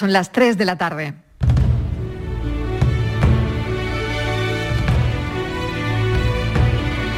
Son 0.00 0.14
las 0.14 0.32
3 0.32 0.56
de 0.56 0.64
la 0.64 0.76
tarde. 0.76 1.12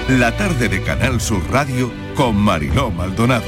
La 0.08 0.37
tarde 0.37 0.69
de 0.69 0.83
Canal 0.83 1.21
Sur 1.21 1.49
Radio 1.53 1.92
con 2.17 2.34
Mariló 2.34 2.91
Maldonado. 2.91 3.45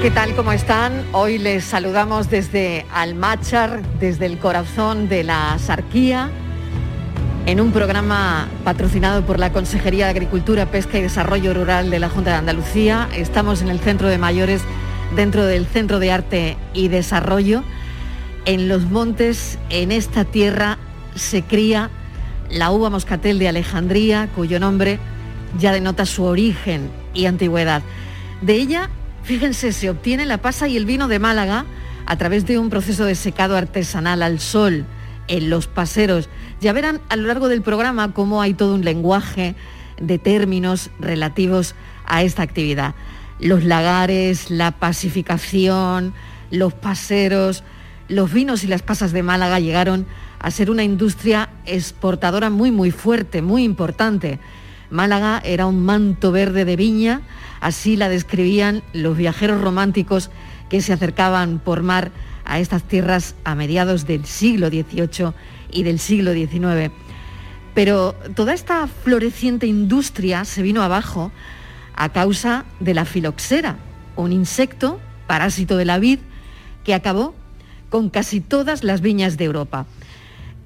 ¿Qué 0.00 0.12
tal? 0.12 0.36
¿Cómo 0.36 0.52
están? 0.52 1.04
Hoy 1.10 1.38
les 1.38 1.64
saludamos 1.64 2.30
desde 2.30 2.86
Almachar, 2.94 3.82
desde 3.98 4.26
el 4.26 4.38
corazón 4.38 5.08
de 5.08 5.24
la 5.24 5.58
Sarquía 5.58 6.30
en 7.46 7.60
un 7.60 7.72
programa 7.72 8.48
patrocinado 8.64 9.26
por 9.26 9.38
la 9.38 9.52
Consejería 9.52 10.04
de 10.04 10.12
Agricultura, 10.12 10.66
Pesca 10.66 10.98
y 10.98 11.02
Desarrollo 11.02 11.52
Rural 11.52 11.90
de 11.90 11.98
la 11.98 12.08
Junta 12.08 12.30
de 12.30 12.36
Andalucía. 12.36 13.08
Estamos 13.16 13.62
en 13.62 13.68
el 13.68 13.80
Centro 13.80 14.08
de 14.08 14.16
Mayores, 14.16 14.62
dentro 15.16 15.44
del 15.44 15.66
Centro 15.66 15.98
de 15.98 16.12
Arte 16.12 16.56
y 16.72 16.88
Desarrollo. 16.88 17.64
En 18.44 18.68
los 18.68 18.84
montes, 18.84 19.58
en 19.70 19.90
esta 19.90 20.24
tierra, 20.24 20.78
se 21.16 21.42
cría 21.42 21.90
la 22.48 22.70
uva 22.70 22.90
moscatel 22.90 23.38
de 23.38 23.48
Alejandría, 23.48 24.28
cuyo 24.34 24.60
nombre 24.60 25.00
ya 25.58 25.72
denota 25.72 26.06
su 26.06 26.24
origen 26.24 26.90
y 27.12 27.26
antigüedad. 27.26 27.82
De 28.40 28.54
ella, 28.54 28.88
fíjense, 29.24 29.72
se 29.72 29.90
obtiene 29.90 30.26
la 30.26 30.38
pasa 30.38 30.68
y 30.68 30.76
el 30.76 30.86
vino 30.86 31.08
de 31.08 31.18
Málaga 31.18 31.64
a 32.06 32.16
través 32.16 32.46
de 32.46 32.58
un 32.58 32.70
proceso 32.70 33.04
de 33.04 33.16
secado 33.16 33.56
artesanal 33.56 34.22
al 34.22 34.38
sol 34.38 34.86
en 35.32 35.48
los 35.48 35.66
paseros. 35.66 36.28
Ya 36.60 36.74
verán 36.74 37.00
a 37.08 37.16
lo 37.16 37.26
largo 37.26 37.48
del 37.48 37.62
programa 37.62 38.12
cómo 38.12 38.42
hay 38.42 38.52
todo 38.52 38.74
un 38.74 38.84
lenguaje 38.84 39.54
de 39.98 40.18
términos 40.18 40.90
relativos 41.00 41.74
a 42.04 42.22
esta 42.22 42.42
actividad. 42.42 42.94
Los 43.40 43.64
lagares, 43.64 44.50
la 44.50 44.72
pacificación, 44.72 46.12
los 46.50 46.74
paseros, 46.74 47.64
los 48.08 48.30
vinos 48.30 48.62
y 48.62 48.66
las 48.66 48.82
pasas 48.82 49.12
de 49.12 49.22
Málaga 49.22 49.58
llegaron 49.58 50.06
a 50.38 50.50
ser 50.50 50.70
una 50.70 50.84
industria 50.84 51.48
exportadora 51.64 52.50
muy, 52.50 52.70
muy 52.70 52.90
fuerte, 52.90 53.40
muy 53.40 53.64
importante. 53.64 54.38
Málaga 54.90 55.40
era 55.42 55.64
un 55.64 55.82
manto 55.82 56.30
verde 56.30 56.66
de 56.66 56.76
viña, 56.76 57.22
así 57.62 57.96
la 57.96 58.10
describían 58.10 58.82
los 58.92 59.16
viajeros 59.16 59.62
románticos 59.62 60.30
que 60.68 60.82
se 60.82 60.92
acercaban 60.92 61.58
por 61.58 61.82
mar 61.82 62.10
a 62.44 62.58
estas 62.58 62.82
tierras 62.82 63.34
a 63.44 63.54
mediados 63.54 64.06
del 64.06 64.24
siglo 64.24 64.68
XVIII 64.68 65.32
y 65.70 65.82
del 65.82 65.98
siglo 65.98 66.32
XIX. 66.32 66.92
Pero 67.74 68.14
toda 68.34 68.54
esta 68.54 68.86
floreciente 68.86 69.66
industria 69.66 70.44
se 70.44 70.62
vino 70.62 70.82
abajo 70.82 71.32
a 71.94 72.10
causa 72.10 72.64
de 72.80 72.94
la 72.94 73.04
filoxera, 73.04 73.76
un 74.16 74.32
insecto 74.32 75.00
parásito 75.26 75.76
de 75.76 75.84
la 75.84 75.98
vid 75.98 76.18
que 76.84 76.94
acabó 76.94 77.34
con 77.88 78.10
casi 78.10 78.40
todas 78.40 78.84
las 78.84 79.00
viñas 79.00 79.36
de 79.36 79.44
Europa. 79.44 79.86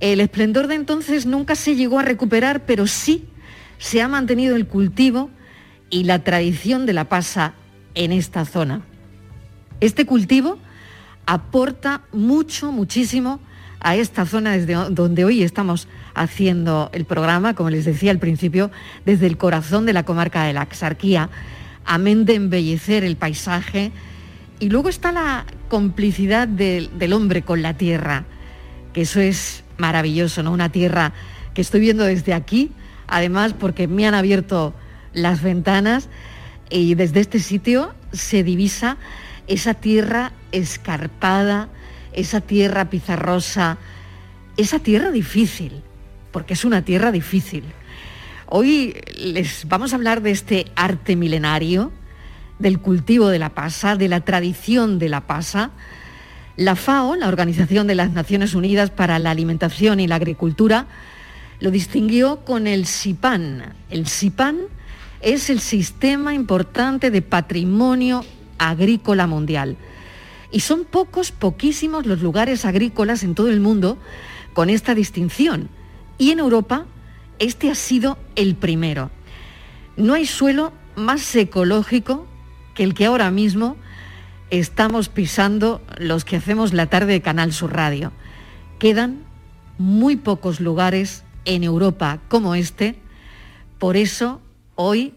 El 0.00 0.20
esplendor 0.20 0.66
de 0.66 0.74
entonces 0.74 1.26
nunca 1.26 1.54
se 1.54 1.74
llegó 1.74 1.98
a 1.98 2.02
recuperar, 2.02 2.66
pero 2.66 2.86
sí 2.86 3.24
se 3.78 4.02
ha 4.02 4.08
mantenido 4.08 4.56
el 4.56 4.66
cultivo 4.66 5.30
y 5.90 6.04
la 6.04 6.24
tradición 6.24 6.86
de 6.86 6.92
la 6.92 7.08
pasa 7.08 7.54
en 7.94 8.12
esta 8.12 8.44
zona. 8.44 8.82
Este 9.80 10.06
cultivo 10.06 10.58
aporta 11.26 12.02
mucho, 12.12 12.72
muchísimo 12.72 13.40
a 13.80 13.96
esta 13.96 14.24
zona 14.26 14.52
desde 14.52 14.74
donde 14.90 15.24
hoy 15.24 15.42
estamos 15.42 15.88
haciendo 16.14 16.90
el 16.92 17.04
programa, 17.04 17.54
como 17.54 17.70
les 17.70 17.84
decía 17.84 18.10
al 18.10 18.18
principio, 18.18 18.70
desde 19.04 19.26
el 19.26 19.36
corazón 19.36 19.86
de 19.86 19.92
la 19.92 20.04
comarca 20.04 20.44
de 20.44 20.52
la 20.52 20.62
Axarquía, 20.62 21.28
amén 21.84 22.24
de 22.24 22.34
embellecer 22.34 23.04
el 23.04 23.16
paisaje. 23.16 23.92
Y 24.58 24.70
luego 24.70 24.88
está 24.88 25.12
la 25.12 25.44
complicidad 25.68 26.48
del, 26.48 27.12
hombre 27.12 27.42
con 27.42 27.60
la 27.60 27.74
tierra, 27.74 28.24
que 28.92 29.02
eso 29.02 29.20
es 29.20 29.62
maravilloso, 29.76 30.42
¿no? 30.42 30.52
Una 30.52 30.70
tierra 30.70 31.12
que 31.52 31.60
estoy 31.60 31.80
viendo 31.80 32.04
desde 32.04 32.32
aquí, 32.32 32.72
además 33.06 33.52
porque 33.52 33.88
me 33.88 34.06
han 34.06 34.14
abierto 34.14 34.74
las 35.12 35.42
ventanas 35.42 36.08
y 36.70 36.94
desde 36.94 37.20
este 37.20 37.38
sitio 37.38 37.94
se 38.12 38.42
divisa 38.42 38.96
esa 39.46 39.74
tierra 39.74 40.32
escarpada, 40.52 41.68
esa 42.12 42.40
tierra 42.40 42.90
pizarrosa, 42.90 43.78
esa 44.56 44.78
tierra 44.78 45.10
difícil, 45.10 45.82
porque 46.32 46.54
es 46.54 46.64
una 46.64 46.82
tierra 46.82 47.12
difícil. 47.12 47.64
Hoy 48.46 48.96
les 49.18 49.66
vamos 49.68 49.92
a 49.92 49.96
hablar 49.96 50.22
de 50.22 50.30
este 50.30 50.66
arte 50.76 51.16
milenario, 51.16 51.92
del 52.58 52.80
cultivo 52.80 53.28
de 53.28 53.38
la 53.38 53.50
pasa, 53.50 53.96
de 53.96 54.08
la 54.08 54.20
tradición 54.20 54.98
de 54.98 55.08
la 55.08 55.22
pasa. 55.26 55.72
La 56.56 56.74
FAO, 56.74 57.16
la 57.16 57.28
Organización 57.28 57.86
de 57.86 57.94
las 57.94 58.12
Naciones 58.12 58.54
Unidas 58.54 58.90
para 58.90 59.18
la 59.18 59.30
Alimentación 59.30 60.00
y 60.00 60.06
la 60.06 60.14
Agricultura, 60.14 60.86
lo 61.60 61.70
distinguió 61.70 62.44
con 62.44 62.66
el 62.66 62.86
SIPAN. 62.86 63.74
El 63.90 64.06
SIPAN 64.06 64.58
es 65.20 65.50
el 65.50 65.60
sistema 65.60 66.34
importante 66.34 67.10
de 67.10 67.22
patrimonio 67.22 68.24
agrícola 68.58 69.26
mundial. 69.26 69.76
Y 70.50 70.60
son 70.60 70.84
pocos, 70.84 71.32
poquísimos 71.32 72.06
los 72.06 72.22
lugares 72.22 72.64
agrícolas 72.64 73.22
en 73.22 73.34
todo 73.34 73.48
el 73.48 73.60
mundo 73.60 73.98
con 74.52 74.70
esta 74.70 74.94
distinción. 74.94 75.68
Y 76.18 76.30
en 76.30 76.38
Europa 76.38 76.86
este 77.38 77.70
ha 77.70 77.74
sido 77.74 78.18
el 78.36 78.54
primero. 78.54 79.10
No 79.96 80.14
hay 80.14 80.26
suelo 80.26 80.72
más 80.94 81.34
ecológico 81.36 82.26
que 82.74 82.82
el 82.82 82.94
que 82.94 83.06
ahora 83.06 83.30
mismo 83.30 83.76
estamos 84.50 85.08
pisando 85.08 85.82
los 85.98 86.24
que 86.24 86.36
hacemos 86.36 86.72
la 86.72 86.86
tarde 86.86 87.12
de 87.12 87.22
Canal 87.22 87.52
Sur 87.52 87.74
Radio. 87.74 88.12
Quedan 88.78 89.24
muy 89.78 90.16
pocos 90.16 90.60
lugares 90.60 91.24
en 91.44 91.64
Europa 91.64 92.20
como 92.28 92.54
este. 92.54 92.96
Por 93.78 93.96
eso 93.96 94.40
hoy 94.74 95.14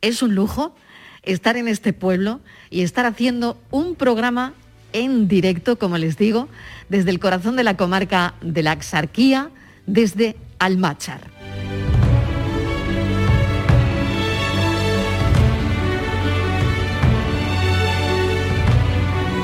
es 0.00 0.22
un 0.22 0.34
lujo 0.34 0.74
estar 1.22 1.56
en 1.56 1.68
este 1.68 1.92
pueblo 1.92 2.40
y 2.70 2.82
estar 2.82 3.06
haciendo 3.06 3.60
un 3.70 3.94
programa 3.94 4.54
en 4.92 5.28
directo, 5.28 5.78
como 5.78 5.98
les 5.98 6.16
digo, 6.16 6.48
desde 6.88 7.10
el 7.10 7.18
corazón 7.18 7.56
de 7.56 7.64
la 7.64 7.76
comarca 7.76 8.34
de 8.40 8.62
la 8.62 8.72
Axarquía, 8.72 9.50
desde 9.86 10.36
Almachar. 10.58 11.20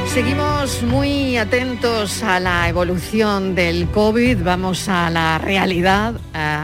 Seguimos 0.09 0.83
muy 0.83 1.37
atentos 1.37 2.23
a 2.23 2.41
la 2.41 2.69
evolución 2.71 3.55
del 3.55 3.87
COVID, 3.89 4.39
vamos 4.43 4.89
a 4.89 5.11
la 5.11 5.37
realidad, 5.37 6.15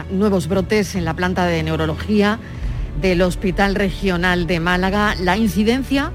nuevos 0.09 0.47
brotes 0.47 0.95
en 0.95 1.05
la 1.05 1.13
planta 1.13 1.45
de 1.45 1.61
neurología 1.61 2.39
del 2.99 3.21
Hospital 3.21 3.75
Regional 3.75 4.47
de 4.47 4.59
Málaga. 4.59 5.13
La 5.19 5.37
incidencia 5.37 6.11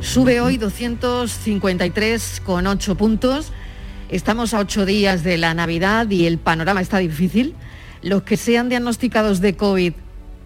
sube 0.00 0.40
hoy 0.40 0.58
253,8 0.58 2.96
puntos. 2.96 3.52
Estamos 4.08 4.54
a 4.54 4.58
ocho 4.58 4.86
días 4.86 5.22
de 5.22 5.38
la 5.38 5.54
Navidad 5.54 6.10
y 6.10 6.26
el 6.26 6.38
panorama 6.38 6.80
está 6.80 6.98
difícil. 6.98 7.54
Los 8.02 8.22
que 8.22 8.36
sean 8.36 8.68
diagnosticados 8.68 9.40
de 9.40 9.56
COVID 9.56 9.92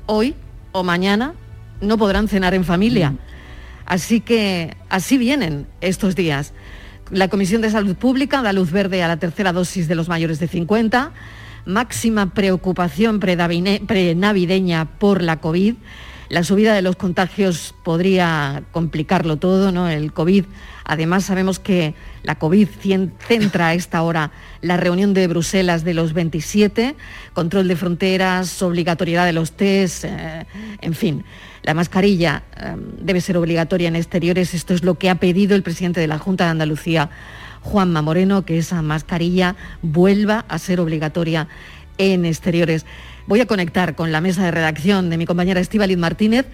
hoy 0.07 0.35
o 0.73 0.85
mañana 0.85 1.35
no 1.81 1.97
podrán 1.99 2.29
cenar 2.29 2.55
en 2.55 2.65
familia. 2.65 3.15
Así 3.87 4.21
que 4.21 4.77
así 4.89 5.19
vienen 5.19 5.67
estos 5.81 6.15
días. 6.15 6.53
La 7.11 7.29
Comisión 7.29 7.61
de 7.63 7.71
Salud 7.71 7.97
Pública 7.97 8.43
da 8.43 8.53
luz 8.53 8.71
verde 8.71 9.03
a 9.03 9.09
la 9.09 9.17
tercera 9.19 9.53
dosis 9.53 9.89
de 9.89 9.95
los 9.95 10.09
mayores 10.09 10.39
de 10.41 10.49
50 10.49 11.13
máxima 11.67 12.35
preocupación 12.35 13.21
prenavideña 13.21 14.85
por 14.99 15.23
la 15.23 15.41
COVID. 15.41 15.75
La 16.29 16.43
subida 16.43 16.75
de 16.75 16.83
los 16.83 16.97
contagios 16.97 17.75
podría 17.83 18.63
complicarlo 18.73 19.37
todo, 19.37 19.73
¿no? 19.73 19.89
El 19.89 20.13
COVID. 20.13 20.45
Además, 20.85 21.25
sabemos 21.25 21.59
que 21.59 21.95
la 22.23 22.37
COVID 22.37 22.69
centra 23.19 23.69
a 23.69 23.75
esta 23.75 24.03
hora 24.03 24.31
la 24.63 24.77
reunión 24.77 25.13
de 25.13 25.27
Bruselas 25.27 25.85
de 25.85 25.95
los 25.95 26.15
27, 26.15 26.97
control 27.35 27.69
de 27.69 27.77
fronteras, 27.77 28.63
obligatoriedad 28.63 29.27
de 29.27 29.33
los 29.33 29.53
test, 29.53 30.05
eh, 30.05 30.47
en 30.81 30.95
fin. 30.95 31.25
La 31.63 31.75
mascarilla 31.75 32.43
eh, 32.57 32.77
debe 33.01 33.21
ser 33.21 33.37
obligatoria 33.37 33.89
en 33.89 33.97
exteriores. 33.97 34.55
Esto 34.55 34.75
es 34.75 34.83
lo 34.83 34.95
que 34.97 35.11
ha 35.11 35.17
pedido 35.17 35.55
el 35.55 35.63
presidente 35.63 36.01
de 36.01 36.07
la 36.07 36.19
Junta 36.19 36.45
de 36.45 36.51
Andalucía 36.51 37.11
Juanma 37.63 38.03
Moreno, 38.03 38.45
que 38.45 38.59
esa 38.59 38.83
mascarilla 38.83 39.57
vuelva 39.83 40.45
a 40.49 40.59
ser 40.59 40.81
obligatoria 40.81 41.49
en 41.99 42.25
exteriores. 42.25 42.85
Voy 43.27 43.41
a 43.41 43.47
conectar 43.47 43.95
con 43.95 44.13
la 44.13 44.21
mesa 44.21 44.45
de 44.45 44.51
redacción 44.51 45.09
de 45.09 45.17
mi 45.17 45.25
compañera 45.25 45.61
Estíbaliz 45.61 45.97
Martínez, 45.97 46.47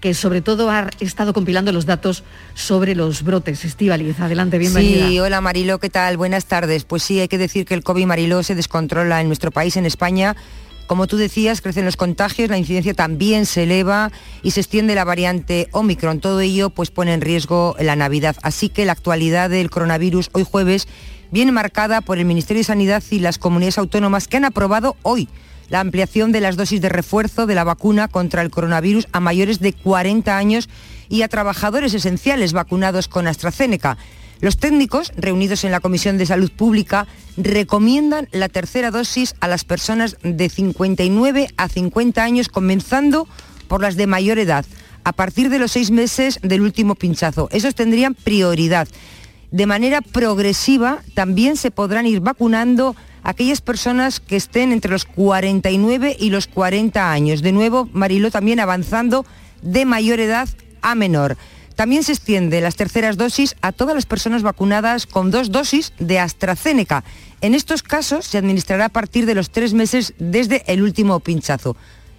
que 0.00 0.14
sobre 0.14 0.40
todo 0.40 0.70
ha 0.70 0.88
estado 1.00 1.32
compilando 1.32 1.72
los 1.72 1.86
datos 1.86 2.22
sobre 2.54 2.94
los 2.94 3.22
brotes. 3.22 3.64
Estíbaliz, 3.64 4.20
adelante, 4.20 4.58
bienvenida. 4.58 5.08
Sí, 5.08 5.18
hola 5.18 5.40
Marilo, 5.40 5.78
¿qué 5.78 5.90
tal? 5.90 6.16
Buenas 6.16 6.46
tardes. 6.46 6.84
Pues 6.84 7.02
sí, 7.02 7.20
hay 7.20 7.28
que 7.28 7.38
decir 7.38 7.66
que 7.66 7.74
el 7.74 7.82
COVID 7.82 8.06
Marilo 8.06 8.42
se 8.42 8.54
descontrola 8.54 9.20
en 9.20 9.26
nuestro 9.26 9.50
país, 9.50 9.76
en 9.76 9.86
España 9.86 10.36
como 10.92 11.06
tú 11.06 11.16
decías, 11.16 11.62
crecen 11.62 11.86
los 11.86 11.96
contagios, 11.96 12.50
la 12.50 12.58
incidencia 12.58 12.92
también 12.92 13.46
se 13.46 13.62
eleva 13.62 14.12
y 14.42 14.50
se 14.50 14.60
extiende 14.60 14.94
la 14.94 15.04
variante 15.04 15.68
Omicron. 15.72 16.20
Todo 16.20 16.40
ello 16.40 16.68
pues 16.68 16.90
pone 16.90 17.14
en 17.14 17.22
riesgo 17.22 17.74
la 17.80 17.96
Navidad. 17.96 18.36
Así 18.42 18.68
que 18.68 18.84
la 18.84 18.92
actualidad 18.92 19.48
del 19.48 19.70
coronavirus 19.70 20.28
hoy 20.32 20.44
jueves 20.44 20.88
viene 21.30 21.50
marcada 21.50 22.02
por 22.02 22.18
el 22.18 22.26
Ministerio 22.26 22.60
de 22.60 22.64
Sanidad 22.64 23.02
y 23.10 23.20
las 23.20 23.38
comunidades 23.38 23.78
autónomas 23.78 24.28
que 24.28 24.36
han 24.36 24.44
aprobado 24.44 24.96
hoy 25.00 25.30
la 25.68 25.80
ampliación 25.80 26.32
de 26.32 26.40
las 26.40 26.56
dosis 26.56 26.80
de 26.80 26.88
refuerzo 26.88 27.46
de 27.46 27.54
la 27.54 27.64
vacuna 27.64 28.08
contra 28.08 28.42
el 28.42 28.50
coronavirus 28.50 29.08
a 29.12 29.20
mayores 29.20 29.60
de 29.60 29.72
40 29.72 30.36
años 30.36 30.68
y 31.08 31.22
a 31.22 31.28
trabajadores 31.28 31.94
esenciales 31.94 32.52
vacunados 32.52 33.08
con 33.08 33.26
AstraZeneca. 33.26 33.98
Los 34.40 34.56
técnicos, 34.56 35.12
reunidos 35.16 35.62
en 35.62 35.70
la 35.70 35.78
Comisión 35.78 36.18
de 36.18 36.26
Salud 36.26 36.50
Pública, 36.50 37.06
recomiendan 37.36 38.28
la 38.32 38.48
tercera 38.48 38.90
dosis 38.90 39.36
a 39.38 39.46
las 39.46 39.64
personas 39.64 40.16
de 40.24 40.48
59 40.48 41.48
a 41.56 41.68
50 41.68 42.24
años, 42.24 42.48
comenzando 42.48 43.28
por 43.68 43.82
las 43.82 43.94
de 43.94 44.08
mayor 44.08 44.40
edad, 44.40 44.64
a 45.04 45.12
partir 45.12 45.48
de 45.48 45.60
los 45.60 45.70
seis 45.70 45.92
meses 45.92 46.40
del 46.42 46.62
último 46.62 46.96
pinchazo. 46.96 47.48
Esos 47.52 47.76
tendrían 47.76 48.14
prioridad. 48.14 48.88
De 49.52 49.66
manera 49.66 50.00
progresiva 50.00 51.02
también 51.14 51.56
se 51.56 51.70
podrán 51.70 52.06
ir 52.06 52.20
vacunando 52.20 52.96
aquellas 53.22 53.60
personas 53.60 54.20
que 54.20 54.36
estén 54.36 54.72
entre 54.72 54.90
los 54.90 55.04
49 55.04 56.16
y 56.18 56.30
los 56.30 56.46
40 56.46 57.12
años. 57.12 57.42
De 57.42 57.52
nuevo, 57.52 57.88
Marilo 57.92 58.30
también 58.30 58.60
avanzando 58.60 59.24
de 59.62 59.84
mayor 59.84 60.20
edad 60.20 60.48
a 60.80 60.94
menor. 60.94 61.36
También 61.76 62.02
se 62.02 62.12
extiende 62.12 62.60
las 62.60 62.76
terceras 62.76 63.16
dosis 63.16 63.56
a 63.62 63.72
todas 63.72 63.94
las 63.94 64.06
personas 64.06 64.42
vacunadas 64.42 65.06
con 65.06 65.30
dos 65.30 65.50
dosis 65.50 65.92
de 65.98 66.18
AstraZeneca. 66.18 67.02
En 67.40 67.54
estos 67.54 67.82
casos 67.82 68.26
se 68.26 68.38
administrará 68.38 68.86
a 68.86 68.90
partir 68.90 69.26
de 69.26 69.34
los 69.34 69.50
tres 69.50 69.72
meses 69.72 70.14
desde 70.18 70.62
el 70.66 70.82
último 70.82 71.18
pinchazo. 71.20 71.76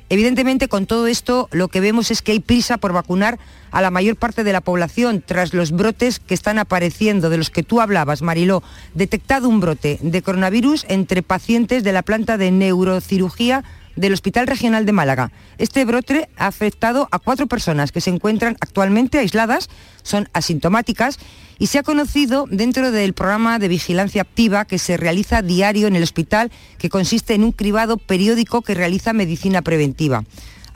Evidentemente, 0.10 0.68
con 0.68 0.86
todo 0.86 1.08
esto, 1.08 1.48
lo 1.52 1.70
que 1.70 1.80
vemos 1.80 2.12
es 2.12 2.22
que 2.22 2.34
hay 2.34 2.40
prisa 2.40 2.78
por 2.78 2.94
vacunar 2.94 3.40
a 3.72 3.82
la 3.82 3.90
mayor 3.90 4.16
parte 4.16 4.44
de 4.44 4.54
la 4.54 4.62
población 4.62 5.24
tras 5.26 5.54
los 5.54 5.72
brotes 5.72 6.20
que 6.20 6.34
están 6.34 6.60
apareciendo, 6.60 7.30
de 7.30 7.38
los 7.38 7.50
que 7.50 7.64
tú 7.64 7.82
hablabas, 7.82 8.22
Mariló. 8.22 8.62
Detectado 8.94 9.50
un 9.50 9.60
brote 9.60 9.98
de 10.02 10.22
coronavirus 10.22 10.86
entre 10.90 11.24
pacientes 11.24 11.84
de 11.84 11.94
la 11.94 12.04
planta 12.04 12.38
de 12.38 12.52
neurocirugía 12.52 13.64
del 13.96 14.14
Hospital 14.14 14.48
Regional 14.48 14.86
de 14.86 14.92
Málaga. 14.92 15.32
Este 15.58 15.86
brote 15.86 16.30
ha 16.38 16.48
afectado 16.48 17.08
a 17.12 17.20
cuatro 17.20 17.48
personas 17.48 17.92
que 17.92 18.02
se 18.02 18.10
encuentran 18.10 18.58
actualmente 18.60 19.20
aisladas, 19.20 19.70
son 20.02 20.30
asintomáticas 20.34 21.20
y 21.60 21.68
se 21.68 21.80
ha 21.80 21.84
conocido 21.84 22.46
dentro 22.50 22.92
del 22.92 23.14
programa 23.14 23.60
de 23.60 23.68
vigilancia 23.68 24.22
activa 24.22 24.66
que 24.66 24.80
se 24.80 24.98
realiza 24.98 25.42
diario 25.42 25.88
en 25.88 25.96
el 25.96 26.04
hospital, 26.04 26.52
que 26.78 26.90
consiste 26.90 27.34
en 27.34 27.44
un 27.44 27.52
cribado 27.52 27.98
periódico 27.98 28.62
que 28.62 28.74
realiza 28.74 29.14
medicina 29.14 29.62
preventiva. 29.62 30.24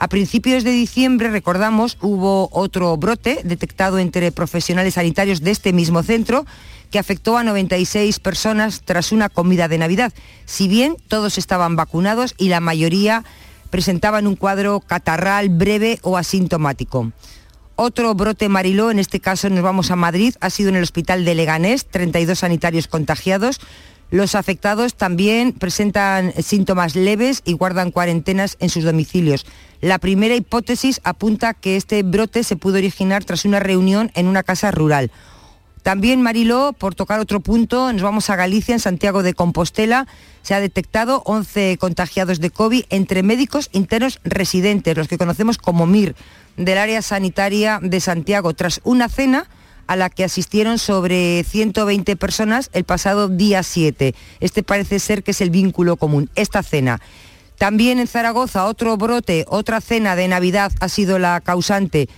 A 0.00 0.08
principios 0.08 0.62
de 0.62 0.70
diciembre, 0.70 1.28
recordamos, 1.28 1.98
hubo 2.00 2.48
otro 2.52 2.96
brote 2.96 3.40
detectado 3.42 3.98
entre 3.98 4.30
profesionales 4.30 4.94
sanitarios 4.94 5.40
de 5.40 5.50
este 5.50 5.72
mismo 5.72 6.04
centro 6.04 6.46
que 6.92 7.00
afectó 7.00 7.36
a 7.36 7.42
96 7.42 8.20
personas 8.20 8.82
tras 8.84 9.10
una 9.10 9.28
comida 9.28 9.66
de 9.66 9.78
Navidad. 9.78 10.12
Si 10.46 10.68
bien 10.68 10.96
todos 11.08 11.36
estaban 11.36 11.74
vacunados 11.74 12.34
y 12.38 12.48
la 12.48 12.60
mayoría 12.60 13.24
presentaban 13.70 14.26
un 14.26 14.36
cuadro 14.36 14.80
catarral 14.80 15.48
breve 15.48 15.98
o 16.02 16.16
asintomático. 16.16 17.12
Otro 17.80 18.12
brote 18.16 18.48
Mariló, 18.48 18.90
en 18.90 18.98
este 18.98 19.20
caso 19.20 19.48
nos 19.50 19.62
vamos 19.62 19.92
a 19.92 19.96
Madrid, 19.96 20.34
ha 20.40 20.50
sido 20.50 20.68
en 20.68 20.74
el 20.74 20.82
hospital 20.82 21.24
de 21.24 21.36
Leganés, 21.36 21.86
32 21.86 22.40
sanitarios 22.40 22.88
contagiados. 22.88 23.60
Los 24.10 24.34
afectados 24.34 24.96
también 24.96 25.52
presentan 25.52 26.32
síntomas 26.42 26.96
leves 26.96 27.40
y 27.44 27.52
guardan 27.52 27.92
cuarentenas 27.92 28.56
en 28.58 28.68
sus 28.68 28.82
domicilios. 28.82 29.46
La 29.80 30.00
primera 30.00 30.34
hipótesis 30.34 31.00
apunta 31.04 31.54
que 31.54 31.76
este 31.76 32.02
brote 32.02 32.42
se 32.42 32.56
pudo 32.56 32.78
originar 32.78 33.24
tras 33.24 33.44
una 33.44 33.60
reunión 33.60 34.10
en 34.16 34.26
una 34.26 34.42
casa 34.42 34.72
rural. 34.72 35.12
También, 35.82 36.22
Mariló, 36.22 36.72
por 36.72 36.94
tocar 36.94 37.20
otro 37.20 37.40
punto, 37.40 37.92
nos 37.92 38.02
vamos 38.02 38.30
a 38.30 38.36
Galicia, 38.36 38.74
en 38.74 38.80
Santiago 38.80 39.22
de 39.22 39.34
Compostela. 39.34 40.06
Se 40.42 40.54
ha 40.54 40.60
detectado 40.60 41.22
11 41.24 41.78
contagiados 41.78 42.40
de 42.40 42.50
COVID 42.50 42.84
entre 42.90 43.22
médicos 43.22 43.70
internos 43.72 44.20
residentes, 44.24 44.96
los 44.96 45.08
que 45.08 45.18
conocemos 45.18 45.58
como 45.58 45.86
MIR, 45.86 46.14
del 46.56 46.78
área 46.78 47.02
sanitaria 47.02 47.78
de 47.82 48.00
Santiago, 48.00 48.54
tras 48.54 48.80
una 48.84 49.08
cena 49.08 49.48
a 49.86 49.96
la 49.96 50.10
que 50.10 50.24
asistieron 50.24 50.78
sobre 50.78 51.42
120 51.44 52.14
personas 52.16 52.70
el 52.74 52.84
pasado 52.84 53.28
día 53.28 53.62
7. 53.62 54.14
Este 54.40 54.62
parece 54.62 54.98
ser 54.98 55.22
que 55.22 55.30
es 55.30 55.40
el 55.40 55.50
vínculo 55.50 55.96
común, 55.96 56.30
esta 56.34 56.62
cena. 56.62 57.00
También 57.56 57.98
en 57.98 58.06
Zaragoza 58.06 58.66
otro 58.66 58.96
brote, 58.96 59.44
otra 59.48 59.80
cena 59.80 60.14
de 60.14 60.28
Navidad 60.28 60.70
ha 60.80 60.88
sido 60.88 61.18
la 61.18 61.40
causante. 61.40 62.08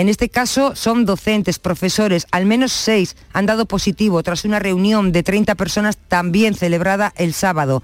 En 0.00 0.08
este 0.08 0.30
caso 0.30 0.74
son 0.76 1.04
docentes, 1.04 1.58
profesores, 1.58 2.26
al 2.30 2.46
menos 2.46 2.72
seis 2.72 3.16
han 3.34 3.44
dado 3.44 3.66
positivo 3.66 4.22
tras 4.22 4.46
una 4.46 4.58
reunión 4.58 5.12
de 5.12 5.22
30 5.22 5.54
personas 5.56 5.98
también 5.98 6.54
celebrada 6.54 7.12
el 7.18 7.34
sábado. 7.34 7.82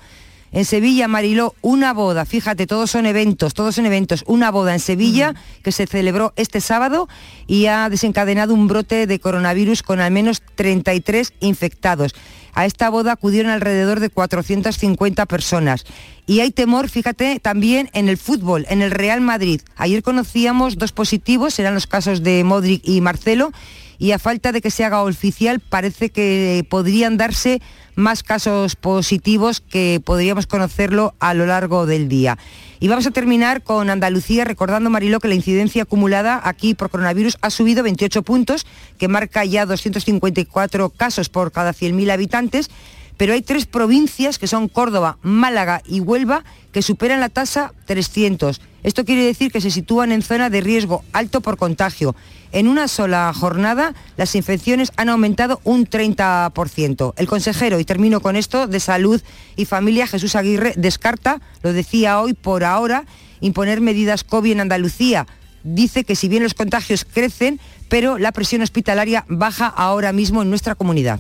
En 0.51 0.65
Sevilla, 0.65 1.09
Mariló, 1.09 1.55
una 1.61 1.93
boda, 1.93 2.25
fíjate, 2.25 2.67
todos 2.67 2.91
son 2.91 3.05
eventos, 3.05 3.53
todos 3.53 3.75
son 3.75 3.85
eventos, 3.85 4.25
una 4.27 4.51
boda 4.51 4.73
en 4.73 4.81
Sevilla 4.81 5.35
que 5.63 5.73
se 5.73 5.87
celebró 5.87 6.33
este 6.37 6.63
sábado 6.63 7.07
y 7.47 7.67
ha 7.67 7.91
desencadenado 7.91 8.55
un 8.55 8.67
brote 8.67 9.07
de 9.07 9.21
coronavirus 9.21 9.83
con 9.83 10.01
al 10.01 10.11
menos 10.11 10.41
33 10.55 11.35
infectados. 11.41 12.15
A 12.57 12.65
esta 12.65 12.89
boda 12.89 13.13
acudieron 13.13 13.53
alrededor 13.53 14.01
de 14.01 14.09
450 14.09 15.27
personas. 15.27 15.85
Y 16.27 16.41
hay 16.41 16.51
temor, 16.53 16.89
fíjate, 16.89 17.39
también 17.39 17.91
en 17.93 18.09
el 18.09 18.17
fútbol, 18.17 18.65
en 18.71 18.81
el 18.81 18.93
Real 18.93 19.21
Madrid. 19.21 19.61
Ayer 19.77 20.03
conocíamos 20.03 20.79
dos 20.79 20.93
positivos, 20.93 21.59
eran 21.59 21.75
los 21.75 21.87
casos 21.87 22.23
de 22.23 22.45
Modric 22.45 22.81
y 22.83 23.03
Marcelo, 23.03 23.53
y 23.99 24.13
a 24.13 24.19
falta 24.19 24.53
de 24.53 24.63
que 24.63 24.71
se 24.71 24.85
haga 24.85 25.03
oficial 25.03 25.61
parece 25.61 26.09
que 26.09 26.67
podrían 26.71 27.19
darse 27.19 27.61
más 27.95 28.23
casos 28.23 28.75
positivos 28.75 29.61
que 29.61 30.01
podríamos 30.03 30.47
conocerlo 30.47 31.15
a 31.21 31.35
lo 31.35 31.45
largo 31.45 31.85
del 31.85 32.09
día. 32.09 32.39
Y 32.79 32.89
vamos 32.89 33.07
a 33.07 33.11
terminar 33.11 33.63
con 33.63 33.89
Andalucía, 33.89 34.45
recordando, 34.45 34.91
Mariló, 34.91 35.21
que 35.21 35.29
la 35.29 35.35
incidencia 35.35 35.85
acumulada 35.85 36.41
aquí 36.45 36.75
por 36.75 36.91
coronavirus 36.91 37.39
ha 37.41 37.51
subido 37.51 37.83
28 37.83 38.23
puntos, 38.23 38.67
que 38.99 39.09
marca 39.09 39.45
ya 39.45 39.65
254 39.65 40.91
casos 40.91 41.29
por 41.29 41.53
cada 41.53 41.73
100.000 41.73 42.11
habitantes, 42.11 42.71
pero 43.17 43.33
hay 43.33 43.43
tres 43.43 43.67
provincias 43.67 44.39
que 44.39 44.47
son 44.47 44.69
Córdoba, 44.69 45.17
Málaga 45.23 45.83
y 45.87 46.01
Huelva 46.01 46.45
que 46.73 46.83
superan 46.83 47.21
la 47.21 47.31
tasa 47.31 47.73
300. 47.87 48.61
Esto 48.87 49.05
quiere 49.05 49.27
decir 49.27 49.51
que 49.51 49.61
se 49.61 49.73
sitúan 49.73 50.13
en 50.13 50.23
zona 50.23 50.49
de 50.49 50.61
riesgo 50.61 51.03
alto 51.13 51.41
por 51.41 51.57
contagio. 51.57 52.15
En 52.53 52.69
una 52.69 52.87
sola 52.87 53.33
jornada 53.35 53.95
las 54.17 54.37
infecciones 54.37 54.93
han 54.95 55.09
aumentado 55.09 55.61
un 55.65 55.89
30%. 55.89 57.13
El 57.17 57.27
consejero, 57.27 57.81
y 57.81 57.85
termino 57.85 58.21
con 58.21 58.37
esto, 58.37 58.69
de 58.69 58.79
Salud 58.79 59.21
y 59.57 59.65
Familia, 59.65 60.07
Jesús 60.07 60.37
Aguirre, 60.37 60.73
descarta, 60.77 61.41
lo 61.65 61.73
decía 61.73 62.21
hoy 62.21 62.35
por 62.35 62.63
ahora, 62.63 63.07
imponer 63.41 63.81
medidas 63.81 64.23
COVID 64.23 64.53
en 64.53 64.61
Andalucía. 64.61 65.27
Dice 65.65 66.05
que 66.05 66.15
si 66.15 66.29
bien 66.29 66.45
los 66.45 66.55
contagios 66.55 67.05
crecen, 67.05 67.59
pero 67.89 68.19
la 68.19 68.31
presión 68.31 68.63
hospitalaria 68.63 69.25
baja 69.27 69.67
ahora 69.67 70.13
mismo 70.13 70.43
en 70.43 70.51
nuestra 70.51 70.77
comunidad. 70.77 71.19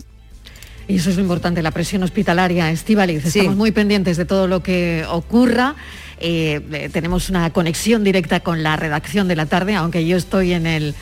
Y 0.88 0.97
eso 0.97 1.11
es 1.11 1.16
lo 1.16 1.23
importante, 1.23 1.62
la 1.62 1.73
presión 1.73 2.02
hospitalaria, 2.05 2.71
Estivaliz. 2.71 3.25
Estamos 3.25 3.57
muy 3.57 3.73
pendientes 3.73 4.16
de 4.16 4.25
todo 4.25 4.47
lo 4.47 4.62
que 4.62 5.05
ocurra. 5.09 5.75
Eh, 6.21 6.61
eh, 6.73 6.88
tenemos 6.93 7.28
una 7.28 7.50
conexión 7.50 8.05
directa 8.05 8.40
con 8.40 8.62
la 8.62 8.76
redacción 8.76 9.26
de 9.26 9.35
la 9.35 9.47
tarde, 9.47 9.75
aunque 9.75 10.07
yo 10.07 10.16
estoy 10.16 10.52
en 10.52 10.66
el 10.66 10.95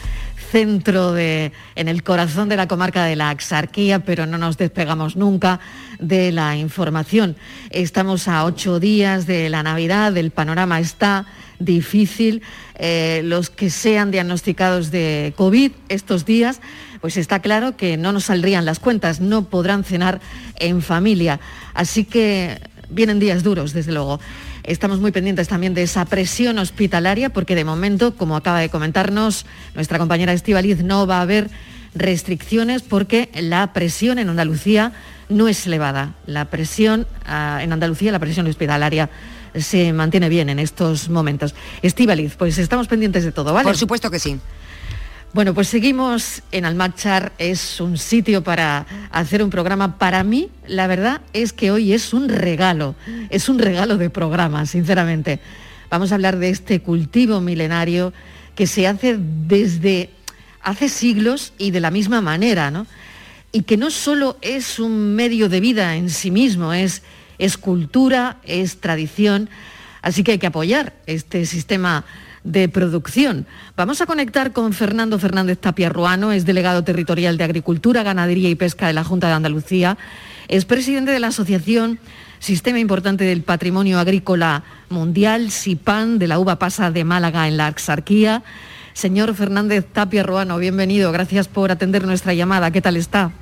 centro 0.51 1.13
de, 1.13 1.53
en 1.75 1.89
el 1.89 2.03
corazón 2.03 2.49
de 2.49 2.57
la 2.57 2.67
comarca 2.67 3.05
de 3.05 3.15
la 3.15 3.29
Axarquía, 3.31 3.99
pero 3.99 4.25
no 4.25 4.39
nos 4.39 4.57
despegamos 4.57 5.17
nunca 5.17 5.61
de 5.99 6.33
la 6.33 6.57
información. 6.57 7.37
Estamos 7.71 8.27
a 8.27 8.45
ocho 8.45 8.81
días 8.81 9.27
de 9.27 9.51
la 9.51 9.63
Navidad, 9.63 10.17
el 10.17 10.31
panorama 10.31 10.81
está 10.81 11.27
difícil. 11.59 12.43
Eh, 12.77 13.23
los 13.25 13.51
que 13.51 13.71
sean 13.71 14.11
diagnosticados 14.11 14.91
de 14.91 15.33
COVID 15.37 15.73
estos 15.89 16.25
días, 16.25 16.61
pues 17.05 17.19
está 17.19 17.41
claro 17.41 17.77
que 17.77 17.99
no 17.99 18.13
nos 18.13 18.25
saldrían 18.25 18.65
las 18.65 18.79
cuentas, 18.79 19.21
no 19.21 19.45
podrán 19.45 19.85
cenar 19.85 20.23
en 20.57 20.81
familia. 20.81 21.39
Así 21.75 22.07
que 22.07 22.59
vienen 22.89 23.19
días 23.19 23.43
duros, 23.43 23.75
desde 23.75 23.93
luego. 23.93 24.21
Estamos 24.63 25.01
muy 25.01 25.13
pendientes 25.13 25.47
también 25.47 25.75
de 25.75 25.83
esa 25.83 26.07
presión 26.07 26.57
hospitalaria 26.57 27.29
porque 27.29 27.55
de 27.55 27.67
momento, 27.67 28.17
como 28.17 28.37
acaba 28.37 28.59
de 28.61 28.71
comentarnos 28.71 29.45
nuestra 29.75 29.99
compañera 29.99 30.33
Estivaliz, 30.33 30.83
no 30.83 31.07
va 31.07 31.19
a 31.19 31.21
haber 31.21 31.51
restricciones 31.95 32.81
porque 32.81 33.29
la 33.35 33.75
presión 33.75 34.19
en 34.19 34.31
Andalucía 34.31 34.93
no 35.29 35.47
es 35.47 35.67
elevada. 35.67 36.15
La 36.25 36.47
presión 36.47 37.07
ah, 37.27 37.61
en 37.61 37.71
Andalucía, 37.71 38.13
la 38.13 38.19
presión 38.19 38.47
hospitalaria 38.47 39.11
se 39.55 39.93
mantiene 39.93 40.31
bien 40.31 40.49
en 40.49 40.59
estos 40.59 41.11
momentos. 41.11 41.55
Estivaliz, 41.83 42.37
pues 42.37 42.57
estamos 42.57 42.89
pendientes 42.89 43.25
de 43.25 43.33
todo, 43.33 43.53
¿vale? 43.53 43.65
Por 43.65 43.77
supuesto 43.77 44.11
que 44.11 44.19
sí. 44.19 44.41
Bueno, 45.35 45.53
pues 45.53 45.67
seguimos 45.67 46.43
en 46.53 46.65
Almachar, 46.65 47.33
es 47.39 47.81
un 47.81 47.99
sitio 47.99 48.45
para 48.45 48.87
hacer 49.11 49.43
un 49.43 49.51
programa. 49.51 49.99
Para 49.99 50.23
mí, 50.23 50.49
la 50.69 50.87
verdad 50.87 51.23
es 51.33 51.53
que 51.53 51.73
hoy 51.73 51.93
es 51.93 52.15
un 52.15 52.29
regalo, 52.29 52.95
es 53.31 53.49
un 53.49 53.59
regalo 53.59 53.97
de 53.97 54.11
programa, 54.11 54.65
sinceramente. 54.65 55.41
Vamos 55.91 56.13
a 56.13 56.15
hablar 56.15 56.39
de 56.39 56.51
este 56.51 56.83
cultivo 56.83 57.41
milenario 57.41 58.13
que 58.55 58.69
se 58.69 58.87
hace 58.87 59.19
desde 59.19 60.11
hace 60.63 60.89
siglos 60.89 61.53
y 61.59 61.73
de 61.73 61.81
la 61.81 61.91
misma 61.91 62.21
manera, 62.21 62.71
¿no? 62.71 62.87
Y 63.51 63.63
que 63.63 63.77
no 63.77 63.91
solo 63.91 64.39
es 64.41 64.79
un 64.79 65.17
medio 65.17 65.49
de 65.49 65.59
vida 65.59 65.97
en 65.97 66.11
sí 66.11 66.31
mismo, 66.31 66.73
es, 66.73 67.03
es 67.39 67.59
cultura, 67.59 68.37
es 68.45 68.79
tradición, 68.79 69.51
así 70.01 70.23
que 70.23 70.31
hay 70.31 70.39
que 70.39 70.47
apoyar 70.47 70.93
este 71.07 71.45
sistema 71.45 72.05
de 72.45 72.69
producción. 72.69 73.47
Vamos 73.77 74.01
a 74.01 74.07
conectar 74.07 74.53
con 74.53 74.73
Fernando 74.73 75.19
Fernández 75.19 75.59
Tapia 75.59 75.89
Ruano, 75.89 76.31
es 76.31 76.45
delegado 76.45 76.85
territorial 76.85 77.37
de 77.37 77.45
Agricultura, 77.45 78.03
Ganadería 78.03 78.51
y 78.51 78.55
Pesca 78.55 78.87
de 78.87 78.93
la 78.93 79.03
Junta 79.03 79.29
de 79.29 79.33
Andalucía, 79.33 79.97
es 80.49 80.67
presidente 80.67 81.11
de 81.11 81.21
la 81.21 81.29
Asociación 81.29 81.99
Sistema 82.39 82.79
Importante 82.79 83.25
del 83.25 83.43
Patrimonio 83.43 83.99
Agrícola 83.99 84.65
Mundial, 84.91 85.51
SIPAN, 85.51 86.19
de 86.19 86.29
la 86.29 86.39
uva 86.39 86.59
pasa 86.59 86.91
de 86.91 87.03
Málaga 87.03 87.49
en 87.49 87.57
la 87.57 87.69
Axarquía. 87.69 88.43
Señor 88.93 89.35
Fernández 89.35 89.87
Tapia 89.91 90.23
Ruano, 90.23 90.59
bienvenido, 90.59 91.11
gracias 91.11 91.49
por 91.49 91.73
atender 91.73 92.07
nuestra 92.07 92.35
llamada. 92.35 92.71
¿Qué 92.71 92.83
tal 92.83 92.99
está? 92.99 93.33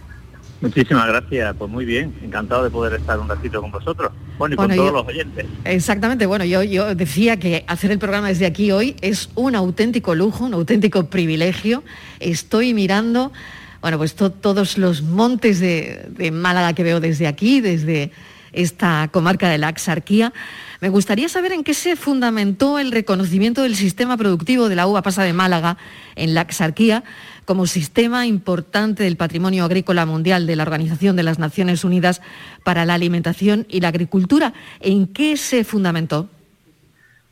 Muchísimas 0.63 1.09
gracias, 1.09 1.55
pues 1.59 1.71
muy 1.71 1.85
bien, 1.85 2.15
encantado 2.23 2.63
de 2.63 2.71
poder 2.71 2.95
estar 2.95 3.19
un 3.19 3.29
ratito 3.29 3.61
con 3.61 3.73
vosotros, 3.73 4.13
bueno, 4.39 4.55
y 4.55 4.57
con 4.57 4.75
todos 4.75 4.93
los 4.93 5.07
oyentes. 5.07 5.45
Exactamente, 5.65 6.25
bueno, 6.25 6.45
yo, 6.45 6.63
yo 6.63 6.95
decía 6.95 7.37
que 7.37 7.65
hacer 7.67 7.91
el 7.91 7.99
programa 7.99 8.29
desde 8.29 8.47
aquí 8.47 8.71
hoy 8.71 8.95
es 9.01 9.29
un 9.35 9.57
auténtico 9.57 10.15
lujo, 10.15 10.45
un 10.45 10.55
auténtico 10.55 11.11
privilegio. 11.11 11.83
Estoy 12.21 12.75
mirando, 12.75 13.33
bueno, 13.81 13.99
pues 13.99 14.15
todos 14.15 14.79
los 14.79 15.03
montes 15.03 15.59
de, 15.59 16.07
de 16.11 16.31
Málaga 16.31 16.75
que 16.75 16.85
veo 16.85 17.01
desde 17.01 17.27
aquí, 17.27 17.61
desde 17.61 18.13
esta 18.53 19.09
comarca 19.11 19.49
de 19.49 19.59
la 19.59 19.69
Axarquía. 19.69 20.33
Me 20.81 20.89
gustaría 20.89 21.29
saber 21.29 21.53
en 21.53 21.65
qué 21.65 21.75
se 21.75 21.97
fundamentó 21.97 22.79
el 22.79 22.93
reconocimiento 22.93 23.63
del 23.63 23.77
sistema 23.77 24.17
productivo 24.17 24.69
de 24.69 24.77
la 24.77 24.87
uva 24.87 25.03
pasa 25.03 25.23
de 25.23 25.33
Málaga 25.33 25.77
en 26.17 26.35
la 26.35 26.43
Axarquía 26.43 27.03
como 27.45 27.67
sistema 27.67 28.27
importante 28.27 29.05
del 29.05 29.17
patrimonio 29.17 29.65
agrícola 29.65 30.07
mundial 30.07 30.47
de 30.47 30.57
la 30.57 30.63
Organización 30.63 31.17
de 31.17 31.23
las 31.23 31.39
Naciones 31.39 31.85
Unidas 31.85 32.23
para 32.65 32.85
la 32.85 32.95
Alimentación 32.95 33.67
y 33.69 33.81
la 33.81 33.89
Agricultura. 33.89 34.53
¿En 34.81 35.07
qué 35.07 35.37
se 35.37 35.65
fundamentó? 35.65 36.29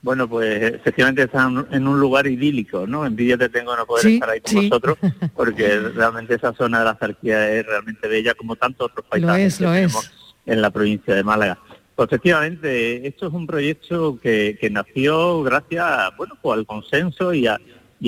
Bueno, 0.03 0.29
pues 0.29 0.75
efectivamente 0.75 1.25
están 1.25 1.67
en 1.71 1.87
un 1.87 2.01
lugar 2.01 2.27
idílico, 2.27 2.87
¿no? 2.87 3.05
Envidia 3.05 3.37
te 3.37 3.51
tengo 3.51 3.77
no 3.77 3.85
poder 3.85 4.07
estar 4.07 4.31
ahí 4.31 4.41
con 4.41 4.55
vosotros, 4.55 4.99
porque 5.37 5.79
realmente 5.79 6.35
esa 6.35 6.55
zona 6.55 6.79
de 6.79 6.85
la 6.87 6.91
Axarquía 6.93 7.51
es 7.51 7.67
realmente 7.67 8.09
bella, 8.09 8.35
como 8.35 8.57
tantos 8.57 8.91
otros 8.91 9.05
países 9.07 9.61
lo 9.61 9.75
es, 9.75 10.11
en 10.47 10.63
la 10.63 10.71
provincia 10.71 11.15
de 11.15 11.23
Málaga. 11.23 11.59
Pues 11.95 12.09
efectivamente, 12.09 13.07
esto 13.07 13.27
es 13.27 13.33
un 13.35 13.47
proyecto 13.47 14.19
que, 14.19 14.57
nació 14.71 15.43
gracias 15.43 16.17
bueno, 16.17 16.35
pues 16.41 16.59
al 16.59 16.65
consenso 16.65 17.35
y, 17.35 17.47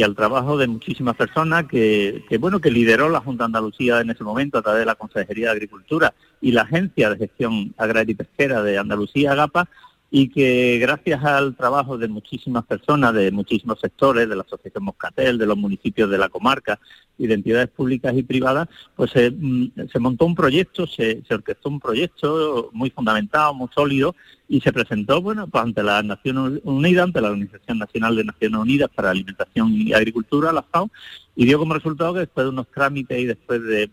al 0.01 0.15
trabajo 0.15 0.57
de 0.57 0.67
muchísimas 0.67 1.15
personas 1.17 1.67
que, 1.67 2.25
bueno, 2.41 2.61
que 2.61 2.71
lideró 2.71 3.11
la 3.11 3.21
Junta 3.21 3.45
de 3.45 3.47
Andalucía 3.47 4.01
en 4.01 4.09
ese 4.09 4.25
momento 4.25 4.57
a 4.57 4.63
través 4.63 4.81
de 4.81 4.87
la 4.87 4.95
Consejería 4.95 5.49
de 5.49 5.53
Agricultura 5.53 6.15
y 6.41 6.53
la 6.53 6.63
Agencia 6.63 7.11
de 7.11 7.19
Gestión 7.19 7.75
Agraria 7.77 8.13
y 8.13 8.15
Pesquera 8.15 8.63
de 8.63 8.79
Andalucía, 8.79 9.33
AGAPA, 9.33 9.69
y 10.15 10.29
que 10.29 10.77
gracias 10.79 11.25
al 11.25 11.57
trabajo 11.57 11.97
de 11.97 12.07
muchísimas 12.07 12.67
personas, 12.67 13.15
de 13.15 13.31
muchísimos 13.31 13.81
sectores, 13.81 14.29
de 14.29 14.37
la 14.37 14.43
Asociación 14.43 14.85
Moscatel, 14.85 15.39
de 15.39 15.47
los 15.47 15.57
municipios 15.57 16.11
de 16.11 16.19
la 16.19 16.29
comarca 16.29 16.79
y 17.17 17.27
de 17.27 17.33
entidades 17.33 17.69
públicas 17.69 18.15
y 18.15 18.23
privadas, 18.23 18.69
pues 18.95 19.11
se, 19.11 19.31
mm, 19.31 19.71
montó 20.01 20.27
un 20.27 20.35
proyecto, 20.35 20.87
se, 20.87 21.23
orquestó 21.31 21.71
un 21.71 21.81
proyecto 21.81 22.69
muy 22.75 22.91
fundamentado, 22.91 23.55
muy 23.55 23.69
sólido, 23.75 24.15
y 24.51 24.61
se 24.61 24.71
presentó 24.71 25.23
bueno 25.23 25.47
pues 25.47 25.65
ante 25.65 25.83
la 25.83 26.03
Naciones 26.03 26.61
Unidas, 26.65 27.05
ante 27.05 27.23
la 27.23 27.31
Organización 27.31 27.79
Nacional 27.79 28.15
de 28.15 28.25
Naciones 28.25 28.61
Unidas 28.61 28.91
para 28.95 29.09
Alimentación 29.09 29.73
y 29.73 29.95
Agricultura, 29.95 30.53
la 30.53 30.61
FAO, 30.61 30.91
y 31.35 31.47
dio 31.47 31.59
como 31.59 31.75
resultado 31.75 32.15
que 32.15 32.21
después 32.21 32.45
de 32.45 32.51
unos 32.51 32.69
trámites 32.69 33.19
y 33.19 33.27
después 33.27 33.63
de, 33.63 33.91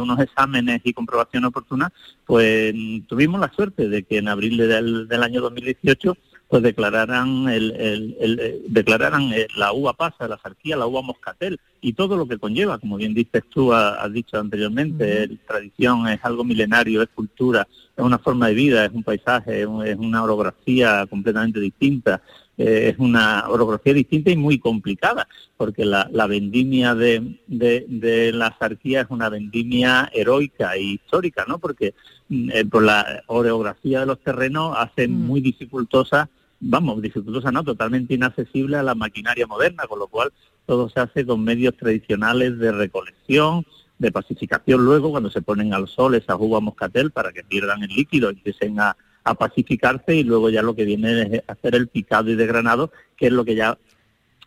unos 0.00 0.20
exámenes 0.20 0.80
y 0.84 0.92
comprobaciones 0.92 1.48
oportunas, 1.48 1.90
pues 2.24 2.74
tuvimos 3.06 3.40
la 3.40 3.52
suerte 3.52 3.88
de 3.88 4.04
que 4.04 4.18
en 4.18 4.28
abril 4.28 4.56
del, 4.56 5.08
del 5.08 5.22
año 5.22 5.40
2018 5.40 6.16
pues 6.48 6.62
declararan 6.62 7.48
el, 7.48 7.72
el, 7.72 8.62
declararan 8.68 9.32
eh, 9.34 9.46
la 9.56 9.72
uva 9.72 9.92
pasa, 9.92 10.26
la 10.26 10.38
zarquía, 10.38 10.76
la 10.76 10.86
uva 10.86 11.02
moscatel 11.02 11.60
y 11.82 11.92
todo 11.92 12.16
lo 12.16 12.26
que 12.26 12.38
conlleva, 12.38 12.78
como 12.78 12.96
bien 12.96 13.12
dices 13.12 13.44
tú, 13.50 13.72
has, 13.72 14.10
dicho 14.12 14.38
anteriormente, 14.38 15.28
tradición 15.46 16.08
es 16.08 16.20
algo 16.24 16.44
milenario, 16.44 17.02
es 17.02 17.10
cultura, 17.14 17.68
es 17.94 18.02
una 18.02 18.18
forma 18.18 18.48
de 18.48 18.54
vida, 18.54 18.84
es 18.86 18.92
un 18.92 19.02
paisaje, 19.02 19.60
es 19.60 19.96
una 19.98 20.24
orografía 20.24 21.06
completamente 21.06 21.60
distinta, 21.60 22.22
eh, 22.58 22.90
es 22.92 22.98
una 22.98 23.48
orografía 23.48 23.94
distinta 23.94 24.30
y 24.30 24.36
muy 24.36 24.58
complicada, 24.58 25.26
porque 25.56 25.84
la, 25.84 26.08
vendimia 26.26 26.94
de, 26.94 27.40
de, 27.46 28.32
la 28.32 28.54
zarquía 28.58 29.02
es 29.02 29.06
una 29.10 29.28
vendimia 29.28 30.10
heroica 30.12 30.74
e 30.74 30.82
histórica, 30.82 31.44
¿no? 31.48 31.58
Porque 31.58 31.94
mm, 32.28 32.50
eh, 32.52 32.64
por 32.64 32.82
la 32.82 33.22
orografía 33.28 34.00
de 34.00 34.06
los 34.06 34.20
terrenos 34.20 34.76
hace 34.76 35.08
mm. 35.08 35.12
muy 35.12 35.40
dificultosa 35.40 36.28
vamos, 36.60 37.00
dificultosa 37.00 37.52
no, 37.52 37.62
totalmente 37.62 38.14
inaccesible 38.14 38.76
a 38.76 38.82
la 38.82 38.94
maquinaria 38.94 39.46
moderna, 39.46 39.84
con 39.86 39.98
lo 39.98 40.08
cual 40.08 40.32
todo 40.66 40.88
se 40.88 41.00
hace 41.00 41.24
con 41.24 41.42
medios 41.42 41.76
tradicionales 41.76 42.58
de 42.58 42.72
recolección, 42.72 43.64
de 43.98 44.12
pacificación 44.12 44.84
luego 44.84 45.10
cuando 45.10 45.30
se 45.30 45.42
ponen 45.42 45.74
al 45.74 45.88
sol 45.88 46.14
esas 46.14 46.36
uvas 46.38 46.62
moscatel 46.62 47.10
para 47.10 47.32
que 47.32 47.42
pierdan 47.42 47.82
el 47.82 47.90
líquido 47.90 48.30
y 48.30 48.34
empiecen 48.34 48.80
a, 48.80 48.96
a 49.28 49.34
pacificarse 49.34 50.14
y 50.14 50.24
luego 50.24 50.50
ya 50.50 50.62
lo 50.62 50.74
que 50.74 50.84
viene 50.84 51.22
es 51.22 51.42
hacer 51.46 51.74
el 51.74 51.88
picado 51.88 52.30
y 52.30 52.36
degranado, 52.36 52.90
que 53.16 53.26
es 53.26 53.32
lo 53.32 53.44
que 53.44 53.54
ya 53.54 53.78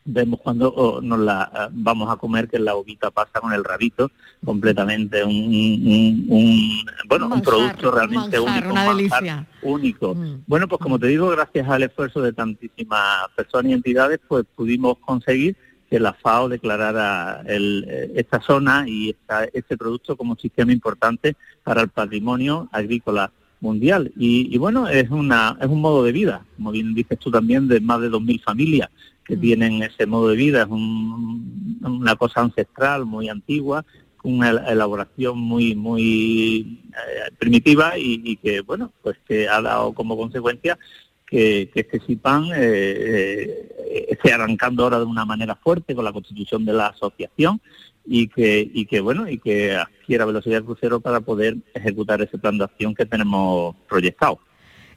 vemos 0.04 0.40
cuando 0.42 1.00
nos 1.04 1.20
la 1.20 1.52
eh, 1.54 1.68
vamos 1.72 2.12
a 2.12 2.16
comer 2.16 2.48
que 2.50 2.58
la 2.58 2.76
uvita 2.76 3.12
pasa 3.12 3.40
con 3.40 3.54
el 3.54 3.64
rabito 3.64 4.10
completamente 4.44 5.24
un, 5.24 6.84
bueno 7.08 7.28
un, 7.28 7.42
producto 7.42 7.92
realmente 7.92 8.40
único 8.40 8.70
una 8.72 8.86
delicia. 8.86 9.48
único 9.62 10.16
mm. 10.16 10.44
bueno 10.48 10.68
pues 10.68 10.82
como 10.82 10.98
te 10.98 11.06
digo 11.06 11.30
gracias 11.30 11.70
al 11.70 11.84
esfuerzo 11.84 12.20
de 12.22 12.34
tantísimas 12.34 13.28
personas 13.36 13.72
y 13.72 13.74
entidades 13.74 14.20
pues 14.28 14.44
pudimos 14.56 14.98
conseguir 14.98 15.56
que 15.88 16.00
la 16.00 16.14
FAO 16.14 16.50
declarara 16.50 17.44
eh, 17.46 18.12
esta 18.16 18.42
zona 18.42 18.86
y 18.88 19.16
este 19.54 19.78
producto 19.78 20.16
como 20.16 20.32
un 20.32 20.40
sistema 20.40 20.72
importante 20.72 21.36
para 21.64 21.82
el 21.82 21.90
patrimonio 21.90 22.70
agrícola 22.72 23.32
mundial. 23.62 24.12
Y, 24.18 24.58
bueno, 24.58 24.88
es, 24.88 25.10
una, 25.10 25.58
es 25.62 25.68
un 25.68 25.80
modo 25.80 26.04
de 26.04 26.12
vida, 26.12 26.44
como 26.58 26.72
bien 26.72 26.94
dices 26.94 27.18
tú 27.20 27.32
también, 27.32 27.68
de 27.68 27.80
más 27.80 28.02
de 28.02 28.10
2.000 28.10 28.44
familias 28.44 28.90
que 29.24 29.38
mm. 29.38 29.40
tienen 29.40 29.84
ese 29.84 30.06
modo 30.06 30.30
de 30.30 30.36
vida. 30.36 30.64
Es 30.64 30.68
una 30.70 32.16
cosa 32.16 32.42
ancestral, 32.42 33.06
muy 33.06 33.30
antigua, 33.30 33.86
una 34.24 34.50
elaboración 34.50 35.40
muy 35.40 35.76
muy 35.76 36.80
eh, 36.90 37.32
primitiva 37.38 37.98
y, 37.98 38.36
que, 38.38 38.62
bueno, 38.62 38.92
pues 39.02 39.18
que 39.28 39.48
ha 39.48 39.62
dado 39.62 39.94
como 39.94 40.18
consecuencia 40.18 40.78
que, 41.26 41.70
que 41.74 41.80
este 41.82 42.00
SIPAN 42.02 42.48
eh, 42.54 43.70
eh, 43.90 44.06
esté 44.10 44.34
arrancando 44.34 44.84
ahora 44.84 45.00
de 45.00 45.06
una 45.06 45.26
manera 45.26 45.56
fuerte 45.56 45.96
con 45.96 46.06
la 46.06 46.14
constitución 46.14 46.66
de 46.66 46.74
la 46.74 46.88
asociación 46.88 47.62
y 48.06 48.28
que, 48.28 48.70
y 48.74 48.86
que 48.86 49.00
bueno, 49.00 49.30
y 49.30 49.38
que 49.38 49.76
adquiera 49.76 50.26
velocidad 50.26 50.64
crucero 50.64 51.00
para 51.00 51.22
poder 51.22 51.58
ejecutar 51.74 52.22
ese 52.22 52.38
plan 52.38 52.58
de 52.58 52.66
acción 52.66 52.96
que 52.96 53.06
tenemos 53.06 53.76
proyectado. 53.88 54.40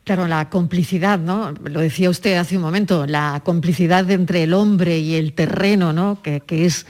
Claro, 0.04 0.26
la 0.26 0.50
complicidad, 0.50 1.18
¿no? 1.18 1.52
Lo 1.64 1.80
decía 1.80 2.10
usted 2.10 2.36
hace 2.36 2.56
un 2.56 2.62
momento, 2.62 3.06
la 3.06 3.40
complicidad 3.42 4.10
entre 4.10 4.42
el 4.42 4.52
hombre 4.52 4.98
y 4.98 5.14
el 5.14 5.32
terreno, 5.32 5.94
¿no? 5.94 6.20
Que, 6.22 6.42
es 6.48 6.86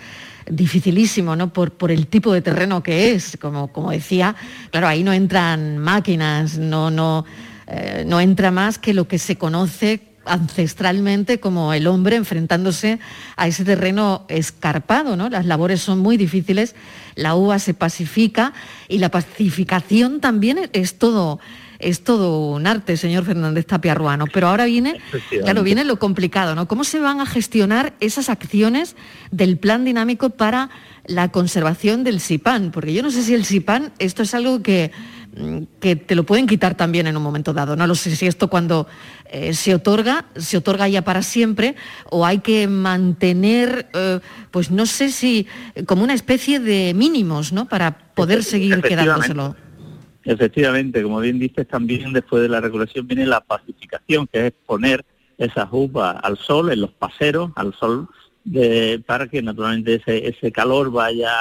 dificilísimo, 0.50 1.36
¿no? 1.36 1.52
Por, 1.52 1.72
por, 1.72 1.92
el 1.92 2.08
tipo 2.08 2.32
de 2.32 2.42
terreno 2.42 2.82
que 2.82 3.12
es, 3.12 3.38
como, 3.40 3.72
como 3.72 3.92
decía, 3.92 4.34
claro, 4.70 4.88
ahí 4.88 5.04
no 5.04 5.12
entran 5.12 5.78
máquinas, 5.78 6.58
no, 6.58 6.90
no, 6.90 7.24
eh, 7.68 8.04
no 8.04 8.20
entra 8.20 8.50
más 8.50 8.78
que 8.78 8.92
lo 8.92 9.06
que 9.06 9.18
se 9.18 9.36
conoce 9.36 10.13
ancestralmente 10.26 11.40
como 11.40 11.72
el 11.72 11.86
hombre 11.86 12.16
enfrentándose 12.16 12.98
a 13.36 13.46
ese 13.46 13.64
terreno 13.64 14.24
escarpado, 14.28 15.16
¿no? 15.16 15.28
Las 15.28 15.46
labores 15.46 15.80
son 15.80 15.98
muy 15.98 16.16
difíciles, 16.16 16.74
la 17.14 17.34
uva 17.34 17.58
se 17.58 17.74
pacifica 17.74 18.52
y 18.88 18.98
la 18.98 19.10
pacificación 19.10 20.20
también 20.20 20.70
es 20.72 20.98
todo 20.98 21.40
es 21.78 22.02
todo 22.02 22.50
un 22.50 22.66
arte, 22.66 22.96
señor 22.96 23.24
Fernández 23.24 23.66
Tapia 23.66 23.94
Ruano. 23.94 24.26
Pero 24.32 24.48
ahora 24.48 24.64
viene, 24.64 25.00
claro, 25.42 25.62
viene 25.62 25.84
lo 25.84 25.98
complicado, 25.98 26.54
¿no? 26.54 26.66
¿Cómo 26.66 26.84
se 26.84 26.98
van 26.98 27.20
a 27.20 27.26
gestionar 27.26 27.92
esas 28.00 28.28
acciones 28.30 28.96
del 29.30 29.58
plan 29.58 29.84
dinámico 29.84 30.30
para 30.30 30.70
la 31.06 31.30
conservación 31.30 32.02
del 32.02 32.20
SIPAN? 32.20 32.70
Porque 32.70 32.94
yo 32.94 33.02
no 33.02 33.10
sé 33.10 33.22
si 33.22 33.34
el 33.34 33.44
SIPAN, 33.44 33.92
esto 33.98 34.22
es 34.22 34.34
algo 34.34 34.62
que 34.62 34.92
que 35.80 35.96
te 35.96 36.14
lo 36.14 36.24
pueden 36.24 36.46
quitar 36.46 36.74
también 36.74 37.06
en 37.06 37.16
un 37.16 37.22
momento 37.22 37.52
dado. 37.52 37.76
No 37.76 37.86
lo 37.86 37.94
sé 37.94 38.14
si 38.14 38.26
esto 38.26 38.48
cuando 38.48 38.86
eh, 39.30 39.54
se 39.54 39.74
otorga, 39.74 40.26
se 40.36 40.56
otorga 40.56 40.88
ya 40.88 41.02
para 41.02 41.22
siempre 41.22 41.74
o 42.10 42.24
hay 42.24 42.38
que 42.38 42.68
mantener, 42.68 43.88
eh, 43.94 44.20
pues 44.50 44.70
no 44.70 44.86
sé 44.86 45.10
si 45.10 45.46
como 45.86 46.04
una 46.04 46.14
especie 46.14 46.60
de 46.60 46.94
mínimos, 46.94 47.52
¿no? 47.52 47.66
Para 47.68 47.98
poder 48.14 48.44
seguir 48.44 48.80
quedándoselo. 48.82 49.56
Efectivamente, 50.24 51.02
como 51.02 51.20
bien 51.20 51.38
dices, 51.38 51.68
también 51.68 52.12
después 52.12 52.42
de 52.42 52.48
la 52.48 52.60
regulación 52.60 53.06
viene 53.06 53.26
la 53.26 53.40
pacificación, 53.40 54.26
que 54.26 54.46
es 54.46 54.52
poner 54.64 55.04
esas 55.36 55.68
uvas 55.70 56.16
al 56.22 56.38
sol, 56.38 56.72
en 56.72 56.80
los 56.80 56.92
paseros, 56.92 57.50
al 57.56 57.74
sol, 57.74 58.08
de, 58.44 59.02
para 59.06 59.26
que 59.26 59.42
naturalmente 59.42 59.94
ese, 59.94 60.28
ese 60.28 60.52
calor 60.52 60.90
vaya 60.90 61.32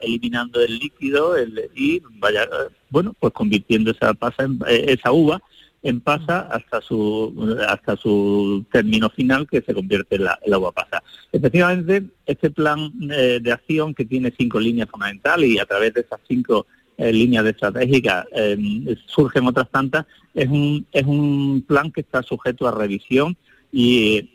eliminando 0.00 0.60
el 0.60 0.78
líquido 0.78 1.34
y 1.74 2.02
vaya, 2.18 2.48
bueno, 2.90 3.14
pues 3.18 3.32
convirtiendo 3.32 3.90
esa 3.90 4.14
pasa 4.14 4.44
en, 4.44 4.58
esa 4.66 5.12
uva 5.12 5.40
en 5.82 6.00
pasa 6.00 6.40
hasta 6.40 6.80
su 6.80 7.56
hasta 7.68 7.96
su 7.96 8.64
término 8.72 9.08
final 9.10 9.46
que 9.46 9.62
se 9.62 9.72
convierte 9.72 10.16
en 10.16 10.24
la, 10.24 10.58
uva 10.58 10.72
pasa. 10.72 11.02
Efectivamente, 11.30 12.04
este 12.26 12.50
plan 12.50 12.90
eh, 13.12 13.38
de 13.40 13.52
acción 13.52 13.94
que 13.94 14.04
tiene 14.04 14.32
cinco 14.36 14.58
líneas 14.58 14.88
fundamentales 14.90 15.50
y 15.50 15.58
a 15.58 15.66
través 15.66 15.94
de 15.94 16.00
esas 16.00 16.20
cinco 16.26 16.66
eh, 16.96 17.12
líneas 17.12 17.44
de 17.44 17.50
estratégica 17.50 18.26
em, 18.32 18.86
surgen 19.06 19.46
otras 19.46 19.70
tantas, 19.70 20.04
es 20.34 20.48
un, 20.48 20.84
es 20.90 21.04
un 21.04 21.64
plan 21.66 21.92
que 21.92 22.00
está 22.00 22.22
sujeto 22.22 22.66
a 22.66 22.72
revisión 22.72 23.36
y, 23.70 24.30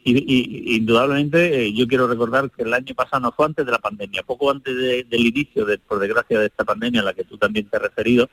indudablemente 0.76 1.66
eh, 1.66 1.74
yo 1.74 1.88
quiero 1.88 2.08
recordar 2.08 2.52
que 2.52 2.64
el 2.64 2.74
año 2.74 2.94
pasado 2.94 3.22
no 3.22 3.32
fue 3.32 3.48
antes 3.48 3.66
de 3.66 3.72
la 3.72 3.80
pandemia, 3.80 4.22
poco 4.24 4.52
antes 4.52 4.76
del 4.76 5.26
inicio, 5.26 5.66
de, 5.66 5.80
por 5.80 6.00
desgracia, 6.00 6.40
de 6.40 6.48
esta 6.48 6.64
pandemia 6.64 7.02
a 7.02 7.06
la 7.06 7.14
que 7.14 7.24
tú 7.24 7.38
también 7.38 7.68
te 7.68 7.78
has 7.78 7.84
referido, 7.84 8.30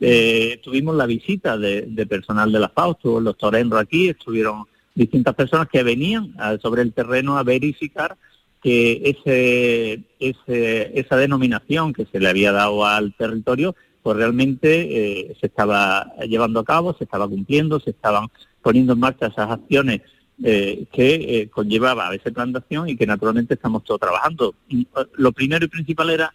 eh, 0.00 0.60
tuvimos 0.62 0.94
la 0.94 1.06
visita 1.06 1.58
de, 1.58 2.06
personal 2.08 2.52
de 2.52 2.60
la 2.60 2.68
FAO, 2.68 2.92
estuvo 2.92 3.18
el 3.18 3.24
doctor 3.24 3.56
Enro 3.56 3.78
aquí, 3.78 4.08
estuvieron 4.08 4.64
distintas 4.94 5.34
personas 5.34 5.68
que 5.68 5.82
venían 5.82 6.34
sobre 6.62 6.82
el 6.82 6.92
terreno 6.92 7.36
a 7.36 7.42
verificar 7.42 8.16
que 8.62 9.02
ese, 9.10 10.04
ese, 10.20 10.98
esa 10.98 11.16
denominación 11.16 11.92
que 11.92 12.06
se 12.06 12.20
le 12.20 12.28
había 12.28 12.52
dado 12.52 12.86
al 12.86 13.12
territorio, 13.14 13.74
pues 14.02 14.16
realmente 14.16 15.28
eh, 15.30 15.36
se 15.40 15.48
estaba 15.48 16.14
llevando 16.28 16.60
a 16.60 16.64
cabo, 16.64 16.94
se 16.96 17.04
estaba 17.04 17.28
cumpliendo, 17.28 17.80
se 17.80 17.90
estaban 17.90 18.28
poniendo 18.62 18.92
en 18.92 19.00
marcha 19.00 19.26
esas 19.26 19.50
acciones 19.50 20.00
eh, 20.42 20.86
que 20.92 21.14
eh, 21.14 21.48
conllevaba 21.48 22.12
esa 22.14 22.30
plantación 22.30 22.88
y 22.88 22.96
que 22.96 23.06
naturalmente 23.06 23.54
estamos 23.54 23.84
todos 23.84 24.00
trabajando. 24.00 24.54
Eh, 24.68 24.84
lo 25.16 25.32
primero 25.32 25.64
y 25.64 25.68
principal 25.68 26.10
era 26.10 26.34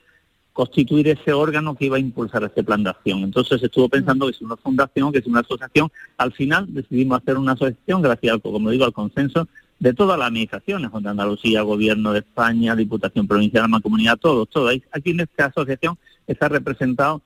constituir 0.54 1.08
ese 1.10 1.34
órgano 1.34 1.76
que 1.76 1.86
iba 1.86 1.98
a 1.98 2.00
impulsar 2.00 2.44
ese 2.44 2.64
plan 2.64 2.84
de 2.84 2.92
acción. 2.92 3.20
Entonces 3.20 3.62
estuvo 3.62 3.90
pensando 3.90 4.26
que 4.26 4.32
es 4.32 4.42
una 4.42 4.58
fundación, 4.58 5.12
que 5.12 5.20
es 5.20 5.26
una 5.26 5.42
asociación. 5.42 5.92
Al 6.18 6.32
final 6.32 6.66
decidimos 6.70 7.22
hacer 7.22 7.38
una 7.38 7.54
asociación 7.54 8.02
gracias, 8.02 8.38
como 8.42 8.70
digo, 8.70 8.86
al 8.86 8.94
consenso 8.94 9.48
de 9.80 9.94
todas 9.94 10.18
las 10.20 10.28
administraciones, 10.28 10.92
de 10.92 11.10
Andalucía, 11.10 11.62
Gobierno 11.62 12.12
de 12.12 12.20
España, 12.20 12.76
Diputación 12.76 13.28
Provincial, 13.28 13.70
Mancomunidad, 13.70 14.18
todos, 14.18 14.50
todos. 14.50 14.74
Aquí 14.92 15.12
en 15.12 15.22
esta 15.22 15.46
asociación 15.46 15.98
está 16.28 16.50
representado 16.50 17.22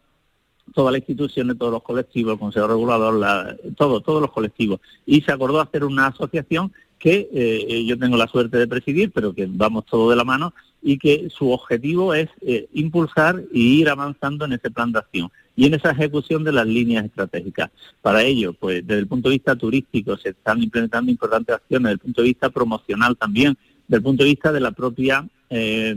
todas 0.74 0.94
las 0.94 1.00
instituciones, 1.02 1.58
todos 1.58 1.72
los 1.72 1.84
colectivos, 1.84 2.34
el 2.34 2.40
Consejo 2.40 2.68
Regulador, 2.68 3.14
la, 3.16 3.56
todo, 3.76 4.02
todos 4.02 4.22
los 4.22 4.32
colectivos. 4.32 4.80
Y 5.06 5.22
se 5.22 5.32
acordó 5.32 5.60
hacer 5.60 5.84
una 5.84 6.08
asociación 6.08 6.72
que 6.98 7.30
eh, 7.34 7.84
yo 7.86 8.00
tengo 8.00 8.16
la 8.16 8.28
suerte 8.28 8.58
de 8.58 8.68
presidir, 8.68 9.12
pero 9.12 9.34
que 9.34 9.46
vamos 9.50 9.86
todos 9.86 10.10
de 10.10 10.16
la 10.16 10.24
mano, 10.24 10.54
y 10.82 10.98
que 10.98 11.30
su 11.30 11.52
objetivo 11.52 12.14
es 12.14 12.30
eh, 12.42 12.68
impulsar 12.74 13.44
y 13.52 13.82
ir 13.82 13.90
avanzando 13.90 14.46
en 14.46 14.54
ese 14.54 14.72
plan 14.72 14.92
de 14.92 15.00
acción 15.00 15.30
y 15.56 15.66
en 15.66 15.74
esa 15.74 15.92
ejecución 15.92 16.44
de 16.44 16.52
las 16.52 16.66
líneas 16.66 17.06
estratégicas. 17.06 17.72
Para 18.02 18.24
ello, 18.24 18.54
pues 18.54 18.86
desde 18.88 19.02
el 19.02 19.08
punto 19.08 19.30
de 19.30 19.36
vista 19.36 19.56
turístico 19.56 20.18
se 20.18 20.30
están 20.30 20.64
implementando 20.64 21.12
importantes 21.12 21.56
acciones, 21.56 21.84
desde 21.84 21.94
el 21.94 22.00
punto 22.00 22.22
de 22.22 22.28
vista 22.28 22.50
promocional 22.50 23.18
también, 23.18 23.58
desde 23.88 23.98
el 23.98 24.04
punto 24.04 24.24
de 24.24 24.30
vista 24.30 24.52
de 24.52 24.60
la 24.60 24.72
propia 24.72 25.28
eh, 25.56 25.96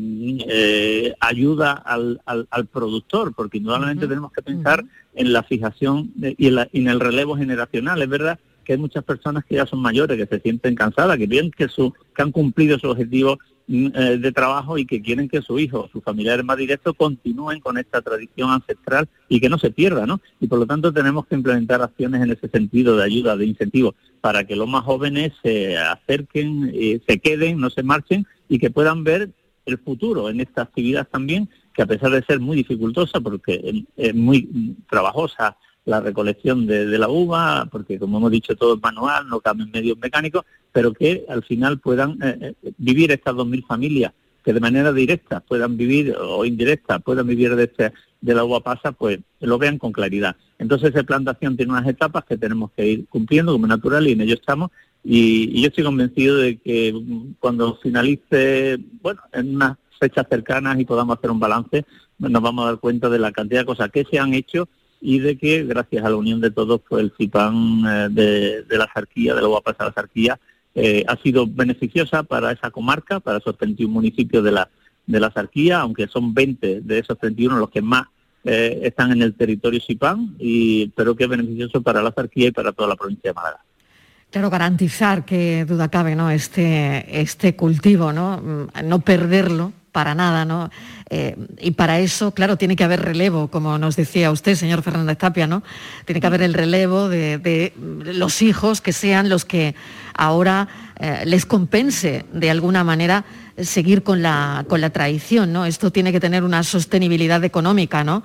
eh, 0.48 1.14
ayuda 1.18 1.72
al, 1.72 2.20
al, 2.26 2.66
productor, 2.66 3.32
porque 3.34 3.56
indudablemente 3.56 4.06
tenemos 4.06 4.30
que 4.30 4.42
pensar 4.42 4.84
en 5.14 5.32
la 5.32 5.42
fijación 5.44 6.12
y, 6.20 6.48
en 6.48 6.88
el 6.88 7.00
relevo 7.00 7.38
generacional. 7.38 8.02
Es 8.02 8.08
verdad 8.10 8.38
que 8.64 8.74
hay 8.74 8.78
muchas 8.78 9.02
personas 9.02 9.46
que 9.46 9.54
ya 9.54 9.64
son 9.64 9.80
mayores, 9.80 10.18
que 10.18 10.26
se 10.26 10.42
sienten 10.42 10.74
cansadas, 10.74 11.16
que 11.16 11.26
ven 11.26 11.50
que, 11.50 11.68
su, 11.68 11.90
que 12.14 12.22
han 12.22 12.32
cumplido 12.32 12.78
su 12.78 12.90
objetivo 12.90 13.38
mm, 13.66 13.86
eh, 13.94 14.18
de 14.18 14.32
trabajo 14.32 14.76
y 14.76 14.84
que 14.84 15.00
quieren 15.00 15.26
que 15.26 15.40
su 15.40 15.58
hijo, 15.58 15.88
sus 15.90 16.04
familiares 16.04 16.44
más 16.44 16.58
directos 16.58 16.94
continúen 16.94 17.60
con 17.60 17.78
esta 17.78 18.02
tradición 18.02 18.50
ancestral 18.50 19.08
y 19.26 19.40
que 19.40 19.48
no 19.48 19.58
se 19.58 19.70
pierda, 19.70 20.04
¿no? 20.04 20.20
Y 20.38 20.48
por 20.48 20.58
lo 20.58 20.66
tanto 20.66 20.92
tenemos 20.92 21.26
que 21.26 21.34
implementar 21.34 21.80
acciones 21.80 22.22
en 22.22 22.30
ese 22.30 22.48
sentido 22.48 22.94
de 22.98 23.04
ayuda, 23.04 23.38
de 23.38 23.46
incentivo, 23.46 23.94
para 24.20 24.44
que 24.44 24.54
los 24.54 24.68
más 24.68 24.84
jóvenes 24.84 25.32
se 25.42 25.78
acerquen, 25.78 26.74
se 27.08 27.18
queden, 27.20 27.58
no 27.58 27.70
se 27.70 27.82
marchen 27.82 28.26
y 28.50 28.58
que 28.58 28.68
puedan 28.68 29.02
ver 29.02 29.30
el 29.66 29.78
futuro 29.78 30.30
en 30.30 30.40
esta 30.40 30.62
actividad 30.62 31.06
también, 31.08 31.48
que 31.74 31.82
a 31.82 31.86
pesar 31.86 32.10
de 32.10 32.22
ser 32.22 32.40
muy 32.40 32.56
dificultosa, 32.56 33.20
porque 33.20 33.84
es 33.96 34.14
muy 34.14 34.76
trabajosa 34.88 35.56
la 35.84 36.00
recolección 36.00 36.66
de, 36.66 36.98
la 36.98 37.08
uva, 37.08 37.68
porque 37.70 37.98
como 37.98 38.18
hemos 38.18 38.30
dicho 38.30 38.56
todo 38.56 38.74
es 38.74 38.82
manual, 38.82 39.28
no 39.28 39.40
caben 39.40 39.70
medios 39.70 39.96
mecánicos, 39.98 40.44
pero 40.72 40.92
que 40.92 41.24
al 41.28 41.44
final 41.44 41.78
puedan 41.78 42.18
eh, 42.22 42.54
eh, 42.62 42.72
vivir 42.76 43.12
estas 43.12 43.34
2.000 43.34 43.66
familias, 43.66 44.12
que 44.44 44.52
de 44.52 44.60
manera 44.60 44.92
directa 44.92 45.40
puedan 45.40 45.76
vivir 45.76 46.14
o 46.18 46.44
indirecta 46.44 46.98
puedan 46.98 47.26
vivir 47.26 47.54
de, 47.54 47.64
este, 47.64 47.92
de 48.20 48.34
la 48.34 48.44
uva 48.44 48.60
pasa, 48.60 48.92
pues 48.92 49.20
lo 49.40 49.58
vean 49.58 49.78
con 49.78 49.92
claridad. 49.92 50.36
Entonces, 50.58 50.90
esa 50.90 51.04
plantación 51.04 51.56
tiene 51.56 51.72
unas 51.72 51.86
etapas 51.86 52.24
que 52.24 52.36
tenemos 52.36 52.72
que 52.72 52.86
ir 52.86 53.06
cumpliendo 53.06 53.52
como 53.52 53.66
natural 53.66 54.08
y 54.08 54.12
en 54.12 54.22
ello 54.22 54.34
estamos 54.34 54.70
y, 55.08 55.60
yo 55.60 55.68
estoy 55.68 55.84
convencido 55.84 56.36
de 56.38 56.58
que 56.58 56.92
cuando 57.38 57.76
finalice, 57.76 58.78
bueno, 59.00 59.20
en 59.32 59.54
unas 59.54 59.76
fechas 60.00 60.26
cercanas 60.28 60.80
y 60.80 60.84
podamos 60.84 61.16
hacer 61.16 61.30
un 61.30 61.38
balance, 61.38 61.84
nos 62.18 62.42
vamos 62.42 62.64
a 62.64 62.70
dar 62.70 62.80
cuenta 62.80 63.08
de 63.08 63.20
la 63.20 63.30
cantidad 63.30 63.60
de 63.60 63.66
cosas 63.66 63.90
que 63.92 64.04
se 64.04 64.18
han 64.18 64.34
hecho 64.34 64.68
y 65.00 65.20
de 65.20 65.38
que 65.38 65.64
gracias 65.64 66.04
a 66.04 66.10
la 66.10 66.16
unión 66.16 66.40
de 66.40 66.50
todos, 66.50 66.80
pues 66.88 67.04
el 67.04 67.12
CIPAN 67.16 67.84
eh, 67.86 68.64
de, 68.68 68.76
la 68.76 68.90
Sarquía, 68.92 69.34
de 69.36 69.42
la 69.42 69.60
pasar 69.60 69.86
la 69.86 69.92
Sarquía, 69.92 70.40
eh, 70.74 71.04
ha 71.06 71.16
sido 71.22 71.46
beneficiosa 71.46 72.24
para 72.24 72.50
esa 72.50 72.72
comarca, 72.72 73.20
para 73.20 73.38
esos 73.38 73.56
31 73.56 73.92
municipios 73.92 74.42
de 74.42 74.50
la, 74.50 74.68
de 75.06 75.20
la 75.20 75.30
Sarquía, 75.30 75.80
aunque 75.80 76.08
son 76.08 76.34
20 76.34 76.80
de 76.80 76.98
esos 76.98 77.16
31 77.16 77.58
los 77.58 77.70
que 77.70 77.80
más 77.80 78.06
eh, 78.42 78.80
están 78.82 79.12
en 79.12 79.22
el 79.22 79.34
territorio 79.34 79.80
CIPAN, 79.80 80.34
y, 80.40 80.88
pero 80.88 81.14
que 81.14 81.24
es 81.24 81.30
beneficioso 81.30 81.80
para 81.80 82.02
la 82.02 82.12
Sarquía 82.12 82.48
y 82.48 82.52
para 82.52 82.72
toda 82.72 82.88
la 82.88 82.96
provincia 82.96 83.30
de 83.30 83.34
Málaga. 83.34 83.60
Claro, 84.30 84.50
garantizar 84.50 85.24
que 85.24 85.64
duda 85.64 85.88
cabe, 85.88 86.16
¿no? 86.16 86.30
Este, 86.30 87.20
este 87.20 87.54
cultivo, 87.56 88.12
¿no? 88.12 88.38
Mm, 88.38 88.88
no 88.88 89.00
perderlo 89.00 89.72
para 89.92 90.14
nada, 90.14 90.44
¿no? 90.44 90.68
Eh, 91.08 91.36
y 91.58 91.70
para 91.70 92.00
eso, 92.00 92.34
claro, 92.34 92.58
tiene 92.58 92.76
que 92.76 92.84
haber 92.84 93.00
relevo, 93.00 93.48
como 93.48 93.78
nos 93.78 93.96
decía 93.96 94.30
usted, 94.30 94.54
señor 94.54 94.82
Fernández 94.82 95.16
Tapia, 95.16 95.46
¿no? 95.46 95.62
Tiene 96.04 96.20
que 96.20 96.26
haber 96.26 96.42
el 96.42 96.52
relevo 96.52 97.08
de, 97.08 97.72
los 98.04 98.42
hijos 98.42 98.82
que 98.82 98.92
sean 98.92 99.30
los 99.30 99.46
que 99.46 99.74
ahora 100.12 100.68
eh, 100.98 101.22
les 101.24 101.46
compense 101.46 102.26
de 102.30 102.50
alguna 102.50 102.84
manera 102.84 103.24
seguir 103.56 104.02
con 104.02 104.20
la, 104.20 104.66
con 104.68 104.82
la 104.82 104.90
tradición, 104.90 105.52
¿no? 105.54 105.64
Esto 105.64 105.90
tiene 105.90 106.12
que 106.12 106.20
tener 106.20 106.44
una 106.44 106.62
sostenibilidad 106.62 107.42
económica, 107.42 108.04
¿no? 108.04 108.22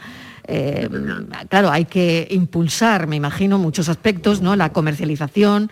Eh, 0.53 0.89
claro, 1.47 1.71
hay 1.71 1.85
que 1.85 2.27
impulsar, 2.29 3.07
me 3.07 3.15
imagino, 3.15 3.57
muchos 3.57 3.87
aspectos, 3.87 4.41
¿no? 4.41 4.57
La 4.57 4.73
comercialización, 4.73 5.71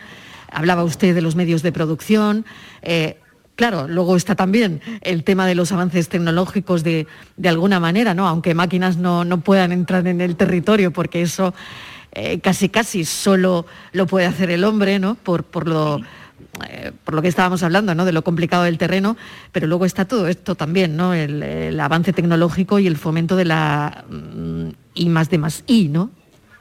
hablaba 0.49 0.85
usted 0.85 1.13
de 1.13 1.21
los 1.21 1.35
medios 1.35 1.63
de 1.63 1.73
producción. 1.73 2.45
Eh, 2.81 3.17
claro, 3.57 3.89
luego 3.89 4.15
está 4.15 4.35
también 4.35 4.79
el 5.01 5.25
tema 5.25 5.45
de 5.47 5.55
los 5.55 5.73
avances 5.73 6.07
tecnológicos 6.07 6.85
de, 6.85 7.07
alguna 7.43 7.81
manera, 7.81 8.13
¿no? 8.13 8.25
Aunque 8.25 8.53
máquinas 8.53 8.95
no, 8.95 9.25
puedan 9.41 9.73
entrar 9.73 10.07
en 10.07 10.21
el 10.21 10.37
territorio, 10.37 10.91
porque 10.93 11.23
eso 11.23 11.53
eh, 12.13 12.39
casi 12.39 12.69
casi 12.69 13.03
solo 13.03 13.65
lo 13.91 14.07
puede 14.07 14.27
hacer 14.27 14.49
el 14.49 14.63
hombre, 14.63 14.97
¿no? 14.97 15.15
Por, 15.15 15.43
por 15.43 15.67
lo 15.67 15.99
eh, 16.69 16.91
por 17.03 17.13
lo 17.13 17.21
que 17.21 17.27
estábamos 17.27 17.63
hablando, 17.63 17.95
¿no? 17.95 18.05
de 18.05 18.11
lo 18.11 18.23
complicado 18.23 18.63
del 18.63 18.77
terreno, 18.77 19.17
pero 19.51 19.67
luego 19.67 19.85
está 19.85 20.05
todo 20.05 20.27
esto 20.27 20.55
también, 20.55 20.95
¿no? 20.95 21.13
el, 21.13 21.79
avance 21.79 22.13
tecnológico 22.13 22.79
y 22.79 22.87
el 22.87 22.97
fomento 22.97 23.35
de 23.35 23.45
la 23.45 24.05
mm, 24.09 24.69
I 24.95 25.09
más 25.09 25.29
de 25.29 25.37
más 25.37 25.63
I, 25.67 25.87
¿no? 25.87 26.11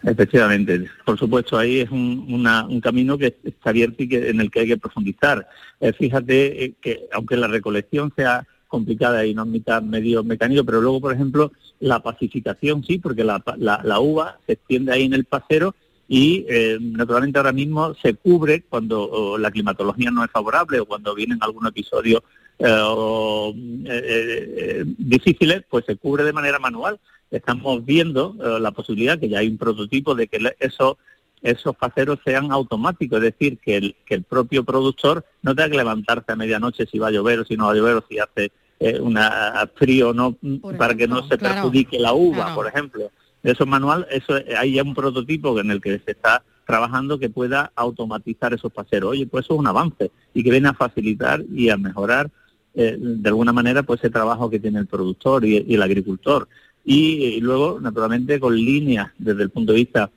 Efectivamente, 0.04 0.86
por 1.04 1.18
supuesto, 1.18 1.58
ahí 1.58 1.80
es 1.80 1.90
un, 1.90 2.80
camino 2.80 3.18
que 3.18 3.36
está 3.42 3.70
abierto 3.70 4.02
y 4.02 4.08
que, 4.08 4.30
en 4.30 4.40
el 4.40 4.50
que 4.50 4.60
hay 4.60 4.68
que 4.68 4.76
profundizar. 4.76 5.48
Eh, 5.80 5.92
fíjate 5.92 6.64
eh, 6.64 6.74
que 6.80 7.08
aunque 7.12 7.36
la 7.36 7.48
recolección 7.48 8.12
sea 8.14 8.46
complicada 8.68 9.26
y 9.26 9.34
no 9.34 9.42
admita 9.42 9.80
medios 9.80 10.24
mecánicos, 10.24 10.64
pero 10.64 10.80
luego, 10.80 11.00
por 11.00 11.12
ejemplo, 11.12 11.52
la 11.80 12.00
pacificación 12.00 12.84
sí, 12.84 12.98
porque 12.98 13.24
la, 13.24 13.42
la 13.56 14.00
uva 14.00 14.38
se 14.46 14.52
extiende 14.52 14.92
ahí 14.92 15.04
en 15.04 15.14
el 15.14 15.24
pasero 15.24 15.74
y 16.08 16.46
eh, 16.48 16.78
naturalmente 16.80 17.38
ahora 17.38 17.52
mismo 17.52 17.94
se 17.94 18.14
cubre 18.14 18.62
cuando 18.62 19.36
la 19.38 19.50
climatología 19.50 20.10
no 20.10 20.24
es 20.24 20.30
favorable 20.30 20.80
o 20.80 20.86
cuando 20.86 21.14
vienen 21.14 21.38
algunos 21.42 21.70
episodios 21.70 22.22
eh, 22.58 23.52
eh, 23.84 24.84
difíciles, 24.86 25.64
pues 25.68 25.84
se 25.84 25.96
cubre 25.96 26.24
de 26.24 26.32
manera 26.32 26.58
manual 26.58 26.98
estamos 27.30 27.84
viendo 27.84 28.34
eh, 28.42 28.60
la 28.60 28.70
posibilidad, 28.70 29.18
que 29.18 29.28
ya 29.28 29.40
hay 29.40 29.48
un 29.48 29.58
prototipo, 29.58 30.14
de 30.14 30.28
que 30.28 30.38
esos 30.58 30.96
esos 31.40 31.76
paseros 31.76 32.18
sean 32.24 32.50
automáticos, 32.50 33.18
es 33.18 33.32
decir, 33.32 33.58
que 33.58 33.76
el, 33.76 33.96
que 34.04 34.16
el 34.16 34.24
propio 34.24 34.64
productor 34.64 35.24
no 35.42 35.54
tenga 35.54 35.70
que 35.70 35.76
levantarse 35.76 36.32
a 36.32 36.36
medianoche 36.36 36.84
si 36.86 36.98
va 36.98 37.08
a 37.08 37.10
llover 37.12 37.38
o 37.38 37.44
si 37.44 37.56
no 37.56 37.66
va 37.66 37.72
a 37.72 37.74
llover 37.76 37.94
o 37.94 38.04
si 38.08 38.18
hace 38.18 38.50
eh, 38.80 38.98
una 38.98 39.70
frío 39.76 40.12
no 40.12 40.36
para 40.76 40.96
que 40.96 41.06
no 41.06 41.28
se 41.28 41.38
perjudique 41.38 41.96
la 42.00 42.12
uva, 42.12 42.56
por 42.56 42.66
ejemplo. 42.66 43.12
Eso 43.42 43.64
es 43.64 43.70
manual, 43.70 44.06
eso 44.10 44.34
hay 44.56 44.74
ya 44.74 44.82
un 44.82 44.94
prototipo 44.94 45.58
en 45.60 45.70
el 45.70 45.80
que 45.80 46.00
se 46.00 46.10
está 46.10 46.42
trabajando 46.66 47.18
que 47.18 47.30
pueda 47.30 47.72
automatizar 47.76 48.52
esos 48.52 48.72
paseros. 48.72 49.12
Oye, 49.12 49.26
pues 49.26 49.46
eso 49.46 49.54
es 49.54 49.60
un 49.60 49.66
avance 49.66 50.10
y 50.34 50.44
que 50.44 50.50
viene 50.50 50.68
a 50.68 50.74
facilitar 50.74 51.42
y 51.50 51.70
a 51.70 51.78
mejorar 51.78 52.30
eh, 52.74 52.96
de 52.98 53.28
alguna 53.28 53.52
manera 53.52 53.82
pues 53.82 54.00
ese 54.00 54.10
trabajo 54.10 54.50
que 54.50 54.60
tiene 54.60 54.78
el 54.78 54.86
productor 54.86 55.44
y, 55.44 55.74
el 55.74 55.82
agricultor. 55.82 56.46
Y, 56.84 57.40
luego, 57.40 57.80
naturalmente, 57.80 58.38
con 58.40 58.54
líneas 58.54 59.10
desde 59.18 59.42
el 59.42 59.50
punto 59.50 59.72
de 59.72 59.78
vista 59.78 60.10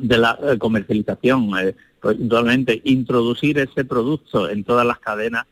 de 0.00 0.18
la 0.18 0.38
eh, 0.42 0.58
comercialización, 0.58 1.50
eh, 1.58 1.74
pues, 2.00 2.16
introducir 2.84 3.58
ese 3.58 3.84
producto 3.84 4.48
en 4.48 4.64
todas 4.64 4.86
las 4.86 4.98
cadenas 4.98 5.46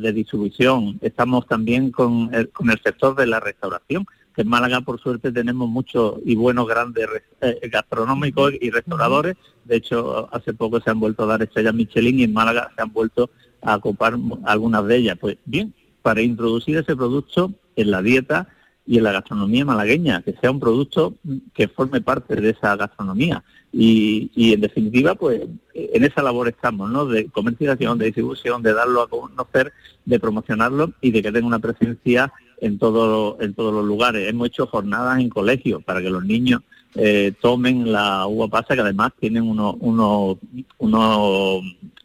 de 0.00 0.12
distribución. 0.12 0.96
Estamos 1.00 1.44
también 1.48 1.90
con 1.90 2.30
el 2.32 2.80
sector 2.84 3.16
de 3.16 3.26
la 3.26 3.40
restauración 3.40 4.06
en 4.38 4.48
Málaga, 4.48 4.80
por 4.80 5.00
suerte, 5.00 5.32
tenemos 5.32 5.68
muchos 5.68 6.14
y 6.24 6.36
buenos 6.36 6.68
grandes 6.68 7.08
eh, 7.40 7.58
gastronómicos 7.70 8.52
y 8.60 8.70
restauradores. 8.70 9.36
De 9.64 9.76
hecho, 9.76 10.28
hace 10.32 10.54
poco 10.54 10.80
se 10.80 10.90
han 10.90 11.00
vuelto 11.00 11.24
a 11.24 11.26
dar 11.26 11.42
estrellas 11.42 11.74
Michelin 11.74 12.20
y 12.20 12.22
en 12.24 12.32
Málaga 12.32 12.70
se 12.74 12.82
han 12.82 12.92
vuelto 12.92 13.30
a 13.62 13.76
ocupar 13.76 14.14
algunas 14.44 14.86
de 14.86 14.96
ellas. 14.96 15.18
Pues 15.20 15.38
bien, 15.44 15.74
para 16.02 16.22
introducir 16.22 16.76
ese 16.76 16.94
producto 16.94 17.52
en 17.76 17.90
la 17.90 18.00
dieta 18.00 18.48
y 18.86 18.98
en 18.98 19.04
la 19.04 19.12
gastronomía 19.12 19.64
malagueña, 19.64 20.22
que 20.22 20.34
sea 20.40 20.50
un 20.50 20.60
producto 20.60 21.14
que 21.52 21.68
forme 21.68 22.00
parte 22.00 22.36
de 22.36 22.50
esa 22.50 22.76
gastronomía. 22.76 23.44
Y, 23.70 24.30
y, 24.34 24.54
en 24.54 24.62
definitiva, 24.62 25.14
pues 25.14 25.42
en 25.74 26.04
esa 26.04 26.22
labor 26.22 26.48
estamos, 26.48 26.90
¿no? 26.90 27.04
De 27.04 27.28
comercialización, 27.28 27.98
de 27.98 28.06
distribución, 28.06 28.62
de 28.62 28.72
darlo 28.72 29.02
a 29.02 29.08
conocer, 29.08 29.74
de 30.06 30.18
promocionarlo 30.18 30.94
y 31.02 31.10
de 31.10 31.22
que 31.22 31.32
tenga 31.32 31.46
una 31.46 31.58
presencia 31.58 32.32
en, 32.60 32.78
todo, 32.78 33.38
en 33.40 33.54
todos 33.54 33.72
los 33.72 33.84
lugares. 33.84 34.28
Hemos 34.28 34.48
hecho 34.48 34.66
jornadas 34.66 35.20
en 35.20 35.28
colegios 35.28 35.82
para 35.84 36.00
que 36.00 36.10
los 36.10 36.24
niños 36.24 36.62
eh, 36.94 37.32
tomen 37.40 37.92
la 37.92 38.26
uva 38.26 38.48
pasa, 38.48 38.74
que 38.74 38.80
además 38.80 39.12
tienen 39.18 39.44
unos, 39.44 39.76
unos, 39.80 40.38
unos 40.78 41.62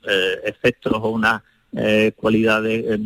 eh, 0.07 0.39
efectos 0.45 0.93
o 0.95 1.09
unas 1.09 1.41
eh, 1.73 2.11
cualidades 2.15 2.99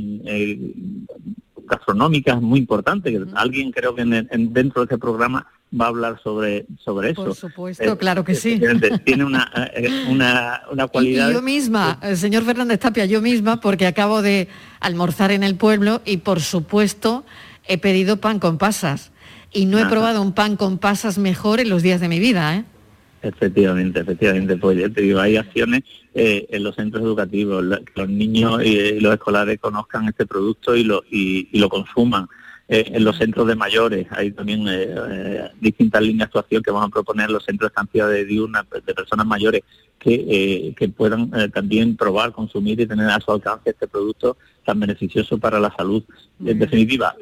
gastronómicas 1.65 2.41
muy 2.41 2.59
importantes. 2.59 3.19
Alguien 3.35 3.71
creo 3.71 3.95
que 3.95 4.03
dentro 4.03 4.81
de 4.81 4.85
este 4.85 4.97
programa 4.97 5.47
va 5.73 5.85
a 5.85 5.87
hablar 5.89 6.19
sobre 6.23 6.65
sobre 6.83 7.11
eso. 7.11 7.25
Por 7.25 7.35
supuesto, 7.35 7.97
claro 7.97 8.23
que 8.23 8.35
sí. 8.35 8.59
Tiene 9.03 9.25
una, 9.25 9.51
una, 10.09 10.61
una 10.71 10.87
cualidad. 10.87 11.29
Y 11.29 11.33
yo 11.33 11.41
misma, 11.41 11.99
el 12.01 12.17
señor 12.17 12.43
Fernández 12.43 12.79
Tapia, 12.79 13.05
yo 13.05 13.21
misma, 13.21 13.59
porque 13.59 13.85
acabo 13.85 14.21
de 14.21 14.47
almorzar 14.79 15.31
en 15.31 15.43
el 15.43 15.55
pueblo 15.55 16.01
y 16.05 16.17
por 16.17 16.41
supuesto 16.41 17.25
he 17.67 17.77
pedido 17.77 18.17
pan 18.17 18.39
con 18.39 18.57
pasas. 18.57 19.11
Y 19.51 19.65
no 19.65 19.79
he 19.79 19.85
probado 19.85 20.21
un 20.21 20.33
pan 20.33 20.57
con 20.57 20.77
pasas 20.77 21.17
mejor 21.17 21.59
en 21.59 21.69
los 21.69 21.81
días 21.81 22.01
de 22.01 22.09
mi 22.09 22.19
vida, 22.19 22.55
¿eh? 22.55 22.65
Efectivamente, 23.21 24.01
efectivamente. 24.01 24.57
Pues 24.57 24.93
te 24.93 25.01
digo, 25.01 25.19
hay 25.19 25.37
acciones 25.37 25.83
eh, 26.13 26.45
en 26.49 26.63
los 26.63 26.75
centros 26.75 27.03
educativos, 27.03 27.63
que 27.79 28.01
los 28.01 28.09
niños 28.09 28.63
y, 28.63 28.99
los 28.99 29.13
escolares 29.13 29.59
conozcan 29.59 30.07
este 30.07 30.25
producto 30.25 30.75
y 30.75 30.83
lo, 30.83 31.03
y 31.09 31.57
lo 31.57 31.69
consuman. 31.69 32.27
Eh, 32.69 32.91
en 32.95 33.05
los 33.05 33.15
centros 33.15 33.47
de 33.47 33.55
mayores. 33.55 34.07
Hay 34.11 34.31
también 34.31 34.67
eh, 34.67 34.87
eh, 34.89 35.49
distintas 35.61 36.01
líneas 36.01 36.17
de 36.17 36.23
actuación 36.25 36.61
que 36.61 36.69
vamos 36.69 36.89
a 36.89 36.91
proponer 36.91 37.27
en 37.27 37.33
los 37.33 37.45
centros 37.45 37.69
de 37.69 37.71
estancia 37.71 38.07
de 38.07 38.25
diurna 38.25 38.67
de 38.85 38.93
personas 38.93 39.25
mayores 39.25 39.61
que, 39.97 40.75
que 40.77 40.89
puedan 40.89 41.31
también 41.51 41.95
probar, 41.95 42.33
consumir 42.33 42.81
y 42.81 42.85
tener 42.85 43.09
a 43.09 43.21
su 43.21 43.31
alcance 43.31 43.69
este 43.69 43.87
producto 43.87 44.35
tan 44.65 44.81
beneficioso 44.81 45.37
para 45.37 45.61
la 45.61 45.73
salud. 45.77 46.03
En 46.45 46.59
definitiva, 46.59 47.15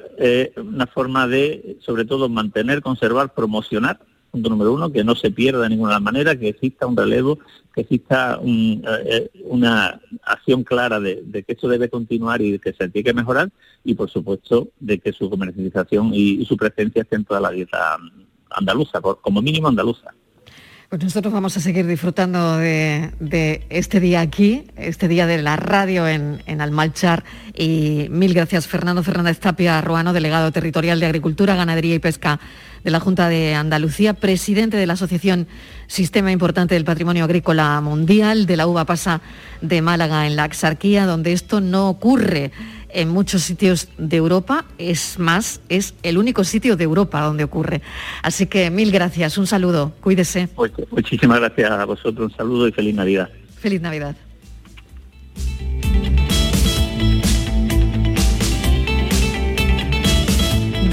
una 0.57 0.87
forma 0.87 1.27
de, 1.27 1.77
sobre 1.79 2.05
todo, 2.05 2.27
mantener, 2.27 2.81
conservar, 2.81 3.31
promocionar 3.33 3.99
punto 4.35 4.49
número 4.49 4.73
uno, 4.73 4.91
que 4.91 5.03
no 5.03 5.15
se 5.15 5.31
pierda 5.31 5.61
de 5.61 5.69
ninguna 5.69 5.99
manera, 5.99 6.37
que 6.37 6.49
exista 6.49 6.85
un 6.85 6.97
relevo, 6.97 7.39
que 7.73 7.81
exista 7.81 8.39
eh, 8.43 8.81
eh, 9.05 9.29
una 9.45 9.99
acción 10.23 10.63
clara 10.63 10.99
de, 10.99 11.23
que 11.31 11.53
esto 11.53 11.69
debe 11.69 11.89
continuar 11.89 12.41
y 12.41 12.59
que 12.59 12.73
se 12.73 12.89
tiene 12.89 13.05
que 13.05 13.13
mejorar, 13.13 13.49
y 13.83 13.93
por 13.93 14.09
supuesto 14.09 14.69
de 14.79 14.99
que 14.99 15.13
su 15.13 15.29
comercialización 15.29 16.11
y, 16.13 16.45
su 16.45 16.57
presencia 16.57 17.03
esté 17.03 17.15
en 17.15 17.23
toda 17.25 17.39
la 17.39 17.51
dieta 17.51 17.97
andaluza, 18.49 18.99
como 19.01 19.41
mínimo 19.41 19.69
andaluza. 19.69 20.13
Pues 20.89 21.03
nosotros 21.03 21.33
vamos 21.33 21.57
a 21.57 21.59
seguir 21.61 21.87
disfrutando 21.87 22.57
de, 22.57 23.65
este 23.69 23.99
día 23.99 24.21
aquí, 24.21 24.65
este 24.75 25.07
día 25.07 25.25
de 25.25 25.41
la 25.41 25.55
radio 25.55 26.07
en, 26.07 26.43
en, 26.45 26.61
Almalchar. 26.61 27.23
Y 27.57 28.07
mil 28.11 28.33
gracias, 28.33 28.67
Fernando 28.67 29.01
Fernández 29.01 29.39
Tapia 29.39 29.81
Ruano, 29.81 30.13
delegado 30.13 30.51
territorial 30.51 30.99
de 30.99 31.07
Agricultura, 31.07 31.55
Ganadería 31.55 31.95
y 31.95 31.99
Pesca 31.99 32.39
de 32.85 32.91
la 32.91 32.99
Junta 32.99 33.27
de 33.27 33.55
Andalucía, 33.55 34.13
presidente 34.13 34.77
de 34.77 34.85
la 34.85 34.93
Asociación 34.93 35.47
Sistema 35.87 36.31
Importante 36.31 36.75
del 36.75 36.85
Patrimonio 36.85 37.23
Agrícola 37.23 37.81
Mundial, 37.81 38.45
de 38.45 38.55
la 38.55 38.67
uva 38.67 38.85
pasa 38.85 39.21
de 39.61 39.81
Málaga 39.81 40.27
en 40.27 40.35
la 40.35 40.43
Axarquía, 40.43 41.07
donde 41.07 41.33
esto 41.33 41.61
no 41.61 41.89
ocurre 41.89 42.51
en 42.89 43.09
muchos 43.09 43.41
sitios 43.41 43.89
de 43.97 44.17
Europa, 44.17 44.65
es 44.77 45.17
más, 45.17 45.61
es 45.67 45.95
el 46.03 46.19
único 46.19 46.43
sitio 46.43 46.77
de 46.77 46.83
Europa 46.83 47.21
donde 47.21 47.43
ocurre. 47.43 47.81
Así 48.21 48.45
que 48.45 48.69
mil 48.69 48.91
gracias, 48.91 49.37
un 49.39 49.47
saludo, 49.47 49.93
cuídese. 49.99 50.47
Muchísimas 50.91 51.39
gracias 51.39 51.71
a 51.71 51.85
vosotros, 51.85 52.31
un 52.31 52.37
saludo 52.37 52.67
y 52.67 52.71
feliz 52.71 52.93
Navidad. 52.93 53.29
Feliz 53.59 53.81
Navidad. 53.81 54.15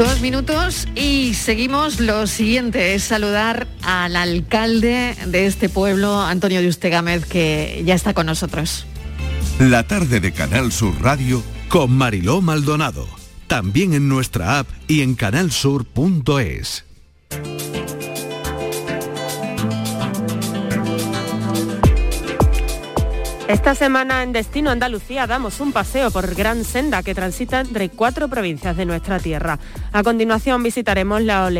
Dos 0.02 0.20
minutos 0.20 0.88
y 0.96 1.32
seguimos. 1.34 2.00
Lo 2.00 2.26
siguiente 2.26 2.94
es 2.94 3.04
saludar 3.04 3.68
al 3.82 4.16
alcalde 4.16 5.14
de 5.26 5.46
este 5.46 5.68
pueblo, 5.68 6.20
Antonio 6.20 6.60
de 6.60 6.66
Ustegámez, 6.66 7.24
que 7.24 7.84
ya 7.86 7.94
está 7.94 8.12
con 8.12 8.26
nosotros. 8.26 8.84
La 9.60 9.86
tarde 9.86 10.18
de 10.18 10.32
Canal 10.32 10.72
Sur 10.72 11.00
Radio 11.00 11.40
con 11.68 11.92
Mariló 11.92 12.40
Maldonado. 12.40 13.06
También 13.46 13.94
en 13.94 14.08
nuestra 14.08 14.58
app 14.58 14.68
y 14.88 15.02
en 15.02 15.14
canalsur.es. 15.14 16.84
Esta 23.48 23.74
semana 23.74 24.22
en 24.22 24.32
Destino 24.32 24.70
Andalucía 24.70 25.26
damos 25.26 25.58
un 25.58 25.72
paseo 25.72 26.12
por 26.12 26.34
Gran 26.34 26.64
Senda 26.64 27.02
que 27.02 27.14
transita 27.14 27.60
entre 27.60 27.88
cuatro 27.88 28.28
provincias 28.28 28.76
de 28.76 28.86
nuestra 28.86 29.18
tierra. 29.18 29.58
A 29.92 30.04
continuación 30.04 30.62
visitaremos 30.62 31.20
la 31.22 31.50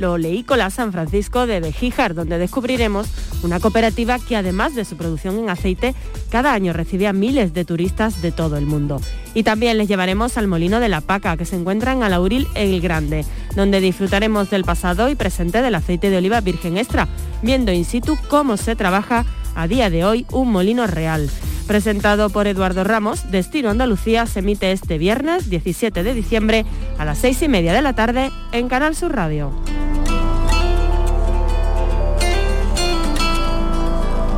oleícola 0.00 0.70
San 0.70 0.92
Francisco 0.92 1.46
de 1.46 1.58
Bejíjar, 1.58 2.14
donde 2.14 2.38
descubriremos 2.38 3.08
una 3.42 3.58
cooperativa 3.58 4.18
que 4.20 4.36
además 4.36 4.76
de 4.76 4.84
su 4.84 4.96
producción 4.96 5.36
en 5.38 5.50
aceite, 5.50 5.94
cada 6.30 6.52
año 6.52 6.72
recibe 6.72 7.08
a 7.08 7.12
miles 7.12 7.52
de 7.52 7.64
turistas 7.64 8.22
de 8.22 8.30
todo 8.30 8.56
el 8.56 8.64
mundo. 8.64 9.00
Y 9.34 9.42
también 9.42 9.76
les 9.76 9.88
llevaremos 9.88 10.38
al 10.38 10.46
Molino 10.46 10.78
de 10.78 10.88
la 10.88 11.00
Paca, 11.00 11.36
que 11.36 11.44
se 11.44 11.56
encuentra 11.56 11.92
en 11.92 12.04
Alauril 12.04 12.46
el 12.54 12.80
Grande, 12.80 13.26
donde 13.56 13.80
disfrutaremos 13.80 14.50
del 14.50 14.64
pasado 14.64 15.10
y 15.10 15.16
presente 15.16 15.62
del 15.62 15.74
aceite 15.74 16.10
de 16.10 16.18
oliva 16.18 16.40
virgen 16.40 16.78
extra, 16.78 17.08
viendo 17.42 17.72
in 17.72 17.84
situ 17.84 18.16
cómo 18.28 18.56
se 18.56 18.76
trabaja 18.76 19.26
a 19.54 19.68
día 19.68 19.90
de 19.90 20.04
hoy 20.04 20.26
un 20.30 20.50
molino 20.50 20.86
real. 20.86 21.30
Presentado 21.66 22.28
por 22.28 22.46
Eduardo 22.46 22.84
Ramos, 22.84 23.30
Destino 23.30 23.70
Andalucía 23.70 24.26
se 24.26 24.40
emite 24.40 24.70
este 24.72 24.98
viernes 24.98 25.48
17 25.48 26.02
de 26.02 26.14
diciembre 26.14 26.66
a 26.98 27.04
las 27.04 27.18
seis 27.18 27.40
y 27.42 27.48
media 27.48 27.72
de 27.72 27.82
la 27.82 27.94
tarde 27.94 28.30
en 28.52 28.68
Canal 28.68 28.94
Sur 28.94 29.14
Radio. 29.14 29.50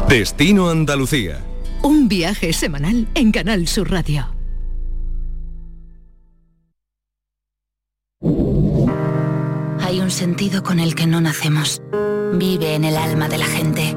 Destino 0.08 0.70
Andalucía. 0.70 1.44
Un 1.82 2.08
viaje 2.08 2.52
semanal 2.52 3.08
en 3.14 3.32
Canal 3.32 3.66
Sur 3.66 3.90
Radio. 3.90 4.28
Hay 9.80 10.00
un 10.00 10.10
sentido 10.10 10.62
con 10.62 10.78
el 10.78 10.94
que 10.94 11.08
no 11.08 11.20
nacemos. 11.20 11.82
Vive 12.34 12.74
en 12.74 12.84
el 12.84 12.96
alma 12.96 13.28
de 13.28 13.38
la 13.38 13.46
gente 13.46 13.96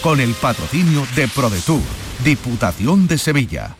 Con 0.00 0.20
el 0.20 0.34
patrocinio 0.34 1.06
de 1.14 1.28
ProDetour, 1.28 1.82
Diputación 2.24 3.06
de 3.06 3.18
Sevilla. 3.18 3.76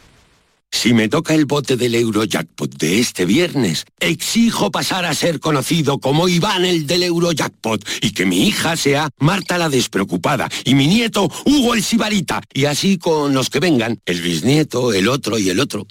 Si 0.71 0.95
me 0.95 1.09
toca 1.09 1.35
el 1.35 1.45
bote 1.45 1.77
del 1.77 1.95
Eurojackpot 1.95 2.77
de 2.79 2.99
este 2.99 3.27
viernes, 3.27 3.85
exijo 4.01 4.71
pasar 4.71 5.05
a 5.05 5.15
ser 5.15 5.39
conocido 5.39 5.99
como 5.99 6.29
Iván 6.29 6.65
el 6.65 6.87
del 6.87 7.03
Eurojackpot 7.03 7.87
y 8.01 8.13
que 8.13 8.25
mi 8.25 8.49
hija 8.49 8.77
sea 8.77 9.11
Marta 9.19 9.59
la 9.59 9.69
despreocupada 9.69 10.49
y 10.65 10.75
mi 10.75 10.87
nieto 10.87 11.31
Hugo 11.45 11.75
el 11.75 11.83
Sibarita 11.83 12.41
y 12.55 12.65
así 12.65 12.99
con 12.99 13.35
los 13.35 13.51
que 13.51 13.61
vengan, 13.61 14.01
el 14.07 14.23
bisnieto, 14.23 14.93
el 14.93 15.09
otro 15.09 15.39
y 15.39 15.51
el 15.51 15.61
otro. 15.61 15.87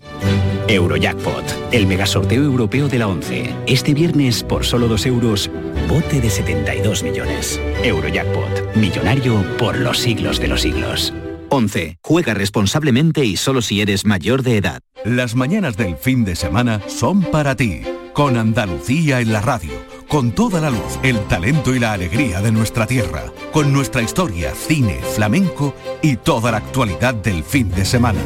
Eurojackpot, 0.67 1.73
el 1.73 1.85
megasorteo 1.85 2.43
europeo 2.43 2.87
de 2.87 2.99
la 2.99 3.07
11. 3.07 3.55
Este 3.67 3.93
viernes 3.93 4.43
por 4.43 4.65
solo 4.65 4.87
2 4.87 5.05
euros, 5.05 5.49
bote 5.91 6.21
de 6.21 6.29
72 6.29 7.03
millones. 7.03 7.59
Eurojackpot, 7.83 8.75
millonario 8.75 9.43
por 9.57 9.77
los 9.77 9.99
siglos 9.99 10.39
de 10.39 10.47
los 10.47 10.61
siglos. 10.61 11.13
11. 11.49 11.97
Juega 12.01 12.33
responsablemente 12.33 13.25
y 13.25 13.35
solo 13.35 13.61
si 13.61 13.81
eres 13.81 14.05
mayor 14.05 14.41
de 14.41 14.55
edad. 14.55 14.79
Las 15.03 15.35
mañanas 15.35 15.75
del 15.75 15.97
fin 15.97 16.23
de 16.23 16.37
semana 16.37 16.79
son 16.87 17.23
para 17.23 17.57
ti, 17.57 17.81
con 18.13 18.37
Andalucía 18.37 19.19
en 19.19 19.33
la 19.33 19.41
radio, 19.41 19.73
con 20.07 20.31
toda 20.31 20.61
la 20.61 20.69
luz, 20.69 20.97
el 21.03 21.19
talento 21.27 21.75
y 21.75 21.79
la 21.79 21.91
alegría 21.91 22.39
de 22.39 22.53
nuestra 22.53 22.87
tierra, 22.87 23.25
con 23.51 23.73
nuestra 23.73 24.01
historia, 24.01 24.55
cine, 24.55 25.01
flamenco 25.13 25.75
y 26.01 26.15
toda 26.15 26.51
la 26.51 26.57
actualidad 26.59 27.15
del 27.15 27.43
fin 27.43 27.69
de 27.69 27.83
semana. 27.83 28.21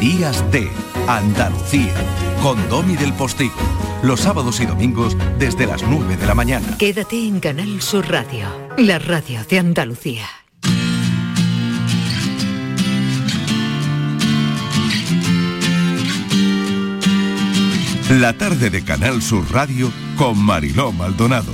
Días 0.00 0.44
de 0.50 0.68
Andalucía, 1.06 1.94
con 2.42 2.68
Domi 2.68 2.96
del 2.96 3.12
Postigo, 3.12 3.54
los 4.02 4.20
sábados 4.20 4.60
y 4.60 4.66
domingos 4.66 5.16
desde 5.38 5.66
las 5.66 5.82
9 5.82 6.16
de 6.16 6.26
la 6.26 6.34
mañana. 6.34 6.76
Quédate 6.78 7.26
en 7.26 7.40
Canal 7.40 7.80
Sur 7.82 8.08
Radio, 8.08 8.46
la 8.78 8.98
radio 8.98 9.44
de 9.44 9.58
Andalucía. 9.58 10.26
La 18.10 18.32
tarde 18.32 18.70
de 18.70 18.82
Canal 18.82 19.22
Sur 19.22 19.52
Radio 19.52 19.92
con 20.16 20.36
Mariló 20.36 20.90
Maldonado. 20.90 21.52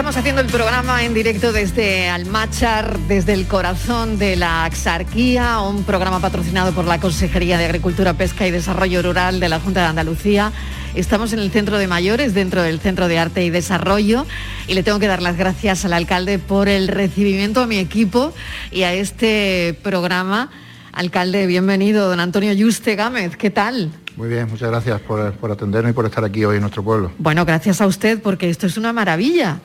Estamos 0.00 0.16
haciendo 0.16 0.40
el 0.40 0.46
programa 0.46 1.04
en 1.04 1.12
directo 1.12 1.52
desde 1.52 2.08
Almachar, 2.08 2.98
desde 3.00 3.34
el 3.34 3.46
corazón 3.46 4.18
de 4.18 4.34
la 4.34 4.64
Axarquía, 4.64 5.60
un 5.60 5.84
programa 5.84 6.20
patrocinado 6.20 6.72
por 6.72 6.86
la 6.86 6.98
Consejería 6.98 7.58
de 7.58 7.66
Agricultura, 7.66 8.14
Pesca 8.14 8.46
y 8.46 8.50
Desarrollo 8.50 9.02
Rural 9.02 9.40
de 9.40 9.50
la 9.50 9.60
Junta 9.60 9.80
de 9.80 9.86
Andalucía. 9.88 10.52
Estamos 10.94 11.34
en 11.34 11.40
el 11.40 11.50
Centro 11.50 11.76
de 11.76 11.86
Mayores, 11.86 12.32
dentro 12.32 12.62
del 12.62 12.80
Centro 12.80 13.08
de 13.08 13.18
Arte 13.18 13.44
y 13.44 13.50
Desarrollo, 13.50 14.24
y 14.66 14.72
le 14.72 14.82
tengo 14.82 14.98
que 15.00 15.06
dar 15.06 15.20
las 15.20 15.36
gracias 15.36 15.84
al 15.84 15.92
alcalde 15.92 16.38
por 16.38 16.70
el 16.70 16.88
recibimiento 16.88 17.60
a 17.60 17.66
mi 17.66 17.76
equipo 17.76 18.32
y 18.70 18.84
a 18.84 18.94
este 18.94 19.78
programa. 19.82 20.50
Alcalde, 20.92 21.46
bienvenido, 21.46 22.08
don 22.08 22.20
Antonio 22.20 22.54
Yuste 22.54 22.96
Gámez, 22.96 23.36
¿qué 23.36 23.50
tal? 23.50 23.90
Muy 24.16 24.30
bien, 24.30 24.48
muchas 24.48 24.70
gracias 24.70 24.98
por, 25.02 25.34
por, 25.34 25.50
atendernos 25.50 25.90
y 25.90 25.94
por 25.94 26.06
estar 26.06 26.24
aquí 26.24 26.42
hoy 26.42 26.56
en 26.56 26.62
nuestro 26.62 26.82
pueblo. 26.82 27.12
Bueno, 27.18 27.44
gracias 27.44 27.82
a 27.82 27.86
usted 27.86 28.22
porque 28.22 28.48
esto 28.48 28.66
es 28.66 28.78
una 28.78 28.94
maravilla. 28.94 29.60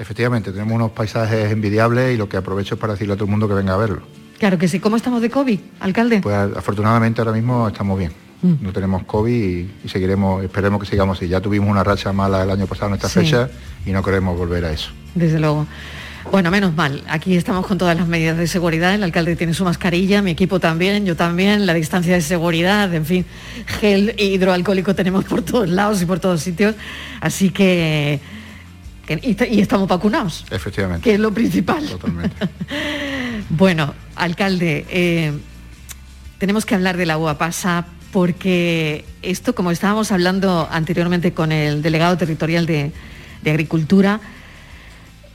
Efectivamente, 0.00 0.50
tenemos 0.50 0.74
unos 0.74 0.92
paisajes 0.92 1.52
envidiables 1.52 2.14
y 2.14 2.16
lo 2.16 2.26
que 2.26 2.38
aprovecho 2.38 2.74
es 2.74 2.80
para 2.80 2.94
decirle 2.94 3.12
a 3.12 3.16
todo 3.16 3.26
el 3.26 3.30
mundo 3.30 3.46
que 3.46 3.52
venga 3.52 3.74
a 3.74 3.76
verlo. 3.76 4.00
Claro 4.38 4.56
que 4.56 4.66
sí. 4.66 4.80
¿Cómo 4.80 4.96
estamos 4.96 5.20
de 5.20 5.28
COVID, 5.28 5.60
alcalde? 5.80 6.20
Pues 6.22 6.34
afortunadamente 6.56 7.20
ahora 7.20 7.32
mismo 7.32 7.68
estamos 7.68 7.98
bien. 7.98 8.10
Mm. 8.40 8.54
No 8.62 8.72
tenemos 8.72 9.04
COVID 9.04 9.30
y, 9.30 9.70
y, 9.84 9.88
seguiremos, 9.90 10.42
esperemos 10.42 10.80
que 10.80 10.86
sigamos 10.86 11.18
así. 11.18 11.28
Ya 11.28 11.42
tuvimos 11.42 11.68
una 11.68 11.84
racha 11.84 12.14
mala 12.14 12.42
el 12.42 12.50
año 12.50 12.66
pasado 12.66 12.88
en 12.88 12.94
esta 12.94 13.10
sí. 13.10 13.20
fecha 13.20 13.50
y 13.84 13.92
no 13.92 14.02
queremos 14.02 14.38
volver 14.38 14.64
a 14.64 14.72
eso. 14.72 14.90
Desde 15.14 15.38
luego. 15.38 15.66
Bueno, 16.30 16.50
menos 16.50 16.74
mal. 16.74 17.02
Aquí 17.06 17.36
estamos 17.36 17.66
con 17.66 17.76
todas 17.76 17.94
las 17.94 18.08
medidas 18.08 18.38
de 18.38 18.46
seguridad. 18.46 18.94
El 18.94 19.02
alcalde 19.02 19.36
tiene 19.36 19.52
su 19.52 19.64
mascarilla, 19.64 20.22
mi 20.22 20.30
equipo 20.30 20.60
también, 20.60 21.04
yo 21.04 21.14
también, 21.14 21.66
la 21.66 21.74
distancia 21.74 22.14
de 22.14 22.22
seguridad, 22.22 22.92
en 22.94 23.04
fin, 23.04 23.26
gel 23.66 24.14
hidroalcohólico 24.18 24.94
tenemos 24.94 25.24
por 25.26 25.42
todos 25.42 25.68
lados 25.68 26.00
y 26.00 26.06
por 26.06 26.20
todos 26.20 26.40
sitios. 26.40 26.74
Así 27.20 27.50
que, 27.50 28.20
que 29.18 29.48
y, 29.50 29.56
y, 29.56 29.60
estamos 29.60 29.88
vacunados. 29.88 30.44
Efectivamente. 30.50 31.02
Que 31.02 31.14
es 31.14 31.20
lo 31.20 31.32
principal. 31.32 31.86
Totalmente. 31.86 32.36
bueno, 33.50 33.94
alcalde, 34.14 34.86
eh, 34.88 35.32
tenemos 36.38 36.64
que 36.64 36.74
hablar 36.74 36.96
de 36.96 37.06
la 37.06 37.18
uva 37.18 37.36
pasa 37.38 37.86
porque 38.12 39.04
esto, 39.22 39.54
como 39.54 39.70
estábamos 39.70 40.12
hablando 40.12 40.68
anteriormente 40.70 41.32
con 41.32 41.52
el 41.52 41.82
delegado 41.82 42.16
territorial 42.16 42.66
de, 42.66 42.92
de 43.42 43.50
Agricultura, 43.50 44.20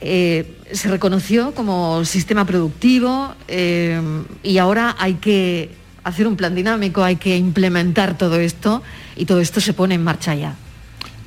eh, 0.00 0.56
se 0.72 0.88
reconoció 0.88 1.54
como 1.54 2.04
sistema 2.04 2.44
productivo 2.44 3.34
eh, 3.48 4.00
y 4.42 4.58
ahora 4.58 4.94
hay 4.98 5.14
que 5.14 5.70
hacer 6.04 6.26
un 6.26 6.36
plan 6.36 6.54
dinámico, 6.54 7.02
hay 7.02 7.16
que 7.16 7.36
implementar 7.36 8.18
todo 8.18 8.38
esto 8.38 8.82
y 9.16 9.24
todo 9.24 9.40
esto 9.40 9.60
se 9.60 9.72
pone 9.72 9.94
en 9.94 10.04
marcha 10.04 10.34
ya. 10.34 10.54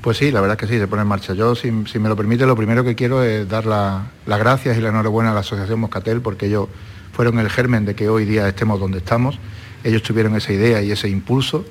Pues 0.01 0.17
sí, 0.17 0.31
la 0.31 0.39
verdad 0.39 0.57
que 0.57 0.65
sí, 0.65 0.77
se 0.77 0.87
pone 0.87 1.01
en 1.01 1.07
marcha. 1.09 1.33
Yo, 1.33 1.55
si, 1.55 1.71
me 1.71 2.09
lo 2.09 2.15
permite, 2.15 2.45
lo 2.45 2.55
primero 2.55 2.83
que 2.83 2.95
quiero 2.95 3.21
es 3.21 3.47
dar 3.49 3.65
las 3.65 4.03
la 4.25 4.37
gracias 4.37 4.77
y 4.77 4.81
la 4.81 4.89
enhorabuena 4.89 5.31
a 5.31 5.33
la 5.33 5.41
Asociación 5.41 5.79
Moscatel 5.81 6.21
porque 6.21 6.45
ellos 6.45 6.69
fueron 7.11 7.37
el 7.39 7.49
germen 7.49 7.83
de 7.83 7.95
que 7.95 8.07
hoy 8.07 8.23
día 8.23 8.47
estemos 8.47 8.79
donde 8.79 8.99
estamos. 8.99 9.39
Ellos 9.83 10.01
tuvieron 10.01 10.35
esa 10.35 10.53
idea 10.53 10.81
y 10.81 10.91
ese 10.91 11.09
impulso 11.09 11.65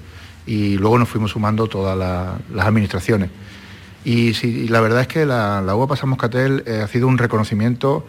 y 0.47 0.77
luego 0.77 0.99
nos 0.99 1.09
fuimos 1.09 1.31
sumando 1.31 1.69
todas 1.69 1.97
la, 1.97 2.39
las 2.53 2.67
administraciones. 2.67 3.31
Y, 4.05 4.69
la 4.69 4.81
verdad 4.81 5.03
es 5.03 5.09
que 5.09 5.27
la, 5.27 5.63
la 5.63 5.75
Moscatel 5.75 6.63
eh, 6.67 6.81
ha 6.83 6.89
sido 6.89 7.09
un 7.09 7.19
reconocimiento 7.19 8.07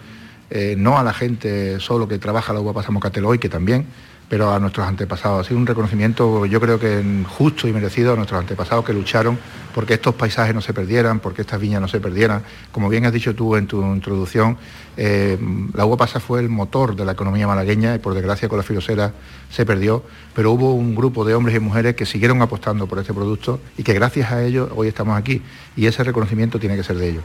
eh, 0.49 0.75
no 0.77 0.97
a 0.97 1.03
la 1.03 1.13
gente 1.13 1.79
solo 1.79 2.08
que 2.08 2.17
trabaja 2.17 2.53
la 2.53 2.60
uva 2.60 2.73
Pasa 2.73 2.91
Moscatel 2.91 3.25
hoy, 3.25 3.39
que 3.39 3.49
también, 3.49 3.86
pero 4.29 4.53
a 4.53 4.59
nuestros 4.59 4.87
antepasados. 4.87 5.45
Ha 5.45 5.47
sido 5.47 5.59
un 5.59 5.65
reconocimiento, 5.65 6.45
yo 6.45 6.61
creo 6.61 6.79
que 6.79 7.03
justo 7.27 7.67
y 7.67 7.73
merecido 7.73 8.13
a 8.13 8.15
nuestros 8.15 8.39
antepasados 8.39 8.85
que 8.85 8.93
lucharon 8.93 9.37
porque 9.73 9.95
estos 9.95 10.13
paisajes 10.15 10.53
no 10.53 10.61
se 10.61 10.73
perdieran, 10.73 11.19
porque 11.19 11.41
estas 11.41 11.59
viñas 11.59 11.81
no 11.81 11.87
se 11.87 11.99
perdieran. 11.99 12.43
Como 12.71 12.89
bien 12.89 13.05
has 13.05 13.13
dicho 13.13 13.33
tú 13.33 13.55
en 13.55 13.65
tu 13.65 13.81
introducción, 13.81 14.57
eh, 14.97 15.37
la 15.73 15.85
uva 15.85 15.97
pasa 15.97 16.19
fue 16.19 16.39
el 16.39 16.49
motor 16.49 16.95
de 16.95 17.05
la 17.05 17.13
economía 17.13 17.47
malagueña 17.47 17.95
y 17.95 17.99
por 17.99 18.13
desgracia 18.13 18.47
con 18.47 18.57
la 18.57 18.63
filosera 18.63 19.13
se 19.49 19.65
perdió, 19.65 20.03
pero 20.35 20.51
hubo 20.51 20.73
un 20.73 20.95
grupo 20.95 21.25
de 21.25 21.33
hombres 21.33 21.55
y 21.55 21.59
mujeres 21.59 21.95
que 21.95 22.05
siguieron 22.05 22.41
apostando 22.41 22.87
por 22.87 22.99
este 22.99 23.13
producto 23.13 23.59
y 23.77 23.83
que 23.83 23.93
gracias 23.93 24.31
a 24.31 24.43
ellos 24.43 24.69
hoy 24.75 24.87
estamos 24.87 25.17
aquí 25.17 25.41
y 25.75 25.87
ese 25.87 26.03
reconocimiento 26.03 26.59
tiene 26.59 26.75
que 26.75 26.83
ser 26.83 26.97
de 26.97 27.09
ellos. 27.09 27.23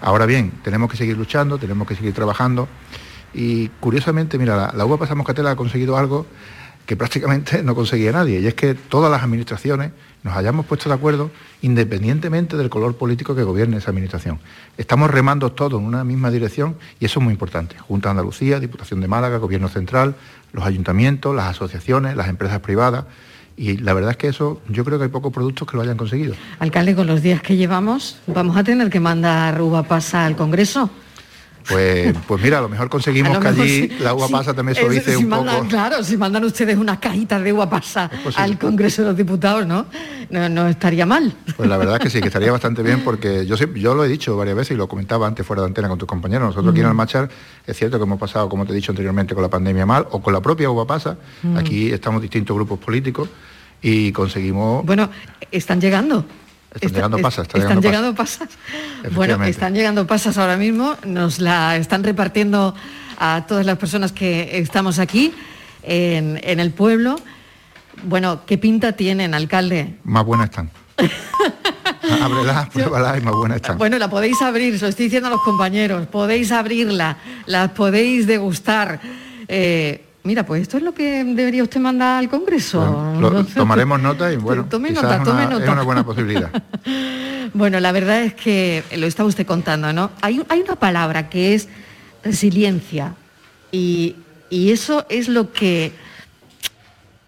Ahora 0.00 0.26
bien, 0.26 0.52
tenemos 0.62 0.90
que 0.90 0.96
seguir 0.96 1.16
luchando, 1.16 1.58
tenemos 1.58 1.86
que 1.88 1.94
seguir 1.94 2.14
trabajando 2.14 2.68
y 3.34 3.68
curiosamente, 3.80 4.38
mira, 4.38 4.56
la, 4.56 4.72
la 4.74 4.86
uva 4.86 4.98
pasa 4.98 5.14
moscatela 5.14 5.50
ha 5.52 5.56
conseguido 5.56 5.96
algo 5.96 6.26
que 6.86 6.96
prácticamente 6.96 7.62
no 7.62 7.74
conseguía 7.74 8.12
nadie, 8.12 8.40
y 8.40 8.46
es 8.46 8.54
que 8.54 8.74
todas 8.74 9.10
las 9.10 9.22
administraciones 9.22 9.90
nos 10.22 10.36
hayamos 10.36 10.66
puesto 10.66 10.88
de 10.88 10.94
acuerdo 10.94 11.30
independientemente 11.62 12.56
del 12.56 12.68
color 12.68 12.96
político 12.96 13.36
que 13.36 13.44
gobierne 13.44 13.76
esa 13.76 13.90
administración. 13.90 14.40
Estamos 14.76 15.10
remando 15.10 15.52
todos 15.52 15.80
en 15.80 15.86
una 15.86 16.02
misma 16.02 16.30
dirección 16.30 16.76
y 16.98 17.04
eso 17.04 17.20
es 17.20 17.24
muy 17.24 17.32
importante. 17.32 17.76
Junta 17.78 18.08
de 18.08 18.10
Andalucía, 18.10 18.58
Diputación 18.58 19.00
de 19.00 19.08
Málaga, 19.08 19.38
Gobierno 19.38 19.68
Central, 19.68 20.16
los 20.52 20.64
ayuntamientos, 20.64 21.34
las 21.34 21.46
asociaciones, 21.46 22.16
las 22.16 22.28
empresas 22.28 22.58
privadas. 22.60 23.04
Y 23.56 23.78
la 23.78 23.94
verdad 23.94 24.10
es 24.12 24.16
que 24.16 24.26
eso, 24.26 24.60
yo 24.68 24.84
creo 24.84 24.98
que 24.98 25.04
hay 25.04 25.10
pocos 25.10 25.32
productos 25.32 25.68
que 25.68 25.76
lo 25.76 25.82
hayan 25.84 25.96
conseguido. 25.96 26.34
Alcalde, 26.58 26.94
con 26.94 27.06
los 27.06 27.22
días 27.22 27.40
que 27.40 27.56
llevamos, 27.56 28.18
vamos 28.26 28.56
a 28.56 28.64
tener 28.64 28.90
que 28.90 29.00
mandar 29.00 29.62
uva 29.62 29.84
pasa 29.84 30.26
al 30.26 30.36
Congreso. 30.36 30.90
Pues, 31.68 32.14
pues 32.26 32.42
mira, 32.42 32.58
a 32.58 32.60
lo 32.60 32.68
mejor 32.68 32.88
conseguimos 32.88 33.34
lo 33.34 33.40
que 33.40 33.48
mejor, 33.48 33.64
allí 33.64 33.88
la 34.00 34.14
uva 34.14 34.28
pasa 34.28 34.54
también 34.54 34.76
suavice 34.76 35.10
si 35.10 35.16
un 35.16 35.28
mandan, 35.28 35.56
poco. 35.56 35.68
Claro, 35.68 36.04
si 36.04 36.16
mandan 36.16 36.44
ustedes 36.44 36.76
unas 36.76 36.98
cajitas 36.98 37.42
de 37.42 37.52
uva 37.52 37.68
pasa 37.68 38.10
al 38.36 38.58
Congreso 38.58 39.02
de 39.02 39.08
los 39.08 39.16
Diputados, 39.16 39.66
¿no? 39.66 39.86
¿no? 40.30 40.48
No 40.48 40.68
estaría 40.68 41.06
mal. 41.06 41.32
Pues 41.56 41.68
la 41.68 41.76
verdad 41.76 41.96
es 41.96 42.02
que 42.02 42.10
sí, 42.10 42.20
que 42.20 42.28
estaría 42.28 42.52
bastante 42.52 42.82
bien 42.82 43.02
porque 43.02 43.46
yo, 43.46 43.56
yo 43.56 43.94
lo 43.94 44.04
he 44.04 44.08
dicho 44.08 44.36
varias 44.36 44.56
veces 44.56 44.72
y 44.72 44.78
lo 44.78 44.88
comentaba 44.88 45.26
antes 45.26 45.46
fuera 45.46 45.62
de 45.62 45.68
antena 45.68 45.88
con 45.88 45.98
tus 45.98 46.08
compañeros. 46.08 46.48
Nosotros 46.48 46.72
aquí 46.72 46.80
en 46.80 46.86
Almachar 46.86 47.28
Es 47.66 47.76
cierto 47.76 47.98
que 47.98 48.04
hemos 48.04 48.18
pasado, 48.18 48.48
como 48.48 48.64
te 48.64 48.72
he 48.72 48.74
dicho 48.76 48.92
anteriormente, 48.92 49.34
con 49.34 49.42
la 49.42 49.50
pandemia 49.50 49.86
mal 49.86 50.06
o 50.10 50.20
con 50.20 50.32
la 50.32 50.40
propia 50.40 50.70
uva 50.70 50.86
pasa. 50.86 51.16
Mm. 51.42 51.56
Aquí 51.56 51.90
estamos 51.90 52.22
distintos 52.22 52.54
grupos 52.54 52.78
políticos 52.78 53.28
y 53.82 54.12
conseguimos... 54.12 54.84
Bueno, 54.84 55.10
están 55.50 55.80
llegando. 55.80 56.24
Están 56.80 56.92
llegando 56.92 57.18
pasas. 57.18 57.46
Están, 57.46 57.80
llegando, 57.80 58.14
pasas. 58.14 58.48
Bueno, 59.12 59.42
están 59.44 59.74
llegando 59.74 60.06
pasas 60.06 60.38
ahora 60.38 60.56
mismo. 60.56 60.96
Nos 61.04 61.38
la 61.38 61.76
están 61.76 62.04
repartiendo 62.04 62.74
a 63.18 63.44
todas 63.46 63.66
las 63.66 63.78
personas 63.78 64.12
que 64.12 64.58
estamos 64.58 64.98
aquí 64.98 65.32
en, 65.82 66.40
en 66.42 66.60
el 66.60 66.72
pueblo. 66.72 67.16
Bueno, 68.04 68.42
¿qué 68.46 68.58
pinta 68.58 68.92
tienen, 68.92 69.34
alcalde? 69.34 69.96
Más 70.04 70.24
buenas 70.24 70.50
están. 70.50 70.70
Ábrela, 72.22 72.68
pruébala 72.72 73.18
y 73.18 73.20
más 73.20 73.34
buena 73.34 73.56
está. 73.56 73.74
Bueno, 73.74 73.98
la 73.98 74.08
podéis 74.08 74.40
abrir, 74.42 74.78
se 74.78 74.84
lo 74.84 74.88
estoy 74.88 75.06
diciendo 75.06 75.28
a 75.28 75.32
los 75.32 75.42
compañeros, 75.42 76.06
podéis 76.06 76.52
abrirla, 76.52 77.18
la 77.46 77.74
podéis 77.74 78.26
degustar. 78.26 79.00
Eh, 79.48 80.05
mira, 80.26 80.44
pues 80.44 80.62
esto 80.62 80.76
es 80.76 80.82
lo 80.82 80.92
que 80.92 81.24
debería 81.24 81.62
usted 81.62 81.80
mandar 81.80 82.18
al 82.18 82.28
Congreso. 82.28 83.14
tomaremos 83.54 84.00
nota 84.00 84.32
y 84.32 84.36
bueno, 84.36 84.64
tome 84.70 84.90
nota, 84.90 85.22
tome 85.22 85.46
nota. 85.46 85.64
es 85.64 85.70
una 85.70 85.82
buena 85.82 86.04
posibilidad. 86.04 86.50
bueno, 87.54 87.80
la 87.80 87.92
verdad 87.92 88.22
es 88.22 88.34
que 88.34 88.82
lo 88.96 89.06
está 89.06 89.24
usted 89.24 89.46
contando, 89.46 89.92
¿no? 89.92 90.10
Hay, 90.20 90.42
hay 90.48 90.60
una 90.60 90.74
palabra 90.76 91.28
que 91.28 91.54
es 91.54 91.68
resiliencia 92.22 93.14
y, 93.70 94.16
eso 94.50 95.04
es 95.08 95.28
lo 95.28 95.52
que 95.52 95.92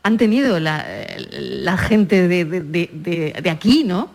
han 0.04 0.18
tenido 0.18 0.60
la, 0.60 0.84
gente 1.78 2.28
de, 2.28 3.50
aquí, 3.50 3.84
¿no? 3.84 4.10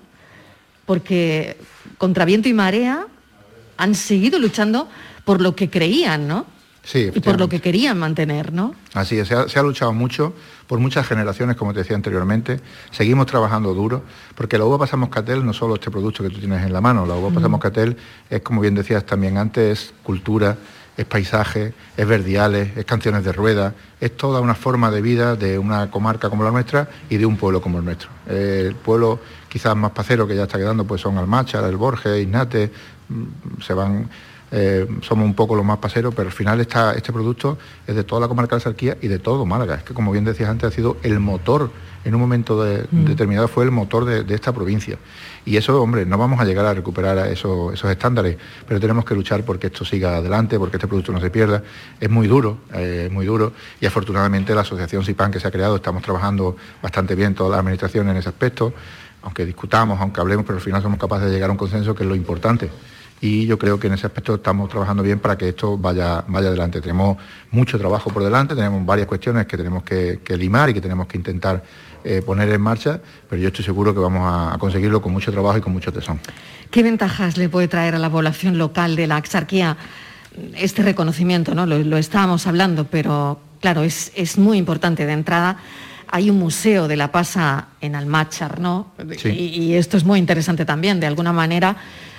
porque 0.85 1.57
contra 1.97 2.25
viento 2.25 2.49
y 2.49 2.53
marea 2.53 3.07
han 3.77 3.95
seguido 3.95 4.39
luchando 4.39 4.89
por 5.25 5.41
lo 5.41 5.55
que 5.55 5.69
creían, 5.69 6.27
¿no? 6.27 6.45
Sí, 6.83 7.09
y 7.13 7.19
por 7.21 7.39
lo 7.39 7.47
que 7.47 7.61
querían 7.61 7.97
mantener, 7.97 8.51
¿no? 8.51 8.75
Así 8.93 9.17
es, 9.17 9.29
se 9.29 9.59
ha, 9.59 9.63
luchado 9.63 9.93
mucho 9.93 10.33
por 10.67 10.79
muchas 10.79 11.07
generaciones, 11.07 11.55
como 11.55 11.73
te 11.73 11.79
decía 11.79 11.95
anteriormente. 11.95 12.59
Seguimos 12.91 13.25
trabajando 13.25 13.73
duro, 13.73 14.03
porque 14.35 14.57
la 14.57 14.65
uva 14.65 14.77
pasa 14.77 14.97
moscatel 14.97 15.45
no 15.45 15.53
solo 15.53 15.75
este 15.75 15.89
producto 15.89 16.23
que 16.23 16.29
tú 16.29 16.39
tienes 16.39 16.65
en 16.65 16.73
la 16.73 16.81
mano, 16.81 17.05
la 17.05 17.15
uva 17.15 17.29
pasa 17.29 17.47
moscatel 17.47 17.95
es, 18.29 18.41
como 18.41 18.59
bien 18.59 18.75
decías 18.75 19.05
también 19.05 19.37
antes, 19.37 19.79
es 19.79 19.93
cultura, 20.03 20.57
es 20.97 21.05
paisaje, 21.05 21.73
es 21.95 22.05
verdiales, 22.05 22.75
es 22.75 22.83
canciones 22.83 23.23
de 23.23 23.31
rueda, 23.31 23.73
es 24.01 24.17
toda 24.17 24.41
una 24.41 24.53
forma 24.53 24.91
de 24.91 25.01
vida 25.01 25.37
de 25.37 25.57
una 25.57 25.89
comarca 25.89 26.29
como 26.29 26.43
la 26.43 26.51
nuestra 26.51 26.89
y 27.09 27.15
de 27.15 27.25
un 27.25 27.37
pueblo 27.37 27.61
como 27.61 27.79
el 27.79 27.85
nuestro. 27.85 28.09
el 28.27 28.75
pueblo 28.75 29.21
quizás 29.47 29.75
más 29.75 29.91
pacero 29.91 30.27
que 30.27 30.35
ya 30.35 30.43
está 30.43 30.57
quedando 30.57 30.85
pues 30.85 30.99
son 30.99 31.17
Almachar, 31.17 31.63
el 31.63 31.77
Borges, 31.77 32.21
Ignate, 32.21 32.71
mm, 33.07 33.61
se 33.61 33.73
van 33.73 34.09
eh, 34.55 34.87
somos 35.01 35.25
un 35.25 35.33
poco 35.33 35.55
los 35.55 35.65
más 35.65 35.79
paseros, 35.79 36.13
pero 36.13 36.29
al 36.29 36.33
final 36.33 36.61
este 36.61 37.11
producto 37.11 37.57
es 37.87 37.95
de 37.95 38.03
toda 38.03 38.21
la 38.21 38.27
comarca 38.27 38.55
de 38.55 38.61
Sarquía 38.61 38.95
y 39.01 39.07
de 39.07 39.17
todo 39.17 39.47
Málaga. 39.47 39.73
Es 39.73 39.83
que, 39.83 39.95
como 39.95 40.11
bien 40.11 40.25
decías 40.25 40.47
antes, 40.47 40.71
ha 40.71 40.71
sido 40.71 40.97
el 41.01 41.19
motor, 41.19 41.71
en 42.05 42.13
un 42.13 42.21
momento 42.21 42.63
mm. 42.63 43.05
determinado 43.05 43.47
fue 43.47 43.63
el 43.63 43.71
motor 43.71 44.05
de, 44.05 44.35
esta 44.35 44.53
provincia. 44.53 44.99
Y 45.43 45.57
eso, 45.57 45.81
hombre, 45.81 46.05
no 46.05 46.19
vamos 46.19 46.39
a 46.39 46.45
llegar 46.45 46.67
a 46.67 46.73
recuperar 46.75 47.17
esos, 47.29 47.83
estándares, 47.83 48.37
pero 48.67 48.79
tenemos 48.79 49.05
que 49.05 49.15
luchar 49.15 49.43
porque 49.43 49.67
esto 49.67 49.85
siga 49.85 50.17
adelante, 50.17 50.59
porque 50.59 50.77
este 50.77 50.87
producto 50.87 51.11
no 51.11 51.19
se 51.19 51.31
pierda. 51.31 51.63
Es 51.99 52.11
muy 52.11 52.27
duro, 52.27 52.59
eh, 52.75 53.05
es 53.07 53.11
muy 53.11 53.25
duro, 53.25 53.53
y 53.81 53.87
afortunadamente 53.87 54.53
la 54.53 54.61
asociación 54.61 55.03
SIPAN 55.03 55.31
que 55.31 55.39
se 55.39 55.47
ha 55.47 55.51
creado, 55.51 55.77
estamos 55.77 56.03
trabajando 56.03 56.55
bastante 56.79 57.15
bien 57.15 57.33
toda 57.33 57.49
la 57.49 57.57
administración 57.57 58.07
en 58.07 58.17
ese 58.17 58.29
aspecto, 58.29 58.71
aunque 59.23 59.47
discutamos, 59.47 59.99
aunque 59.99 60.21
hablemos, 60.21 60.45
pero 60.45 60.59
al 60.59 60.63
final 60.63 60.83
somos 60.83 60.99
capaces 60.99 61.25
de 61.25 61.33
llegar 61.33 61.49
a 61.49 61.53
un 61.53 61.57
consenso 61.57 61.95
que 61.95 62.03
es 62.03 62.09
lo 62.09 62.15
importante 62.15 62.69
y 63.23 63.45
yo 63.45 63.57
creo 63.57 63.79
que 63.79 63.87
en 63.87 63.93
ese 63.93 64.05
aspecto 64.05 64.35
estamos 64.35 64.69
trabajando 64.69 65.01
bien 65.01 65.17
para 65.17 65.37
que 65.37 65.47
esto 65.47 65.77
vaya, 65.77 66.25
vaya 66.27 66.49
adelante. 66.49 66.81
Tenemos 66.81 67.17
mucho 67.51 67.79
trabajo 67.79 68.09
por 68.09 68.21
delante, 68.21 68.53
tenemos 68.53 68.85
varias 68.85 69.07
cuestiones 69.07 69.47
que 69.47 69.55
tenemos 69.55 69.83
que, 69.83 70.19
limar 70.37 70.69
y 70.69 70.73
que 70.73 70.81
tenemos 70.81 71.07
que 71.07 71.15
intentar 71.15 71.63
eh, 72.03 72.21
poner 72.21 72.49
en 72.49 72.59
marcha, 72.59 72.99
pero 73.29 73.41
yo 73.41 73.47
estoy 73.47 73.63
seguro 73.63 73.93
que 73.93 74.01
vamos 74.01 74.23
a, 74.25 74.57
conseguirlo 74.57 75.01
con 75.01 75.13
mucho 75.13 75.31
trabajo 75.31 75.57
y 75.57 75.61
con 75.61 75.71
mucho 75.71 75.93
tesón. 75.93 76.19
¿Qué 76.69 76.83
ventajas 76.83 77.37
le 77.37 77.47
puede 77.47 77.69
traer 77.69 77.95
a 77.95 77.99
la 77.99 78.09
población 78.09 78.57
local 78.57 78.97
de 78.97 79.07
la 79.07 79.15
Axarquía 79.15 79.77
este 80.57 80.83
reconocimiento? 80.83 81.55
¿no? 81.55 81.65
Lo, 81.65 81.97
estábamos 81.97 82.45
hablando, 82.45 82.87
pero 82.87 83.39
claro, 83.61 83.83
es, 83.83 84.11
es 84.15 84.37
muy 84.37 84.57
importante 84.57 85.05
de 85.05 85.13
entrada 85.13 85.59
hay 86.09 86.29
un 86.29 86.37
museo 86.37 86.89
de 86.89 86.97
la 86.97 87.11
pasa 87.11 87.69
en 87.81 87.95
Almachar, 87.95 88.59
¿no? 88.59 88.91
Y, 89.23 89.73
esto 89.73 89.97
es 89.97 90.03
muy 90.03 90.19
interesante 90.19 90.63
también, 90.63 90.99
de 90.99 91.07
alguna 91.07 91.33
manera, 91.33 91.75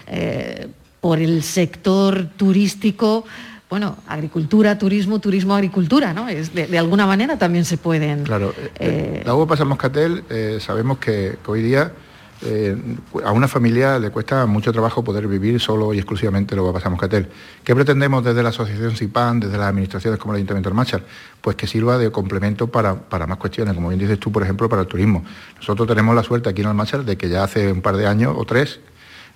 eh, 0.09 0.67
por 1.05 1.21
el 1.21 1.43
sector 1.43 2.29
turístico, 2.35 3.27
bueno, 3.69 3.99
agricultura, 4.09 4.79
turismo, 4.79 5.19
turismo, 5.19 5.55
agricultura, 5.55 6.15
¿no? 6.15 6.31
Es 6.31 6.55
de, 6.55 6.79
alguna 6.79 7.07
manera 7.07 7.37
también 7.37 7.67
se 7.67 7.77
pueden... 7.77 8.23
Claro, 8.25 8.55
eh, 8.57 8.71
eh, 8.81 9.23
la 9.23 9.35
uva 9.35 9.47
pasa 9.47 9.67
moscatel, 9.67 10.25
eh, 10.31 10.57
sabemos 10.63 10.97
que, 10.97 11.37
hoy 11.47 11.63
día 11.63 11.93
a 13.23 13.33
una 13.33 13.49
familia 13.49 13.99
le 13.99 14.11
cuesta 14.11 14.47
mucho 14.47 14.73
trabajo 14.73 15.05
poder 15.05 15.27
vivir 15.29 15.61
solo 15.61 15.93
y 15.93 15.99
exclusivamente 15.99 16.57
lo 16.57 16.65
va 16.65 16.71
a 16.71 16.73
pasar 16.73 16.91
moscatel. 16.91 17.29
¿Qué 17.63 17.75
pretendemos 17.75 18.25
desde 18.25 18.43
la 18.43 18.49
asociación 18.49 18.97
CIPAN, 18.97 19.41
desde 19.41 19.59
las 19.59 19.69
administraciones 19.69 20.19
como 20.19 20.33
el 20.33 20.39
Ayuntamiento 20.39 20.71
de 20.71 20.75
Machar? 20.75 21.03
Pues 21.43 21.55
que 21.55 21.67
sirva 21.67 21.99
de 21.99 22.11
complemento 22.11 22.69
para, 22.69 22.95
para, 22.95 23.27
más 23.27 23.37
cuestiones, 23.37 23.75
como 23.75 23.89
bien 23.89 24.01
dices 24.01 24.19
tú, 24.19 24.33
por 24.33 24.43
ejemplo, 24.43 24.71
para 24.71 24.83
el 24.83 24.89
turismo. 24.89 25.23
Nosotros 25.57 25.87
tenemos 25.87 26.15
la 26.15 26.23
suerte 26.23 26.49
aquí 26.49 26.63
en 26.63 26.69
Almachar 26.69 27.05
de 27.05 27.19
que 27.19 27.29
ya 27.29 27.45
hace 27.45 27.71
un 27.71 27.83
par 27.83 27.99
de 27.99 28.07
años 28.07 28.35
o 28.37 28.45
tres 28.47 28.81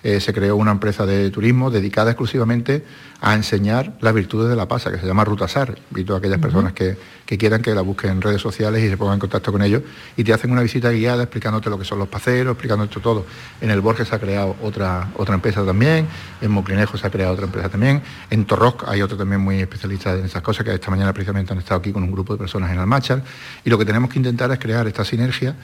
eh, 0.01 0.21
se 0.21 0.33
creó 0.33 0.55
una 0.55 0.71
empresa 0.71 1.05
de 1.05 1.29
turismo 1.29 1.69
dedicada 1.69 2.11
exclusivamente 2.11 2.85
a 3.19 3.35
enseñar 3.35 3.97
las 3.99 4.13
virtudes 4.13 4.49
de 4.49 4.55
la 4.55 4.65
pasa, 4.65 4.91
que 4.91 4.97
se 4.97 5.05
llama 5.05 5.25
Rutasar. 5.25 5.77
Invito 5.91 6.15
a 6.15 6.19
aquellas 6.19 6.39
personas 6.39 6.71
que, 6.71 6.95
quieran 7.25 7.61
que 7.61 7.75
la 7.75 7.81
busquen 7.81 8.11
en 8.11 8.21
redes 8.21 8.41
sociales 8.41 8.81
y 8.81 8.89
se 8.89 8.95
pongan 8.95 9.15
en 9.15 9.19
contacto 9.19 9.51
con 9.51 9.61
ellos. 9.61 9.83
Y 10.15 10.23
te 10.23 10.33
hacen 10.33 10.51
una 10.51 10.61
visita 10.61 10.89
guiada 10.91 11.23
explicándote 11.23 11.69
lo 11.69 11.77
que 11.77 11.83
son 11.83 11.99
los 11.99 12.07
paseros, 12.07 12.53
explicándote 12.53 12.99
todo. 13.01 13.25
En 13.59 13.71
el 13.71 13.81
Borges 13.81 14.07
se 14.07 14.15
ha 14.15 14.19
creado 14.19 14.55
otra, 14.63 15.09
otra 15.17 15.35
empresa 15.35 15.65
también, 15.65 16.07
en 16.41 16.51
Moclinejo 16.51 16.97
se 16.97 17.05
ha 17.05 17.09
creado 17.09 17.33
otra 17.33 17.45
empresa 17.45 17.67
también, 17.67 18.01
en 18.29 18.45
Torroc 18.45 18.85
hay 18.87 19.01
otro 19.01 19.17
también 19.17 19.41
muy 19.41 19.59
especialista 19.59 20.13
en 20.13 20.25
esas 20.25 20.41
cosas 20.41 20.63
que 20.63 20.73
esta 20.73 20.89
mañana 20.89 21.11
precisamente 21.11 21.51
han 21.51 21.59
estado 21.59 21.79
aquí 21.79 21.91
con 21.91 22.03
un 22.03 22.11
grupo 22.11 22.33
de 22.33 22.39
personas 22.39 22.71
en 22.71 22.79
Almachar 22.79 23.21
y 23.65 23.69
lo 23.69 23.77
que 23.77 23.85
tenemos 23.85 24.09
que 24.09 24.17
intentar 24.17 24.49
es 24.51 24.59
crear 24.59 24.87
esta 24.87 25.03
sinergia 25.03 25.55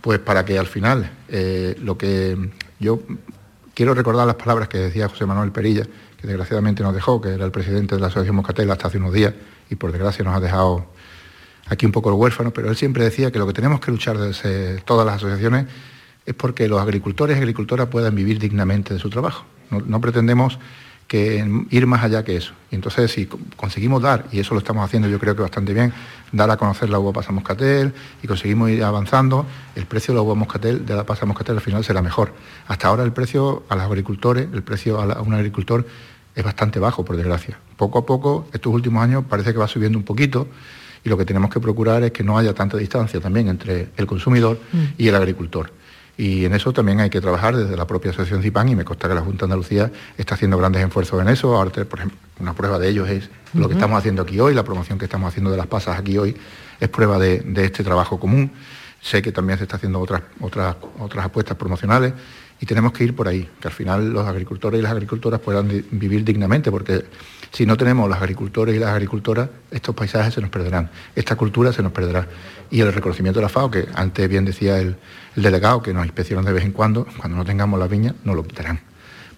pues 0.00 0.18
para 0.18 0.44
que 0.44 0.58
al 0.58 0.66
final 0.66 1.10
eh, 1.28 1.76
lo 1.82 1.98
que 1.98 2.36
yo 2.78 3.00
Quiero 3.74 3.94
recordar 3.94 4.26
las 4.26 4.36
palabras 4.36 4.68
que 4.68 4.78
decía 4.78 5.08
José 5.08 5.26
Manuel 5.26 5.52
Perilla, 5.52 5.84
que 6.20 6.26
desgraciadamente 6.26 6.82
nos 6.82 6.94
dejó, 6.94 7.20
que 7.20 7.30
era 7.30 7.44
el 7.44 7.50
presidente 7.50 7.94
de 7.94 8.00
la 8.00 8.08
Asociación 8.08 8.36
Moscatel 8.36 8.70
hasta 8.70 8.88
hace 8.88 8.98
unos 8.98 9.12
días 9.12 9.32
y 9.70 9.76
por 9.76 9.92
desgracia 9.92 10.24
nos 10.24 10.36
ha 10.36 10.40
dejado 10.40 10.86
aquí 11.66 11.86
un 11.86 11.92
poco 11.92 12.10
el 12.10 12.16
huérfano, 12.16 12.52
pero 12.52 12.68
él 12.68 12.76
siempre 12.76 13.04
decía 13.04 13.30
que 13.30 13.38
lo 13.38 13.46
que 13.46 13.52
tenemos 13.52 13.80
que 13.80 13.90
luchar 13.90 14.18
desde 14.18 14.78
todas 14.80 15.06
las 15.06 15.16
asociaciones 15.16 15.66
es 16.26 16.34
porque 16.34 16.68
los 16.68 16.80
agricultores 16.80 17.36
y 17.36 17.40
agricultoras 17.40 17.86
puedan 17.88 18.14
vivir 18.14 18.38
dignamente 18.38 18.92
de 18.92 19.00
su 19.00 19.08
trabajo. 19.08 19.44
no 19.70 20.00
pretendemos 20.00 20.58
que 21.10 21.44
ir 21.70 21.86
más 21.88 22.04
allá 22.04 22.22
que 22.22 22.36
eso. 22.36 22.52
Y 22.70 22.76
entonces 22.76 23.10
si 23.10 23.26
conseguimos 23.56 24.00
dar, 24.00 24.26
y 24.30 24.38
eso 24.38 24.54
lo 24.54 24.60
estamos 24.60 24.84
haciendo 24.84 25.08
yo 25.08 25.18
creo 25.18 25.34
que 25.34 25.42
bastante 25.42 25.74
bien, 25.74 25.92
dar 26.30 26.48
a 26.52 26.56
conocer 26.56 26.88
la 26.88 27.00
uva 27.00 27.12
pasa 27.12 27.32
moscatel 27.32 27.92
y 28.22 28.28
conseguimos 28.28 28.70
ir 28.70 28.84
avanzando, 28.84 29.44
el 29.74 29.86
precio 29.86 30.14
de 30.14 30.18
la 30.18 30.22
uva 30.22 30.36
moscatel, 30.36 30.86
de 30.86 30.94
la 30.94 31.04
pasa 31.04 31.26
moscatel 31.26 31.56
al 31.56 31.62
final 31.62 31.82
será 31.82 32.00
mejor. 32.00 32.32
Hasta 32.68 32.86
ahora 32.86 33.02
el 33.02 33.12
precio 33.12 33.64
a 33.68 33.74
los 33.74 33.86
agricultores, 33.86 34.46
el 34.52 34.62
precio 34.62 35.00
a, 35.00 35.20
un 35.20 35.34
agricultor 35.34 35.84
es 36.32 36.44
bastante 36.44 36.78
bajo, 36.78 37.04
por 37.04 37.16
desgracia. 37.16 37.58
Poco 37.76 37.98
a 37.98 38.06
poco, 38.06 38.46
estos 38.52 38.72
últimos 38.72 39.02
años 39.02 39.24
parece 39.28 39.52
que 39.52 39.58
va 39.58 39.66
subiendo 39.66 39.98
un 39.98 40.04
poquito 40.04 40.46
y 41.02 41.08
lo 41.08 41.18
que 41.18 41.24
tenemos 41.24 41.50
que 41.50 41.58
procurar 41.58 42.04
es 42.04 42.12
que 42.12 42.22
no 42.22 42.38
haya 42.38 42.54
tanta 42.54 42.76
distancia 42.76 43.18
también 43.18 43.48
entre 43.48 43.88
el 43.96 44.06
consumidor 44.06 44.60
mm. 44.72 44.84
y 44.96 45.08
el 45.08 45.16
agricultor. 45.16 45.72
Y 46.16 46.44
en 46.44 46.54
eso 46.54 46.72
también 46.72 47.00
hay 47.00 47.10
que 47.10 47.20
trabajar 47.20 47.56
desde 47.56 47.76
la 47.76 47.86
propia 47.86 48.10
Asociación 48.10 48.42
CIPAN 48.42 48.68
y 48.68 48.76
me 48.76 48.84
consta 48.84 49.08
que 49.08 49.14
la 49.14 49.22
Junta 49.22 49.38
de 49.38 49.44
Andalucía 49.44 49.90
está 50.18 50.34
haciendo 50.34 50.58
grandes 50.58 50.84
esfuerzos 50.84 51.20
en 51.20 51.28
eso. 51.28 51.56
Ahora, 51.56 51.70
por 51.70 51.98
ejemplo, 51.98 52.18
una 52.40 52.54
prueba 52.54 52.78
de 52.78 52.88
ellos 52.88 53.08
es 53.08 53.30
lo 53.54 53.68
que 53.68 53.74
estamos 53.74 53.98
haciendo 53.98 54.22
aquí 54.22 54.38
hoy, 54.38 54.54
la 54.54 54.64
promoción 54.64 54.98
que 54.98 55.06
estamos 55.06 55.28
haciendo 55.28 55.50
de 55.50 55.56
las 55.56 55.66
pasas 55.66 55.98
aquí 55.98 56.18
hoy 56.18 56.36
es 56.78 56.88
prueba 56.88 57.18
de, 57.18 57.42
este 57.56 57.82
trabajo 57.82 58.20
común. 58.20 58.50
Sé 59.00 59.22
que 59.22 59.32
también 59.32 59.58
se 59.58 59.64
está 59.64 59.76
haciendo 59.76 59.98
otras, 59.98 60.22
otras, 60.40 60.76
otras 60.98 61.24
apuestas 61.24 61.56
promocionales 61.56 62.12
y 62.60 62.66
tenemos 62.66 62.92
que 62.92 63.04
ir 63.04 63.16
por 63.16 63.26
ahí, 63.26 63.48
que 63.58 63.68
al 63.68 63.74
final 63.74 64.12
los 64.12 64.26
agricultores 64.26 64.78
y 64.78 64.82
las 64.82 64.92
agricultoras 64.92 65.40
puedan 65.40 65.68
vivir 65.90 66.24
dignamente, 66.24 66.70
porque 66.70 67.04
si 67.52 67.64
no 67.64 67.76
tenemos 67.76 68.08
los 68.08 68.18
agricultores 68.18 68.76
y 68.76 68.78
las 68.78 68.90
agricultoras, 68.90 69.48
estos 69.70 69.94
paisajes 69.94 70.34
se 70.34 70.42
nos 70.42 70.50
perderán, 70.50 70.90
esta 71.16 71.36
cultura 71.36 71.72
se 71.72 71.82
nos 71.82 71.92
perderá. 71.92 72.28
Y 72.70 72.80
el 72.80 72.92
reconocimiento 72.92 73.40
de 73.40 73.44
la 73.44 73.48
FAO, 73.48 73.70
que 73.70 73.88
antes 73.94 74.28
bien 74.28 74.44
decía 74.44 74.78
el, 74.78 74.96
el 75.36 75.42
delegado, 75.42 75.82
que 75.82 75.94
nos 75.94 76.04
inspeccionan 76.04 76.44
de 76.44 76.52
vez 76.52 76.64
en 76.64 76.72
cuando, 76.72 77.06
cuando 77.16 77.38
no 77.38 77.44
tengamos 77.44 77.80
la 77.80 77.86
viña, 77.86 78.14
no 78.24 78.34
lo 78.34 78.44
quitarán. 78.44 78.89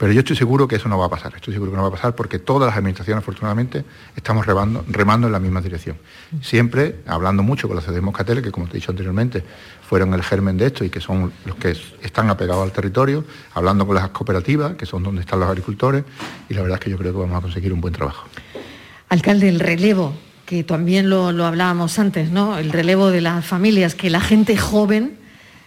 Pero 0.03 0.15
yo 0.15 0.19
estoy 0.19 0.35
seguro 0.35 0.67
que 0.67 0.75
eso 0.75 0.89
no 0.89 0.99
va 0.99 1.07
a 1.07 1.09
pasar, 1.09 1.33
estoy 1.37 1.55
seguro 1.55 1.71
que 1.71 1.77
no 1.77 1.85
va 1.85 1.89
a 1.91 1.93
pasar 1.93 2.17
porque 2.17 2.41
todas 2.41 2.67
las 2.67 2.77
administraciones, 2.77 3.23
afortunadamente, 3.23 3.85
estamos 4.17 4.45
remando, 4.45 4.85
remando 4.89 5.29
en 5.29 5.33
la 5.33 5.39
misma 5.39 5.61
dirección. 5.61 5.97
Siempre 6.41 6.97
hablando 7.07 7.45
mucho 7.45 7.69
con 7.69 7.77
las 7.77 7.87
de 7.87 8.43
que 8.43 8.51
como 8.51 8.67
te 8.67 8.73
he 8.73 8.81
dicho 8.81 8.91
anteriormente, 8.91 9.45
fueron 9.89 10.13
el 10.13 10.25
germen 10.25 10.57
de 10.57 10.67
esto 10.67 10.85
y 10.85 10.91
que 10.91 11.01
son 11.01 11.33
los 11.45 11.55
que 11.55 11.77
están 12.03 12.31
apegados 12.31 12.65
al 12.65 12.73
territorio, 12.73 13.25
hablando 13.55 13.87
con 13.87 13.95
las 13.95 14.09
cooperativas, 14.09 14.75
que 14.75 14.87
son 14.87 15.05
donde 15.05 15.21
están 15.21 15.39
los 15.39 15.49
agricultores, 15.49 16.03
y 16.49 16.55
la 16.55 16.63
verdad 16.63 16.79
es 16.81 16.85
que 16.85 16.91
yo 16.91 16.99
creo 16.99 17.13
que 17.13 17.21
vamos 17.21 17.39
a 17.39 17.41
conseguir 17.41 17.73
un 17.73 17.81
buen 17.81 17.95
trabajo. 17.95 18.27
Alcalde, 19.09 19.49
el 19.49 19.61
relevo, 19.61 20.15
que 20.47 20.65
también 20.65 21.11
lo, 21.11 21.29
hablábamos 21.47 22.01
antes, 22.01 22.33
¿no? 22.33 22.59
El 22.59 22.73
relevo 22.73 23.13
de 23.13 23.21
las 23.21 23.47
familias, 23.47 23.95
que 23.95 24.11
la 24.11 24.21
gente 24.21 24.57
joven 24.57 25.17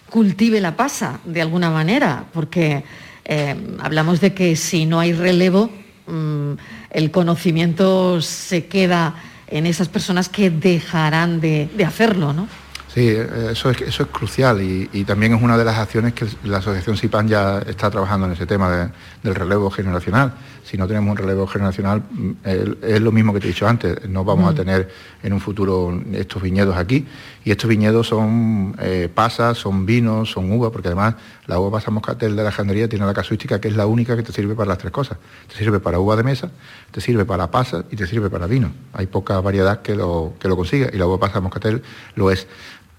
cultive 0.09 0.59
la 0.59 0.75
pasa 0.75 1.21
de 1.23 1.41
alguna 1.41 1.69
manera, 1.69 2.25
porque 2.33 2.83
eh, 3.25 3.55
hablamos 3.79 4.21
de 4.21 4.33
que 4.33 4.55
si 4.55 4.85
no 4.85 4.99
hay 4.99 5.13
relevo, 5.13 5.71
mm, 6.07 6.53
el 6.91 7.11
conocimiento 7.11 8.21
se 8.21 8.67
queda 8.67 9.15
en 9.47 9.65
esas 9.65 9.89
personas 9.89 10.29
que 10.29 10.49
dejarán 10.49 11.41
de, 11.41 11.69
hacerlo, 11.85 12.33
¿no? 12.33 12.47
Sí, 12.93 13.07
eh, 13.09 13.49
eso 13.51 13.69
es, 13.71 13.81
eso 13.81 14.03
es 14.03 14.09
crucial 14.09 14.61
y, 14.61 15.03
también 15.03 15.33
es 15.33 15.41
una 15.41 15.57
de 15.57 15.65
las 15.65 15.77
acciones 15.77 16.13
que 16.13 16.25
la 16.43 16.57
Asociación 16.57 16.95
SIPAN 16.95 17.27
ya 17.27 17.59
está 17.59 17.91
trabajando 17.91 18.27
en 18.27 18.33
ese 18.33 18.45
tema 18.45 18.91
del 19.21 19.35
relevo 19.35 19.69
generacional. 19.69 20.33
Si 20.65 20.77
no 20.77 20.87
tenemos 20.87 21.11
un 21.11 21.17
relevo 21.17 21.45
generacional, 21.45 22.03
mm, 22.09 22.31
es 22.43 22.99
lo 22.99 23.11
mismo 23.11 23.33
que 23.33 23.39
te 23.39 23.45
he 23.45 23.49
dicho 23.49 23.67
antes, 23.67 24.09
no 24.09 24.25
vamos 24.25 24.51
a 24.51 24.55
tener 24.55 24.89
en 25.21 25.31
un 25.31 25.39
futuro 25.39 26.01
estos 26.11 26.41
viñedos 26.41 26.75
aquí 26.75 27.05
y 27.43 27.51
estos 27.51 27.69
viñedos 27.69 28.07
son 28.07 28.75
eh, 28.79 29.07
pasas, 29.13 29.59
son 29.59 29.85
vinos, 29.85 30.31
son 30.31 30.51
uvas, 30.51 30.71
porque 30.71 30.87
además 30.87 31.15
la 31.45 31.59
uva 31.59 31.77
pasa 31.77 31.91
moscatel 31.91 32.35
de 32.35 32.43
la 32.43 32.51
jandería 32.51 32.89
tiene 32.89 33.05
la 33.05 33.13
casuística 33.13 33.61
que 33.61 33.67
es 33.67 33.75
la 33.75 33.85
única 33.85 34.15
que 34.17 34.23
te 34.23 34.33
sirve 34.33 34.55
para 34.55 34.69
las 34.69 34.79
tres 34.79 34.91
cosas. 34.91 35.19
Te 35.47 35.55
sirve 35.55 35.79
para 35.79 35.99
uva 35.99 36.15
de 36.15 36.23
mesa, 36.23 36.49
te 36.89 36.99
sirve 36.99 37.25
para 37.25 37.51
pasas 37.51 37.85
y 37.91 37.95
te 37.95 38.07
sirve 38.07 38.31
para 38.31 38.47
vino. 38.47 38.71
Hay 38.93 39.05
poca 39.05 39.39
variedad 39.41 39.83
que 39.83 39.95
lo, 39.95 40.33
que 40.39 40.47
lo 40.47 40.57
consiga 40.57 40.89
y 40.91 40.97
la 40.97 41.05
uva 41.05 41.19
pasa 41.19 41.39
moscatel 41.39 41.83
lo 42.15 42.31
es. 42.31 42.47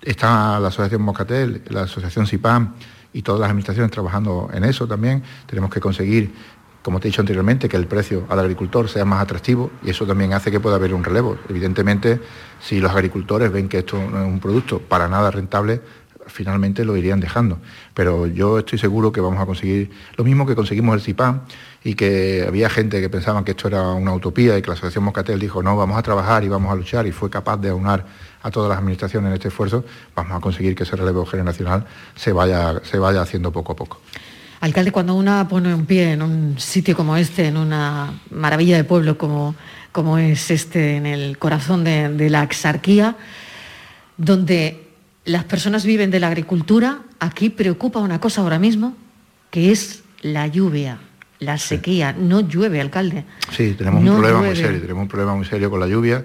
Está 0.03 0.61
la 0.61 0.69
Asociación 0.69 1.03
Moscatel, 1.03 1.63
la 1.69 1.83
Asociación 1.83 2.29
CIPAM 2.29 2.75
y 3.13 3.23
todas 3.23 3.41
las 3.41 3.49
administraciones 3.51 3.91
trabajando 3.91 4.51
en 4.53 4.63
eso 4.63 4.87
también. 4.87 5.23
Tenemos 5.47 5.71
que 5.71 5.81
conseguir, 5.81 6.33
como 6.87 7.01
te 7.01 7.09
he 7.09 7.11
dicho 7.11 7.21
anteriormente, 7.21 7.69
que 7.69 7.77
el 7.77 7.89
precio 7.89 8.27
al 8.29 8.39
agricultor 8.39 8.89
sea 8.89 9.05
más 9.05 9.21
atractivo 9.21 9.73
y 9.83 9.91
eso 9.91 10.07
también 10.07 10.33
hace 10.35 10.53
que 10.53 10.61
pueda 10.61 10.77
haber 10.77 10.95
un 10.95 11.03
relevo. 11.03 11.37
Evidentemente, 11.49 12.21
si 12.61 12.79
los 12.79 12.93
agricultores 12.93 13.51
ven 13.51 13.69
que 13.69 13.79
esto 13.79 13.99
no 13.99 14.23
es 14.23 14.29
un 14.29 14.39
producto 14.39 14.79
para 14.79 15.09
nada 15.09 15.33
rentable, 15.33 15.81
finalmente 16.29 16.85
lo 16.85 16.97
irían 16.97 17.19
dejando. 17.19 17.59
Pero 17.93 18.29
yo 18.29 18.61
estoy 18.61 18.79
seguro 18.79 19.11
que 19.11 19.21
vamos 19.21 19.41
a 19.41 19.47
conseguir 19.47 19.91
lo 20.17 20.23
mismo 20.23 20.47
que 20.47 20.55
conseguimos 20.55 20.95
el 20.95 21.01
CIPAM 21.01 21.41
y 21.83 21.95
que 21.95 22.45
había 22.47 22.71
gente 22.71 23.01
que 23.01 23.11
pensaban 23.11 23.43
que 23.43 23.51
esto 23.51 23.67
era 23.67 23.91
una 23.91 24.15
utopía 24.15 24.57
y 24.57 24.63
que 24.63 24.69
la 24.69 24.75
Asociación 24.75 25.03
Moscatel 25.03 25.41
dijo, 25.41 25.65
no, 25.65 25.77
vamos 25.77 25.99
a 25.99 26.03
trabajar 26.03 26.45
y 26.45 26.49
vamos 26.49 26.71
a 26.71 26.77
luchar 26.77 27.05
y 27.09 27.11
fue 27.11 27.29
capaz 27.29 27.57
de 27.57 27.71
aunar 27.71 28.07
a 28.45 28.51
todas 28.53 28.69
las 28.69 28.79
administraciones 28.79 29.27
en 29.27 29.35
este 29.35 29.49
esfuerzo, 29.49 29.85
vamos 30.15 30.37
a 30.37 30.41
conseguir 30.41 30.77
que 30.77 30.85
ese 30.85 30.95
relevo 30.95 31.27
generacional 31.27 31.85
se 32.15 32.33
vaya, 32.33 32.81
se 32.85 33.01
vaya 33.01 33.23
haciendo 33.23 33.51
poco 33.51 33.73
a 33.73 33.75
poco. 33.75 33.99
Alcalde, 34.61 34.91
cuando 34.91 35.15
una 35.15 35.47
pone 35.49 35.75
un 35.75 35.87
pie 35.87 36.13
en 36.13 36.23
un 36.23 36.59
sitio 36.59 36.97
como 36.97 37.17
este, 37.17 37.47
en 37.47 37.57
una 37.57 38.21
maravilla 38.31 38.77
de 38.77 38.85
pueblo 38.85 39.19
como, 39.19 39.55
como 39.93 40.19
es 40.19 40.51
este, 40.51 40.97
en 40.97 41.07
el 41.07 41.39
corazón 41.39 41.85
de, 41.85 42.31
la 42.31 42.43
exarquía, 42.43 43.17
donde 44.17 44.89
las 45.25 45.45
personas 45.45 45.85
viven 45.85 46.11
de 46.11 46.21
la 46.21 46.29
agricultura, 46.29 47.03
aquí 47.21 47.51
preocupa 47.51 48.01
una 48.01 48.21
cosa 48.21 48.41
ahora 48.41 48.59
mismo, 48.59 48.97
que 49.51 49.73
es 49.73 50.03
la 50.23 50.47
lluvia, 50.47 50.99
la 51.39 51.59
sequía. 51.59 52.15
No 52.19 52.41
llueve, 52.41 52.81
alcalde. 52.81 53.25
Sí, 53.53 53.75
tenemos 53.77 54.03
un 54.03 54.17
problema 54.17 54.41
muy 54.41 54.57
serio, 54.57 54.81
tenemos 54.81 55.03
un 55.03 55.09
problema 55.09 55.35
muy 55.35 55.45
serio 55.45 55.71
con 55.71 55.81
la 55.81 55.87
lluvia. 55.87 56.25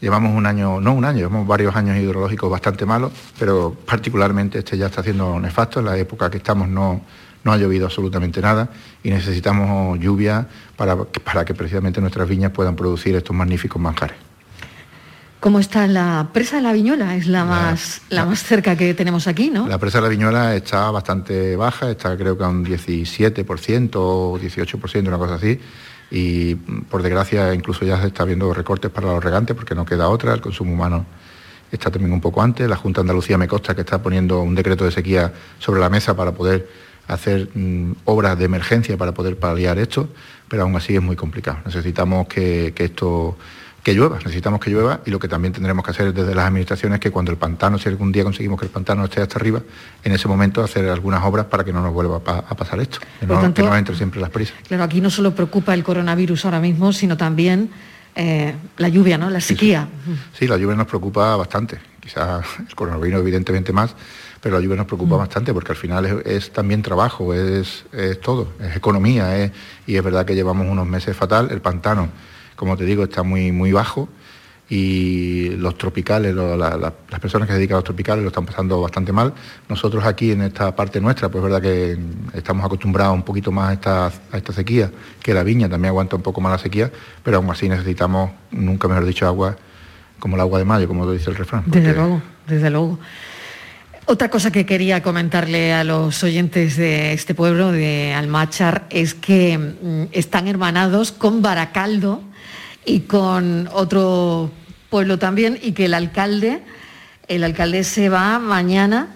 Llevamos 0.00 0.36
un 0.36 0.44
año, 0.44 0.80
no 0.80 0.92
un 0.92 1.04
año, 1.06 1.18
llevamos 1.18 1.46
varios 1.46 1.74
años 1.76 1.96
hidrológicos 1.96 2.50
bastante 2.50 2.84
malos, 2.84 3.12
pero 3.38 3.74
particularmente 3.86 4.58
este 4.58 4.76
ya 4.76 4.86
está 4.86 5.00
haciendo 5.00 5.40
nefasto. 5.40 5.80
En 5.80 5.86
la 5.86 5.96
época 5.96 6.30
que 6.30 6.36
estamos 6.36 6.68
no, 6.68 7.00
no 7.44 7.52
ha 7.52 7.56
llovido 7.56 7.86
absolutamente 7.86 8.40
nada 8.40 8.68
y 9.02 9.10
necesitamos 9.10 9.98
lluvia 10.00 10.46
para, 10.76 10.96
para 10.96 11.44
que 11.44 11.54
precisamente 11.54 12.00
nuestras 12.00 12.28
viñas 12.28 12.50
puedan 12.50 12.74
producir 12.74 13.14
estos 13.14 13.36
magníficos 13.36 13.80
manjares. 13.80 14.16
¿Cómo 15.40 15.58
está 15.58 15.86
la 15.86 16.30
presa 16.32 16.56
de 16.56 16.62
la 16.62 16.72
Viñuela? 16.72 17.16
Es 17.16 17.26
la, 17.26 17.44
más, 17.44 18.00
la, 18.08 18.24
más 18.24 18.42
cerca 18.42 18.76
que 18.76 18.94
tenemos 18.94 19.26
aquí, 19.26 19.50
¿no? 19.50 19.68
La 19.68 19.76
presa 19.76 19.98
de 19.98 20.02
la 20.02 20.08
Viñuela 20.08 20.56
está 20.56 20.90
bastante 20.90 21.54
baja, 21.54 21.90
está 21.90 22.16
creo 22.16 22.38
que 22.38 22.44
a 22.44 22.48
un 22.48 22.64
17% 22.64 23.90
o 23.96 24.38
18%, 24.40 25.06
una 25.06 25.18
cosa 25.18 25.34
así 25.34 25.60
y 26.10 26.54
por 26.54 27.02
desgracia 27.02 27.52
incluso 27.52 27.84
ya 27.84 28.00
se 28.00 28.06
está 28.06 28.24
viendo 28.24 28.54
recortes 28.54 28.90
para 28.90 29.08
los 29.08 29.22
regantes 29.22 29.54
porque 29.54 29.74
no 29.74 29.84
queda 29.84 30.08
otra, 30.08 30.32
el 30.32 30.40
consumo 30.40 30.72
humano 30.72 31.04
está 31.70 31.90
también 31.90 32.12
un 32.12 32.20
poco 32.20 32.40
antes, 32.40 32.68
la 32.68 32.76
Junta 32.76 33.00
de 33.00 33.02
Andalucía 33.02 33.36
me 33.36 33.48
consta 33.48 33.74
que 33.74 33.80
está 33.80 34.00
poniendo 34.00 34.40
un 34.40 34.54
decreto 34.54 34.84
de 34.84 34.92
sequía 34.92 35.32
sobre 35.58 35.80
la 35.80 35.90
mesa 35.90 36.14
para 36.16 36.32
poder 36.32 36.68
hacer 37.08 37.48
mm, 37.54 37.92
obras 38.04 38.38
de 38.38 38.44
emergencia 38.44 38.96
para 38.96 39.12
poder 39.12 39.38
paliar 39.38 39.78
esto, 39.78 40.08
pero 40.48 40.62
aún 40.62 40.76
así 40.76 40.94
es 40.94 41.02
muy 41.02 41.16
complicado. 41.16 41.58
Necesitamos 41.64 42.28
que 42.28 42.72
esto 42.76 43.36
que 43.84 43.92
llueva, 43.92 44.16
necesitamos 44.16 44.60
que 44.60 44.70
llueva 44.70 45.00
y 45.04 45.10
lo 45.10 45.18
que 45.18 45.28
también 45.28 45.52
tendremos 45.52 45.84
que 45.84 45.90
hacer 45.90 46.14
desde 46.14 46.34
las 46.34 46.46
administraciones 46.46 46.96
es 46.96 47.00
que 47.00 47.10
cuando 47.10 47.30
el 47.30 47.36
pantano, 47.36 47.78
si 47.78 47.86
algún 47.90 48.12
día 48.12 48.24
conseguimos 48.24 48.58
que 48.58 48.64
el 48.64 48.72
pantano 48.72 49.04
esté 49.04 49.20
hasta 49.20 49.38
arriba, 49.38 49.60
en 50.02 50.12
ese 50.12 50.26
momento 50.26 50.64
hacer 50.64 50.88
algunas 50.88 51.22
obras 51.22 51.46
para 51.46 51.64
que 51.64 51.72
no 51.72 51.82
nos 51.82 51.92
vuelva 51.92 52.16
a 52.16 52.56
pasar 52.56 52.80
esto, 52.80 52.98
que, 53.20 53.26
no, 53.26 53.76
entre 53.76 53.94
siempre 53.94 54.22
las 54.22 54.30
prisas. 54.30 54.56
Claro, 54.66 54.84
aquí 54.84 55.02
no 55.02 55.10
solo 55.10 55.34
preocupa 55.34 55.74
el 55.74 55.84
coronavirus 55.84 56.46
ahora 56.46 56.60
mismo, 56.60 56.94
sino 56.94 57.18
también 57.18 57.68
eh, 58.14 58.54
la 58.78 58.88
lluvia, 58.88 59.18
¿no? 59.18 59.28
La 59.28 59.42
sequía. 59.42 59.86
Sí, 60.32 60.48
la 60.48 60.56
lluvia 60.56 60.76
nos 60.76 60.86
preocupa 60.86 61.36
bastante, 61.36 61.78
quizás 62.00 62.42
el 62.66 62.74
coronavirus 62.74 63.20
evidentemente 63.20 63.74
más, 63.74 63.94
pero 64.44 64.58
la 64.58 64.62
lluvia 64.62 64.76
nos 64.76 64.86
preocupa 64.86 65.16
mm. 65.16 65.18
bastante 65.18 65.54
porque 65.54 65.72
al 65.72 65.78
final 65.78 66.22
es, 66.26 66.52
también 66.52 66.82
trabajo, 66.82 67.32
es, 67.32 67.86
todo, 68.22 68.48
es 68.60 68.76
economía, 68.76 69.50
y 69.86 69.96
es 69.96 70.04
verdad 70.04 70.26
que 70.26 70.34
llevamos 70.34 70.66
unos 70.68 70.86
meses 70.86 71.16
fatal, 71.16 71.48
el 71.50 71.62
pantano 71.62 72.10
como 72.56 72.76
te 72.76 72.84
digo, 72.84 73.04
está 73.04 73.22
muy, 73.22 73.52
muy 73.52 73.72
bajo 73.72 74.08
y 74.68 75.50
los 75.56 75.76
tropicales, 75.76 76.34
las 76.34 77.20
personas 77.20 77.46
que 77.46 77.52
se 77.52 77.58
dedican 77.58 77.76
a 77.76 77.78
los 77.78 77.84
tropicales 77.84 78.22
lo 78.22 78.28
están 78.28 78.46
pasando 78.46 78.80
bastante 78.80 79.12
mal. 79.12 79.34
Nosotros 79.68 80.04
aquí 80.04 80.32
en 80.32 80.42
esta 80.42 80.74
parte 80.74 81.00
nuestra, 81.00 81.28
pues 81.28 81.44
es 81.44 81.50
verdad 81.50 81.62
que 81.62 81.98
estamos 82.32 82.64
acostumbrados 82.64 83.14
un 83.14 83.22
poquito 83.22 83.52
más 83.52 83.70
a 83.70 83.72
esta, 83.74 84.06
a 84.06 84.36
esta 84.36 84.52
sequía, 84.52 84.90
que 85.22 85.34
la 85.34 85.42
viña 85.42 85.68
también 85.68 85.90
aguanta 85.90 86.16
un 86.16 86.22
poco 86.22 86.40
más 86.40 86.52
la 86.52 86.58
sequía, 86.58 86.90
pero 87.22 87.36
aún 87.38 87.50
así 87.50 87.68
necesitamos, 87.68 88.30
nunca 88.50 88.88
mejor 88.88 89.04
dicho, 89.04 89.26
agua 89.26 89.56
como 90.18 90.36
el 90.36 90.40
agua 90.40 90.58
de 90.58 90.64
mayo, 90.64 90.88
como 90.88 91.04
lo 91.04 91.12
dice 91.12 91.28
el 91.28 91.36
refrán. 91.36 91.64
Desde 91.66 91.92
luego, 91.92 92.22
desde 92.46 92.70
luego. 92.70 92.98
Otra 94.06 94.28
cosa 94.28 94.50
que 94.50 94.66
quería 94.66 95.02
comentarle 95.02 95.72
a 95.72 95.82
los 95.82 96.22
oyentes 96.22 96.76
de 96.76 97.12
este 97.14 97.34
pueblo, 97.34 97.72
de 97.72 98.12
Almachar, 98.12 98.86
es 98.90 99.14
que 99.14 99.56
mm, 99.58 100.02
están 100.12 100.46
hermanados 100.46 101.10
con 101.10 101.40
Baracaldo, 101.40 102.22
y 102.84 103.00
con 103.00 103.68
otro 103.72 104.50
pueblo 104.90 105.18
también 105.18 105.58
y 105.62 105.72
que 105.72 105.86
el 105.86 105.94
alcalde, 105.94 106.62
el 107.28 107.44
alcalde 107.44 107.84
se 107.84 108.08
va 108.08 108.38
mañana 108.38 109.14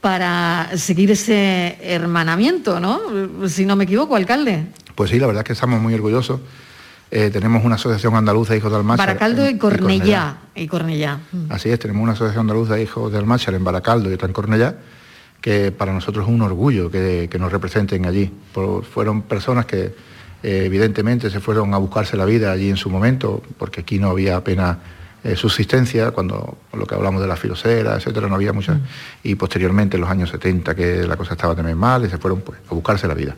para 0.00 0.70
seguir 0.76 1.10
ese 1.10 1.76
hermanamiento, 1.82 2.80
¿no? 2.80 3.00
Si 3.48 3.66
no 3.66 3.76
me 3.76 3.84
equivoco, 3.84 4.16
alcalde. 4.16 4.66
Pues 4.94 5.10
sí, 5.10 5.18
la 5.18 5.26
verdad 5.26 5.42
es 5.42 5.46
que 5.46 5.52
estamos 5.52 5.80
muy 5.80 5.92
orgullosos. 5.92 6.40
Eh, 7.10 7.30
tenemos 7.30 7.64
una 7.64 7.74
asociación 7.74 8.14
andaluza 8.14 8.52
de 8.52 8.58
hijos 8.58 8.70
de 8.70 8.78
Almáchar. 8.78 9.06
Baracaldo 9.06 9.48
y 9.48 9.58
Cornellá. 9.58 10.36
Y 10.54 10.68
Cornellá. 10.68 11.18
Así 11.48 11.68
es, 11.68 11.78
tenemos 11.78 12.02
una 12.02 12.12
asociación 12.12 12.42
andaluza 12.42 12.74
de 12.74 12.82
hijos 12.84 13.10
de 13.10 13.18
Almáchar 13.18 13.54
en 13.54 13.64
Baracaldo 13.64 14.10
y 14.10 14.14
otra 14.14 14.28
en 14.28 14.32
Cornellá, 14.32 14.76
que 15.40 15.72
para 15.72 15.92
nosotros 15.92 16.26
es 16.26 16.32
un 16.32 16.40
orgullo 16.42 16.88
que, 16.90 17.28
nos 17.38 17.50
representen 17.50 18.06
allí. 18.06 18.30
fueron 18.92 19.22
personas 19.22 19.66
que 19.66 19.92
eh, 20.42 20.62
evidentemente 20.64 21.30
se 21.30 21.40
fueron 21.40 21.74
a 21.74 21.78
buscarse 21.78 22.16
la 22.16 22.24
vida 22.24 22.52
allí 22.52 22.70
en 22.70 22.76
su 22.76 22.88
momento, 22.90 23.42
porque 23.58 23.80
aquí 23.80 23.98
no 23.98 24.10
había 24.10 24.36
apenas 24.36 24.76
eh, 25.24 25.34
subsistencia, 25.34 26.12
cuando 26.12 26.58
lo 26.72 26.86
que 26.86 26.94
hablamos 26.94 27.20
de 27.20 27.26
la 27.26 27.36
filosera, 27.36 27.96
etcétera, 27.96 28.28
no 28.28 28.36
había 28.36 28.52
muchas. 28.52 28.76
Mm. 28.76 28.82
Y 29.24 29.34
posteriormente, 29.34 29.96
en 29.96 30.02
los 30.02 30.10
años 30.10 30.30
70, 30.30 30.76
que 30.76 31.04
la 31.08 31.16
cosa 31.16 31.32
estaba 31.32 31.56
también 31.56 31.76
mal, 31.76 32.04
y 32.04 32.08
se 32.08 32.18
fueron 32.18 32.40
pues, 32.42 32.60
a 32.70 32.74
buscarse 32.74 33.08
la 33.08 33.14
vida 33.14 33.34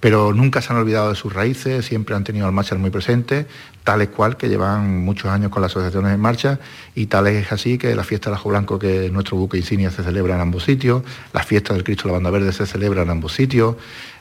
pero 0.00 0.32
nunca 0.32 0.62
se 0.62 0.72
han 0.72 0.78
olvidado 0.78 1.10
de 1.10 1.14
sus 1.14 1.32
raíces, 1.32 1.84
siempre 1.84 2.16
han 2.16 2.24
tenido 2.24 2.46
al 2.46 2.52
Marshall 2.52 2.78
muy 2.78 2.90
presente, 2.90 3.46
tales 3.84 4.08
cual 4.08 4.36
que 4.36 4.48
llevan 4.48 5.04
muchos 5.04 5.30
años 5.30 5.50
con 5.50 5.62
las 5.62 5.72
asociaciones 5.72 6.14
en 6.14 6.20
marcha 6.20 6.58
y 6.94 7.06
tal 7.06 7.26
es 7.26 7.52
así 7.52 7.76
que 7.76 7.94
la 7.94 8.04
fiesta 8.04 8.30
del 8.30 8.36
Ajo 8.36 8.48
Blanco, 8.48 8.78
que 8.78 9.06
es 9.06 9.12
nuestro 9.12 9.36
buque 9.36 9.58
insignia, 9.58 9.90
se 9.90 10.02
celebra 10.02 10.34
en 10.34 10.40
ambos 10.40 10.64
sitios, 10.64 11.02
la 11.32 11.42
fiesta 11.42 11.74
del 11.74 11.84
Cristo 11.84 12.08
la 12.08 12.14
Banda 12.14 12.30
Verde 12.30 12.52
se 12.52 12.66
celebra 12.66 13.02
en 13.02 13.10
ambos 13.10 13.34
sitios, 13.34 13.76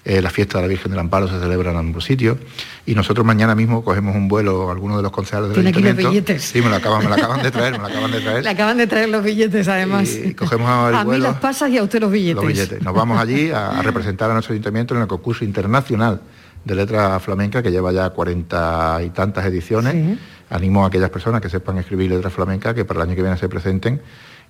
eh, 0.09 0.23
la 0.23 0.31
fiesta 0.31 0.57
de 0.57 0.63
la 0.63 0.67
Virgen 0.67 0.89
del 0.89 0.99
Amparo 0.99 1.27
se 1.27 1.39
celebra 1.39 1.69
en 1.69 1.77
ambos 1.77 2.03
sitios 2.03 2.39
y 2.83 2.95
nosotros 2.95 3.23
mañana 3.23 3.53
mismo 3.53 3.83
cogemos 3.83 4.15
un 4.15 4.27
vuelo, 4.27 4.71
algunos 4.71 4.97
de 4.97 5.03
los 5.03 5.11
concejales 5.11 5.49
del 5.51 5.63
Tiene 5.63 5.69
Aquí 5.69 5.81
los 5.83 5.95
billetes. 5.95 6.41
Sí, 6.41 6.63
me 6.63 6.69
lo, 6.69 6.77
acaban, 6.77 7.03
de 7.43 7.51
traer, 7.51 7.73
me 7.73 7.77
lo 7.77 7.85
acaban 7.85 8.11
de 8.11 8.19
traer. 8.19 8.43
Le 8.43 8.49
acaban 8.49 8.77
de 8.77 8.87
traer 8.87 9.09
los 9.09 9.23
billetes 9.23 9.67
además. 9.67 10.09
Y 10.15 10.33
cogemos 10.33 10.89
el 10.89 10.95
a 10.95 11.03
mí 11.03 11.19
las 11.19 11.37
pasas 11.37 11.69
y 11.69 11.77
a 11.77 11.83
usted 11.83 12.01
los 12.01 12.11
billetes. 12.11 12.43
Los 12.43 12.47
billetes. 12.47 12.81
Nos 12.81 12.95
vamos 12.95 13.19
allí 13.19 13.51
a, 13.51 13.83
representar 13.83 14.31
a 14.31 14.33
nuestro 14.33 14.53
ayuntamiento 14.53 14.95
en 14.95 15.01
el 15.01 15.07
concurso 15.07 15.45
internacional 15.45 16.21
de 16.65 16.73
letra 16.73 17.19
flamenca 17.19 17.61
que 17.61 17.69
lleva 17.69 17.91
ya 17.91 18.09
cuarenta 18.09 18.99
y 19.05 19.11
tantas 19.11 19.45
ediciones. 19.45 20.17
Animo 20.49 20.85
a 20.85 20.87
aquellas 20.87 21.11
personas 21.11 21.39
que 21.39 21.49
sepan 21.49 21.77
escribir 21.77 22.09
letra 22.09 22.31
flamenca 22.31 22.73
que 22.73 22.83
para 22.83 23.03
el 23.03 23.09
año 23.09 23.15
que 23.15 23.21
viene 23.21 23.37
se 23.37 23.47
presenten 23.47 24.01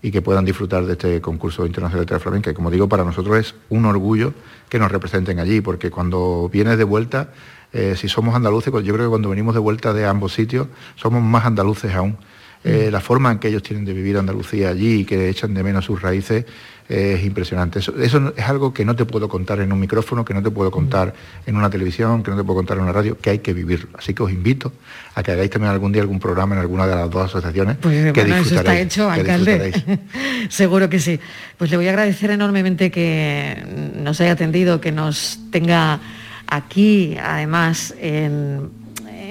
y 0.02 0.12
que 0.12 0.22
puedan 0.22 0.46
disfrutar 0.46 0.86
de 0.86 0.94
este 0.94 1.22
concurso 1.22 1.66
internacional 1.66 2.06
de 2.06 2.12
letra 2.12 2.20
flamenca. 2.20 2.52
Y 2.52 2.54
como 2.54 2.72
digo, 2.72 2.88
para 2.88 3.04
nosotros 3.04 3.38
es 3.38 3.56
un 3.70 3.86
orgullo 3.86 4.34
que 4.70 4.80
nos 4.80 4.92
representen 4.92 5.40
allí, 5.40 5.62
porque 5.62 5.92
cuando 5.92 6.50
vienes 6.52 6.78
de 6.78 6.84
vuelta 6.84 7.30
eh, 7.72 7.96
si 7.96 8.08
somos 8.10 8.36
andaluces, 8.36 8.72
pues 8.72 8.84
yo 8.84 8.94
creo 8.94 9.06
que 9.06 9.10
cuando 9.10 9.30
venimos 9.30 9.54
de 9.54 9.60
vuelta 9.60 9.94
de 9.94 10.06
ambos 10.06 10.34
sitios, 10.34 10.68
somos 10.96 11.22
más 11.22 11.46
andaluces 11.46 11.94
aún. 11.94 12.18
Eh, 12.64 12.90
la 12.92 13.00
forma 13.00 13.32
en 13.32 13.40
que 13.40 13.48
ellos 13.48 13.64
tienen 13.64 13.86
de 13.86 13.94
vivir 13.94 14.18
Andalucía 14.18 14.70
allí 14.70 15.02
y 15.02 15.06
que 15.06 15.30
echan 15.30 15.54
de 15.54 15.64
menos 15.64 15.86
sus 15.86 16.02
raíces 16.02 16.46
es 16.90 17.24
impresionante. 17.24 17.80
Eso, 17.80 17.94
eso, 18.02 18.34
es 18.36 18.46
algo 18.46 18.74
que 18.74 18.84
no 18.84 18.96
te 18.96 19.06
puedo 19.06 19.30
contar 19.30 19.60
en 19.60 19.72
un 19.72 19.80
micrófono, 19.80 20.26
que 20.26 20.34
no 20.34 20.42
te 20.42 20.50
puedo 20.50 20.72
contar 20.72 21.14
en 21.46 21.56
una 21.56 21.70
televisión, 21.70 22.24
que 22.24 22.32
no 22.32 22.38
te 22.38 22.44
puedo 22.44 22.58
contar 22.58 22.78
en 22.78 22.84
una 22.84 22.92
radio, 22.92 23.16
que 23.20 23.30
hay 23.30 23.40
que 23.40 23.54
vivirlo. 23.54 23.90
Así 23.94 24.16
que 24.16 24.24
os 24.24 24.32
invito 24.32 24.74
a 25.14 25.22
que 25.22 25.32
hagáis 25.32 25.52
también 25.52 25.72
algún 25.72 25.92
día 25.92 26.02
algún 26.02 26.20
programa 26.20 26.56
en 26.56 26.62
alguna 26.62 26.88
de 26.88 26.96
las 26.96 27.10
dos 27.10 27.26
asociaciones. 27.26 27.78
Pues 27.80 28.12
que 28.12 28.22
bueno, 28.22 28.38
eso 28.38 28.56
está 28.56 28.80
hecho, 28.80 29.10
alcalde. 29.10 30.00
Seguro 30.50 30.90
que 30.90 31.00
sí. 31.00 31.20
Pues 31.58 31.70
le 31.70 31.78
voy 31.78 31.88
a 31.88 31.92
agradecer 31.92 32.32
enormemente 32.32 32.90
que 32.90 33.64
nos 33.96 34.20
haya 34.20 34.32
atendido, 34.32 34.82
que 34.82 34.92
nos 34.92 35.40
tenga 35.52 36.00
aquí, 36.48 37.16
además, 37.22 37.94
en, 38.02 38.72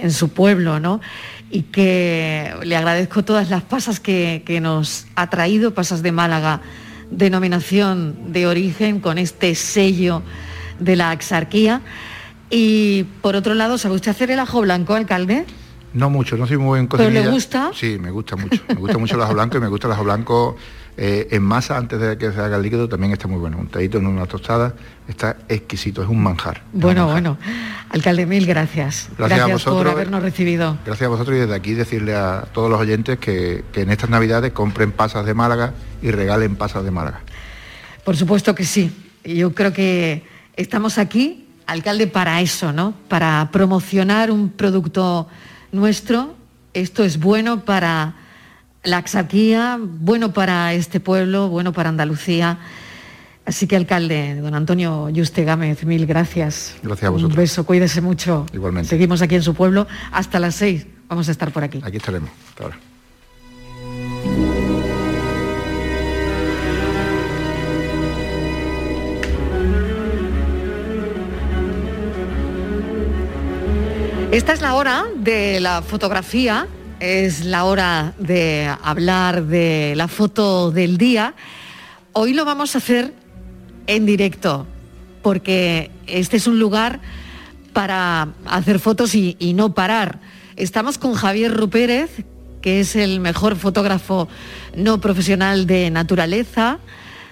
en 0.00 0.12
su 0.12 0.28
pueblo, 0.28 0.78
¿no? 0.78 1.00
Y 1.50 1.62
que 1.62 2.52
le 2.62 2.76
agradezco 2.76 3.24
todas 3.24 3.50
las 3.50 3.62
pasas 3.62 4.00
que, 4.00 4.42
que, 4.44 4.60
nos 4.60 5.06
ha 5.14 5.30
traído, 5.30 5.72
pasas 5.72 6.02
de 6.02 6.12
Málaga, 6.12 6.60
denominación 7.10 8.32
de 8.32 8.46
origen, 8.46 9.00
con 9.00 9.18
este 9.18 9.54
sello 9.54 10.22
de 10.78 10.96
la 10.96 11.10
axarquía. 11.10 11.80
Y 12.50 13.04
por 13.22 13.36
otro 13.36 13.54
lado, 13.54 13.78
¿sabe 13.78 13.94
usted 13.94 14.10
hacer 14.10 14.30
el 14.30 14.38
ajo 14.38 14.60
blanco, 14.60 14.94
alcalde? 14.94 15.44
No 15.94 16.10
mucho, 16.10 16.36
no 16.36 16.46
soy 16.46 16.58
muy 16.58 16.68
buen 16.68 16.86
cocinilla. 16.86 17.14
¿Pero 17.14 17.26
le 17.26 17.32
gusta? 17.32 17.70
Sí, 17.74 17.98
me 17.98 18.10
gusta 18.10 18.36
mucho. 18.36 18.62
Me 18.68 18.74
gusta 18.74 18.98
mucho 18.98 19.16
el 19.16 19.22
ajo 19.22 19.34
blanco 19.34 19.56
y 19.56 19.60
me 19.60 19.68
gusta 19.68 19.86
el 19.86 19.92
ajo 19.94 20.04
blanco 20.04 20.56
eh, 21.00 21.28
en 21.30 21.44
masa 21.44 21.76
antes 21.76 22.00
de 22.00 22.18
que 22.18 22.32
se 22.32 22.40
haga 22.40 22.56
el 22.56 22.62
líquido 22.64 22.88
también 22.88 23.12
está 23.12 23.28
muy 23.28 23.38
bueno. 23.38 23.56
Un 23.56 23.68
tadito 23.68 23.98
en 23.98 24.06
una 24.08 24.26
tostada 24.26 24.74
está 25.06 25.36
exquisito, 25.48 26.02
es 26.02 26.08
un 26.08 26.20
manjar. 26.20 26.62
Bueno, 26.72 27.06
bueno. 27.06 27.38
Alcalde, 27.90 28.26
mil 28.26 28.44
gracias. 28.44 29.08
Gracias, 29.16 29.40
a 29.40 29.46
vosotros, 29.46 29.84
por 29.84 29.88
habernos 29.92 30.20
recibido. 30.20 30.76
Gracias 30.84 31.06
a 31.06 31.08
vosotros 31.08 31.36
y 31.36 31.40
desde 31.40 31.54
aquí 31.54 31.74
decirle 31.74 32.16
a 32.16 32.48
todos 32.52 32.68
los 32.68 32.80
oyentes 32.80 33.16
que, 33.20 33.64
que 33.72 33.82
en 33.82 33.90
estas 33.92 34.10
navidades 34.10 34.50
compren 34.50 34.90
pasas 34.90 35.24
de 35.24 35.34
Málaga 35.34 35.72
y 36.02 36.10
regalen 36.10 36.56
pasas 36.56 36.82
de 36.82 36.90
Málaga. 36.90 37.20
Por 38.02 38.16
supuesto 38.16 38.56
que 38.56 38.64
sí. 38.64 38.90
Yo 39.22 39.54
creo 39.54 39.72
que 39.72 40.26
estamos 40.56 40.98
aquí, 40.98 41.46
alcalde, 41.68 42.08
para 42.08 42.40
eso, 42.40 42.72
¿no? 42.72 42.92
Para 43.06 43.50
promocionar 43.52 44.32
un 44.32 44.50
producto 44.50 45.28
nuestro. 45.70 46.34
Esto 46.74 47.04
es 47.04 47.20
bueno 47.20 47.64
para 47.64 48.16
la 48.88 48.98
axarquía, 48.98 49.78
bueno 49.80 50.32
para 50.32 50.72
este 50.72 50.98
pueblo, 51.00 51.48
bueno 51.48 51.72
para 51.72 51.90
Andalucía. 51.90 52.58
Así 53.44 53.66
que, 53.66 53.76
alcalde, 53.76 54.34
don 54.36 54.54
Antonio 54.54 55.08
Yuste 55.08 55.44
Gámez, 55.44 55.84
mil 55.84 56.06
gracias. 56.06 56.76
Gracias 56.82 57.06
a 57.06 57.10
vosotros. 57.10 57.32
Un 57.32 57.42
beso, 57.42 57.64
cuídese 57.64 58.00
mucho. 58.00 58.46
Igualmente. 58.52 58.88
Seguimos 58.88 59.22
aquí 59.22 59.36
en 59.36 59.42
su 59.42 59.54
pueblo 59.54 59.86
hasta 60.12 60.38
las 60.38 60.54
seis. 60.54 60.86
Vamos 61.08 61.28
a 61.28 61.32
estar 61.32 61.50
por 61.52 61.64
aquí. 61.64 61.80
Aquí 61.82 61.96
estaremos. 61.96 62.30
Hasta 62.50 62.64
ahora. 62.64 62.78
Esta 74.30 74.52
es 74.52 74.60
la 74.60 74.74
hora 74.74 75.06
de 75.16 75.58
la 75.58 75.80
fotografía 75.80 76.66
es 77.00 77.44
la 77.44 77.64
hora 77.64 78.14
de 78.18 78.70
hablar 78.82 79.44
de 79.44 79.94
la 79.96 80.08
foto 80.08 80.70
del 80.70 80.98
día. 80.98 81.34
Hoy 82.12 82.34
lo 82.34 82.44
vamos 82.44 82.74
a 82.74 82.78
hacer 82.78 83.14
en 83.86 84.06
directo, 84.06 84.66
porque 85.22 85.90
este 86.06 86.36
es 86.36 86.46
un 86.46 86.58
lugar 86.58 87.00
para 87.72 88.28
hacer 88.46 88.80
fotos 88.80 89.14
y, 89.14 89.36
no 89.54 89.74
parar. 89.74 90.18
Estamos 90.56 90.98
con 90.98 91.14
Javier 91.14 91.54
Rupérez, 91.54 92.10
que 92.60 92.80
es 92.80 92.96
el 92.96 93.20
mejor 93.20 93.56
fotógrafo 93.56 94.28
no 94.76 95.00
profesional 95.00 95.66
de 95.66 95.90
naturaleza 95.90 96.78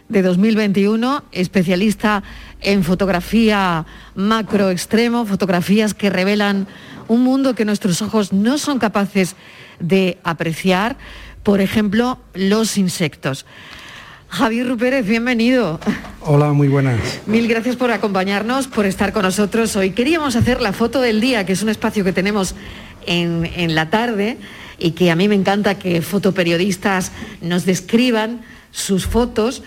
de 0.09 0.23
2021, 0.23 1.25
especialista 1.33 2.23
en 2.61 2.85
fotografía 2.85 3.85
macro 4.15 4.71
extremo, 4.71 5.27
fotografías 5.27 5.95
que 5.95 6.11
revelan 6.11 6.69
un 7.09 7.23
mundo 7.23 7.55
que 7.55 7.65
nuestros 7.65 8.03
ojos 8.03 8.33
no 8.33 8.59
son 8.59 8.79
capaces 8.79 9.37
de 9.81 10.19
apreciar, 10.25 10.97
por 11.43 11.61
ejemplo, 11.61 12.19
los 12.35 12.77
insectos. 12.79 13.47
Javier 14.29 14.69
Rupérez, 14.69 15.07
bienvenido. 15.07 15.79
Hola, 16.21 16.53
muy 16.53 16.69
buenas. 16.69 17.21
Mil 17.27 17.47
gracias 17.47 17.77
por 17.77 17.91
acompañarnos, 17.91 18.67
por 18.67 18.85
estar 18.85 19.13
con 19.13 19.23
nosotros 19.23 19.77
hoy. 19.77 19.91
Queríamos 19.91 20.35
hacer 20.37 20.61
la 20.61 20.73
foto 20.73 21.01
del 21.01 21.21
día, 21.21 21.47
que 21.47 21.53
es 21.53 21.63
un 21.63 21.69
espacio 21.69 22.05
que 22.05 22.13
tenemos 22.13 22.55
en, 23.07 23.49
en 23.55 23.75
la 23.75 23.89
tarde 23.89 24.37
y 24.79 24.91
que 24.91 25.11
a 25.11 25.17
mí 25.17 25.29
me 25.29 25.37
encanta 25.37 25.79
que 25.79 26.03
fotoperiodistas 26.03 27.13
nos 27.41 27.65
describan 27.65 28.43
sus 28.73 29.07
fotos. 29.07 29.63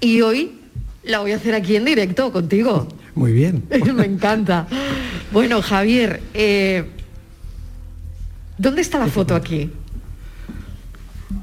Y 0.00 0.20
hoy 0.22 0.58
la 1.04 1.20
voy 1.20 1.32
a 1.32 1.36
hacer 1.36 1.54
aquí 1.54 1.76
en 1.76 1.84
directo 1.84 2.32
contigo. 2.32 2.88
Muy 3.14 3.32
bien. 3.32 3.64
Me 3.94 4.06
encanta. 4.06 4.66
Bueno, 5.32 5.62
Javier, 5.62 6.20
eh, 6.34 6.84
¿dónde 8.58 8.82
está 8.82 8.98
la 8.98 9.08
foto 9.08 9.34
aquí? 9.34 9.70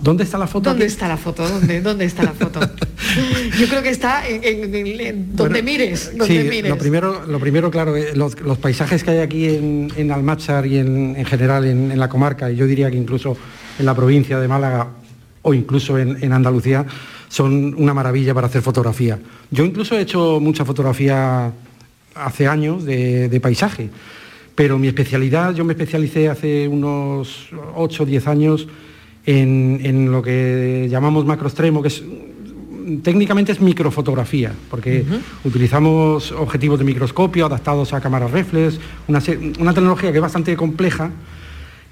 ¿Dónde 0.01 0.23
está 0.23 0.37
la 0.37 0.47
foto? 0.47 0.69
¿Dónde 0.69 0.85
está 0.85 1.07
la 1.07 1.17
foto? 1.17 1.47
¿Dónde, 1.47 1.81
¿Dónde 1.81 2.05
está 2.05 2.23
la 2.23 2.31
foto? 2.31 2.59
Yo 3.59 3.67
creo 3.67 3.83
que 3.83 3.89
está 3.89 4.27
en, 4.27 5.35
donde 5.35 5.61
mires. 5.63 6.17
Donde 6.17 6.41
sí, 6.41 6.47
mires. 6.47 6.69
Lo 6.69 6.77
primero, 6.77 7.25
lo 7.25 7.39
primero 7.39 7.71
claro, 7.71 7.97
eh, 7.97 8.11
los, 8.15 8.39
los, 8.39 8.57
paisajes 8.59 9.03
que 9.03 9.11
hay 9.11 9.17
aquí 9.19 9.49
en, 9.49 9.91
en 9.97 10.11
Almachar 10.11 10.65
y 10.67 10.77
en, 10.77 11.15
en 11.17 11.25
general 11.25 11.65
en, 11.65 11.91
en, 11.91 11.99
la 11.99 12.07
comarca, 12.07 12.51
y 12.51 12.55
yo 12.55 12.65
diría 12.65 12.89
que 12.89 12.97
incluso 12.97 13.35
en 13.77 13.85
la 13.85 13.95
provincia 13.95 14.39
de 14.39 14.47
Málaga 14.47 14.87
o 15.41 15.53
incluso 15.53 15.97
en 15.97 16.33
Andalucía, 16.33 16.85
son 17.29 17.75
una 17.77 17.93
maravilla 17.93 18.33
para 18.33 18.47
hacer 18.47 18.61
fotografía. 18.61 19.19
Yo 19.51 19.63
incluso 19.63 19.95
he 19.95 20.01
hecho 20.01 20.39
mucha 20.41 20.65
fotografía 20.65 21.53
hace 22.15 22.47
años 22.47 22.83
de, 22.83 23.29
de 23.29 23.39
paisaje, 23.39 23.89
pero 24.55 24.77
mi 24.77 24.87
especialidad, 24.87 25.53
yo 25.53 25.63
me 25.63 25.73
especialicé 25.73 26.27
hace 26.27 26.67
unos 26.67 27.47
8 27.75 28.03
o 28.03 28.05
10 28.05 28.27
años 28.27 28.67
en, 29.25 29.79
en, 29.83 30.11
lo 30.11 30.21
que 30.21 30.87
llamamos 30.89 31.25
macroextremo, 31.25 31.81
que 31.81 31.87
es 31.87 32.03
técnicamente 33.03 33.51
es 33.51 33.61
microfotografía, 33.61 34.51
porque 34.69 35.05
uh 35.07 35.13
-huh. 35.13 35.19
utilizamos 35.45 36.31
objetivos 36.31 36.79
de 36.79 36.85
microscopio 36.85 37.45
adaptados 37.45 37.93
a 37.93 38.01
cámaras 38.01 38.31
reflex, 38.31 38.79
una, 39.07 39.21
una 39.59 39.73
tecnología 39.73 40.11
que 40.11 40.17
es 40.17 40.21
bastante 40.21 40.57
compleja, 40.57 41.11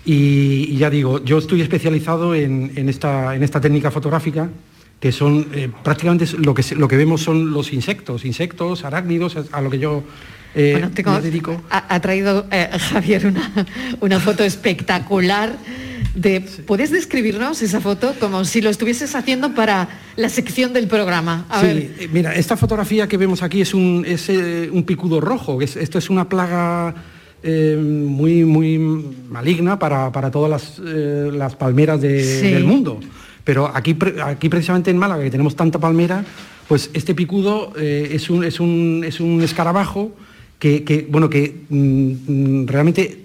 y, 0.04 0.68
y, 0.72 0.78
ya 0.78 0.90
digo, 0.90 1.24
yo 1.24 1.38
estoy 1.38 1.62
especializado 1.62 2.34
en, 2.34 2.72
en, 2.76 2.90
esta, 2.90 3.36
en 3.36 3.44
esta 3.44 3.62
técnica 3.62 3.92
fotográfica 3.92 4.50
que 5.00 5.12
son 5.12 5.48
eh, 5.54 5.70
prácticamente 5.84 6.26
lo 6.38 6.54
que, 6.54 6.64
lo 6.76 6.88
que 6.88 6.98
vemos 6.98 7.22
son 7.22 7.52
los 7.52 7.74
insectos, 7.74 8.26
insectos, 8.26 8.84
arácnidos, 8.84 9.38
a 9.52 9.62
lo 9.62 9.70
que 9.70 9.80
yo 9.80 10.04
eh, 10.56 10.72
bueno, 10.74 10.92
tengo, 10.92 11.12
me 11.12 11.22
dedico. 11.22 11.62
Ha, 11.70 11.94
ha 11.94 12.00
traído 12.00 12.48
eh, 12.52 12.70
Javier 12.80 13.28
una, 13.28 13.68
una, 14.00 14.20
foto 14.20 14.44
espectacular. 14.44 15.58
De, 16.16 16.44
sí. 16.48 16.64
¿Puedes 16.66 16.90
describirnos 16.90 17.62
esa 17.62 17.80
foto 17.80 18.16
como 18.20 18.44
si 18.44 18.62
lo 18.62 18.72
estuvieses 18.72 19.14
haciendo 19.14 19.54
para 19.54 19.88
la 20.16 20.30
sección 20.30 20.74
del 20.74 20.88
programa? 20.88 21.46
A 21.50 21.62
sí, 21.62 21.68
ver. 21.68 22.10
mira, 22.12 22.34
esta 22.34 22.58
fotografía 22.58 23.08
que 23.08 23.18
vemos 23.18 23.44
aquí 23.44 23.62
es 23.62 23.76
un, 23.76 24.04
es, 24.08 24.30
un 24.30 24.84
picudo 24.84 25.22
rojo, 25.22 25.62
es, 25.62 25.76
esto 25.76 26.00
es 26.00 26.10
una 26.10 26.28
plaga 26.28 26.96
eh, 27.44 27.78
muy, 27.80 28.46
muy 28.46 28.80
maligna 29.30 29.78
para, 29.78 30.12
para 30.12 30.32
todas 30.32 30.50
las, 30.50 30.82
eh, 30.84 31.30
las 31.32 31.56
palmeras 31.56 32.02
de, 32.02 32.24
sí. 32.24 32.52
del 32.52 32.64
mundo. 32.64 33.00
Pero 33.48 33.72
aquí, 33.74 33.96
aquí 34.26 34.50
precisamente 34.50 34.92
en 34.92 34.98
Málaga, 34.98 35.24
que 35.24 35.32
tenemos 35.32 35.56
tanta 35.56 35.80
palmera, 35.80 36.26
pues 36.68 36.90
este 36.94 37.16
picudo 37.16 37.72
eh, 37.78 38.10
es, 38.12 38.30
un, 38.30 38.44
es, 38.44 38.60
un, 38.60 39.06
es, 39.08 39.22
un, 39.22 39.42
escarabajo 39.42 40.12
que, 40.60 40.84
que 40.84 41.08
bueno, 41.10 41.30
que 41.30 41.62
mm, 41.70 42.68
realmente 42.68 43.24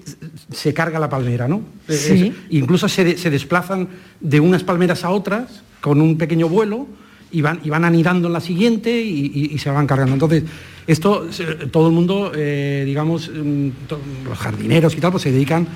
se 0.52 0.72
carga 0.72 1.00
la 1.00 1.10
palmera, 1.10 1.48
¿no? 1.48 1.62
Sí. 1.88 2.28
Es, 2.28 2.34
incluso 2.50 2.88
se, 2.88 3.18
se, 3.18 3.30
desplazan 3.30 3.88
de 4.20 4.38
unas 4.38 4.62
palmeras 4.62 5.02
a 5.02 5.10
otras 5.10 5.64
con 5.80 6.00
un 6.00 6.16
pequeño 6.16 6.48
vuelo 6.48 6.86
y 7.32 7.40
van, 7.40 7.58
y 7.64 7.70
van 7.70 7.84
anidando 7.84 8.28
en 8.28 8.34
la 8.34 8.40
siguiente 8.40 9.02
y, 9.02 9.26
y, 9.34 9.54
y 9.54 9.58
se 9.58 9.70
van 9.70 9.88
cargando. 9.88 10.12
Entonces, 10.12 10.44
esto, 10.86 11.26
todo 11.72 11.88
el 11.88 11.94
mundo, 11.94 12.30
eh, 12.32 12.84
digamos, 12.86 13.28
mm, 13.28 13.68
los 14.24 14.38
jardineros 14.38 14.94
y 14.94 15.00
tal, 15.00 15.10
pues 15.10 15.24
se 15.24 15.32
dedican 15.32 15.66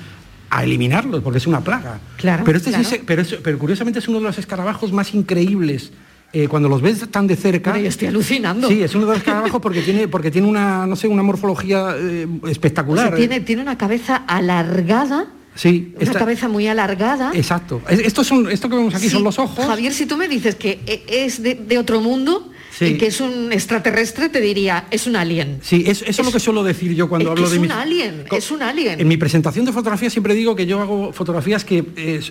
a 0.49 0.63
eliminarlos, 0.63 1.21
porque 1.23 1.37
es 1.37 1.47
una 1.47 1.61
plaga. 1.61 1.99
Claro, 2.17 2.43
pero, 2.45 2.57
este 2.57 2.69
claro. 2.69 2.87
Es, 2.87 2.99
pero, 3.05 3.21
es, 3.21 3.35
pero, 3.43 3.59
curiosamente 3.59 3.99
es 3.99 4.07
uno 4.07 4.19
de 4.19 4.25
los 4.25 4.37
escarabajos 4.37 4.91
más 4.91 5.13
increíbles. 5.13 5.91
Eh, 6.33 6.49
cuando 6.49 6.67
los 6.67 6.81
ves 6.81 7.09
tan 7.09 7.25
de 7.25 7.37
cerca. 7.37 7.71
Pero 7.71 7.83
yo 7.83 7.89
estoy 7.89 8.09
alucinando. 8.09 8.67
Sí, 8.67 8.83
es 8.83 8.93
uno 8.95 9.05
de 9.05 9.11
los 9.11 9.17
escarabajos 9.19 9.61
porque 9.61 9.81
tiene, 9.81 10.09
porque 10.09 10.29
tiene 10.29 10.47
una, 10.47 10.85
no 10.85 10.97
sé, 10.97 11.07
una 11.07 11.23
morfología 11.23 11.95
eh, 11.97 12.27
espectacular. 12.47 13.05
O 13.05 13.09
sea, 13.09 13.17
tiene, 13.17 13.39
tiene 13.39 13.61
una 13.61 13.77
cabeza 13.77 14.17
alargada. 14.27 15.27
Sí, 15.55 15.93
una 15.95 16.03
esta, 16.03 16.19
cabeza 16.19 16.49
muy 16.49 16.67
alargada. 16.67 17.31
Exacto. 17.33 17.81
Esto, 17.89 18.25
son, 18.25 18.51
esto 18.51 18.69
que 18.69 18.75
vemos 18.75 18.93
aquí 18.93 19.05
sí, 19.05 19.11
son 19.11 19.23
los 19.23 19.39
ojos. 19.39 19.65
Javier, 19.65 19.93
si 19.93 20.05
tú 20.05 20.17
me 20.17 20.27
dices 20.27 20.55
que 20.55 20.81
e, 20.85 21.25
es 21.25 21.41
de, 21.41 21.55
de 21.55 21.77
otro 21.77 22.01
mundo, 22.01 22.51
y 22.79 22.97
que 22.97 23.07
es 23.07 23.21
un 23.21 23.51
extraterrestre, 23.51 24.29
te 24.29 24.41
diría, 24.41 24.85
es 24.91 25.07
un 25.07 25.15
alien. 25.15 25.59
Sí, 25.61 25.83
eso 25.87 26.05
es, 26.05 26.17
lo 26.19 26.31
que 26.31 26.39
suelo 26.39 26.63
decir 26.63 26.93
yo 26.93 27.09
cuando 27.09 27.31
hablo 27.31 27.45
es 27.45 27.51
de 27.51 27.59
un 27.59 27.71
alien, 27.71 28.25
es 28.31 28.51
un 28.51 28.61
alien. 28.61 28.99
En 28.99 29.07
mi 29.07 29.17
presentación 29.17 29.65
de 29.65 29.71
fotografía 29.71 30.09
siempre 30.09 30.33
digo 30.33 30.55
que 30.55 30.65
yo 30.65 30.81
hago 30.81 31.13
fotografías 31.13 31.65
que 31.65 31.83
eh, 31.95 32.21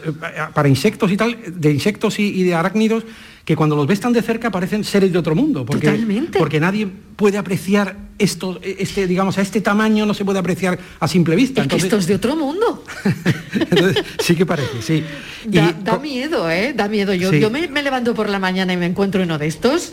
para 0.54 0.68
insectos 0.68 1.10
y 1.10 1.16
tal, 1.16 1.36
de 1.46 1.72
insectos 1.72 2.18
y 2.18 2.42
de 2.42 2.54
arácnidos, 2.54 3.04
que 3.46 3.54
cuando 3.54 3.76
los 3.76 3.86
ves 3.86 4.00
tan 4.00 4.12
de 4.12 4.22
cerca 4.22 4.50
parecen 4.50 4.82
seres 4.82 5.12
de 5.12 5.18
otro 5.18 5.36
mundo, 5.36 5.64
porque, 5.64 5.86
Totalmente. 5.86 6.36
porque 6.36 6.58
nadie 6.58 6.88
puede 7.14 7.38
apreciar 7.38 7.96
esto, 8.18 8.58
este, 8.60 9.06
digamos, 9.06 9.38
a 9.38 9.42
este 9.42 9.60
tamaño 9.60 10.04
no 10.04 10.14
se 10.14 10.24
puede 10.24 10.40
apreciar 10.40 10.76
a 10.98 11.06
simple 11.06 11.36
vista. 11.36 11.62
Entonces, 11.62 11.84
esto 11.84 11.96
es 11.96 12.08
de 12.08 12.16
otro 12.16 12.34
mundo. 12.34 12.82
Entonces, 13.54 14.04
sí 14.18 14.34
que 14.34 14.44
parece, 14.44 14.82
sí. 14.82 15.04
Da, 15.44 15.96
miedo, 16.00 16.50
¿eh? 16.50 16.72
Da 16.74 16.88
miedo. 16.88 17.14
Yo, 17.14 17.32
yo 17.32 17.48
me, 17.48 17.68
levanto 17.68 18.14
por 18.14 18.28
la 18.28 18.40
mañana 18.40 18.72
y 18.72 18.76
me 18.76 18.86
encuentro 18.86 19.22
uno 19.22 19.38
de 19.38 19.46
estos 19.46 19.92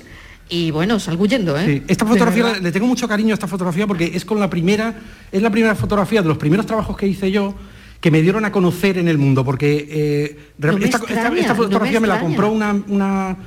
y 0.50 0.72
bueno, 0.72 1.00
salgo 1.00 1.24
huyendo, 1.24 1.58
¿eh? 1.58 1.66
Sí. 1.66 1.84
Esta 1.88 2.06
fotografía, 2.06 2.60
le 2.60 2.72
tengo 2.72 2.88
mucho 2.88 3.08
cariño 3.08 3.32
a 3.32 3.36
esta 3.36 3.48
fotografía 3.48 3.88
porque 3.88 4.12
es 4.14 4.26
con 4.26 4.39
la 4.39 4.50
primera, 4.50 4.96
es 5.32 5.41
la 5.41 5.50
primera 5.50 5.76
fotografía 5.76 6.22
de 6.22 6.28
los 6.28 6.38
primeros 6.38 6.66
trabajos 6.66 6.98
que 6.98 7.08
hice 7.08 7.32
yo 7.32 7.56
que 8.04 8.12
me 8.12 8.22
dieron 8.22 8.44
a 8.44 8.52
conocer 8.52 8.98
en 8.98 9.08
el 9.08 9.18
mundo, 9.18 9.46
porque 9.46 9.88
eh, 9.89 10.38
esta, 10.82 11.56
fotografía 11.56 12.02
me, 12.02 12.08
la 12.08 12.20
compró 12.20 12.52
una, 12.52 12.76
una, 12.89 13.38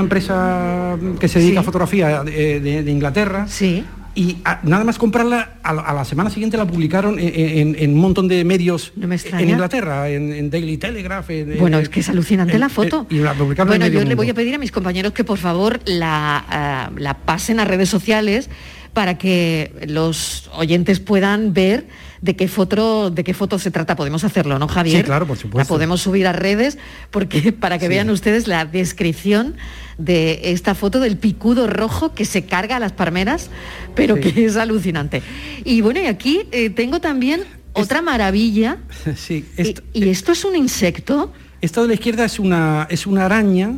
empresa 0.00 0.98
que 1.20 1.28
se 1.28 1.38
dedica 1.38 1.60
a 1.60 1.62
fotografía 1.62 2.24
de, 2.24 2.84
Inglaterra. 2.90 3.46
Sí. 3.46 3.84
Y 4.14 4.38
nada 4.62 4.84
más 4.84 4.98
comprarla, 4.98 5.54
a 5.62 5.72
la, 5.72 6.04
semana 6.04 6.28
siguiente 6.28 6.58
la 6.58 6.66
publicaron 6.66 7.16
en, 7.18 7.90
un 7.94 7.98
montón 7.98 8.28
de 8.28 8.44
medios 8.44 8.92
en 9.00 9.48
Inglaterra, 9.48 10.10
en, 10.10 10.50
Daily 10.50 10.76
Telegraph. 10.76 11.28
bueno, 11.58 11.78
es 11.78 11.88
que 11.88 12.00
es 12.00 12.08
alucinante 12.08 12.58
la 12.58 12.68
foto. 12.68 13.06
Y 13.08 13.18
la 13.18 13.32
publicaron 13.32 13.68
bueno, 13.68 13.86
yo 13.86 14.04
le 14.04 14.14
voy 14.14 14.28
a 14.28 14.34
pedir 14.34 14.54
a 14.54 14.58
mis 14.58 14.70
compañeros 14.70 15.12
que 15.12 15.24
por 15.24 15.38
favor 15.38 15.80
la, 15.86 16.90
uh, 16.92 16.98
la 16.98 17.14
pasen 17.14 17.58
a 17.58 17.64
redes 17.64 17.88
sociales 17.88 18.50
para 18.92 19.16
que 19.16 19.72
los 19.86 20.50
oyentes 20.54 21.00
puedan 21.00 21.54
ver 21.54 21.86
de 22.22 22.36
qué 22.36 22.48
foto, 22.48 23.10
de 23.10 23.24
qué 23.24 23.34
foto 23.34 23.58
se 23.58 23.70
trata. 23.70 23.96
Podemos 23.96 24.24
hacerlo, 24.24 24.58
¿no, 24.58 24.68
Javier? 24.68 24.98
Sí, 24.98 25.04
claro, 25.04 25.26
por 25.26 25.36
supuesto. 25.36 25.58
La 25.58 25.68
podemos 25.68 26.00
subir 26.00 26.26
a 26.26 26.32
redes 26.32 26.78
porque 27.10 27.52
para 27.60 27.78
que 27.78 27.88
vean 27.88 28.08
ustedes 28.08 28.46
la 28.46 28.64
descripción 28.64 29.56
de 29.98 30.52
esta 30.52 30.74
foto 30.74 31.00
del 31.00 31.18
picudo 31.18 31.66
rojo 31.66 32.14
que 32.14 32.24
se 32.24 32.46
carga 32.46 32.76
a 32.76 32.78
las 32.78 32.92
palmeras, 32.92 33.50
pero 33.94 34.14
que 34.14 34.46
es 34.46 34.56
alucinante. 34.56 35.22
Y 35.64 35.80
bueno, 35.80 36.00
y 36.00 36.06
aquí 36.06 36.42
eh, 36.52 36.70
tengo 36.70 37.00
también 37.00 37.42
otra 37.74 38.00
maravilla. 38.00 38.78
Sí. 39.16 39.44
y, 39.92 40.08
esto 40.08 40.32
es 40.32 40.44
un 40.44 40.54
insecto. 40.54 41.32
Esto 41.60 41.82
de 41.82 41.88
la 41.88 41.94
izquierda 41.94 42.24
es 42.24 42.38
una, 42.38 42.86
es 42.88 43.06
una 43.06 43.26
araña 43.26 43.74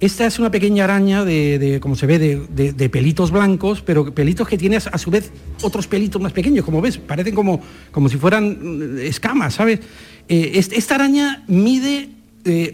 esta 0.00 0.26
es 0.26 0.38
una 0.38 0.50
pequeña 0.50 0.84
araña 0.84 1.24
de, 1.24 1.78
como 1.80 1.96
se 1.96 2.06
ve, 2.06 2.18
de, 2.18 2.88
pelitos 2.88 3.32
blancos, 3.32 3.82
pero 3.82 4.14
pelitos 4.14 4.46
que 4.46 4.56
tiene 4.56 4.76
a 4.76 4.98
su 4.98 5.10
vez 5.10 5.32
otros 5.62 5.88
pelitos 5.88 6.22
más 6.22 6.32
pequeños, 6.32 6.64
como 6.64 6.80
ves, 6.80 6.98
parecen 6.98 7.34
como, 7.34 7.60
como 7.90 8.08
si 8.08 8.16
fueran 8.16 8.94
mm, 8.94 8.98
escamas, 8.98 9.54
¿sabes? 9.54 9.80
Eh, 10.28 10.52
esta 10.54 10.94
araña 10.94 11.42
mide, 11.48 12.10
eh, 12.44 12.72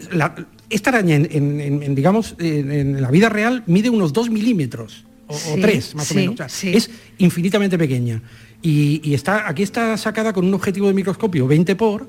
esta 0.69 0.89
araña, 0.91 1.15
en, 1.15 1.95
digamos, 1.95 2.35
en, 2.37 3.01
la 3.01 3.09
vida 3.09 3.29
real, 3.29 3.63
mide 3.65 3.89
unos 3.89 4.13
2 4.13 4.29
milímetros, 4.29 5.05
o, 5.27 5.35
3 5.59 5.95
más 5.95 6.11
o 6.11 6.15
menos. 6.15 6.63
Es 6.63 6.91
infinitamente 7.17 7.77
pequeña. 7.77 8.21
Y, 8.61 9.01
y, 9.03 9.15
está, 9.15 9.49
aquí 9.49 9.63
está 9.63 9.97
sacada 9.97 10.31
con 10.31 10.45
un 10.45 10.53
objetivo 10.53 10.87
de 10.87 10.93
microscopio 10.93 11.47
20 11.47 11.75
por, 11.75 12.07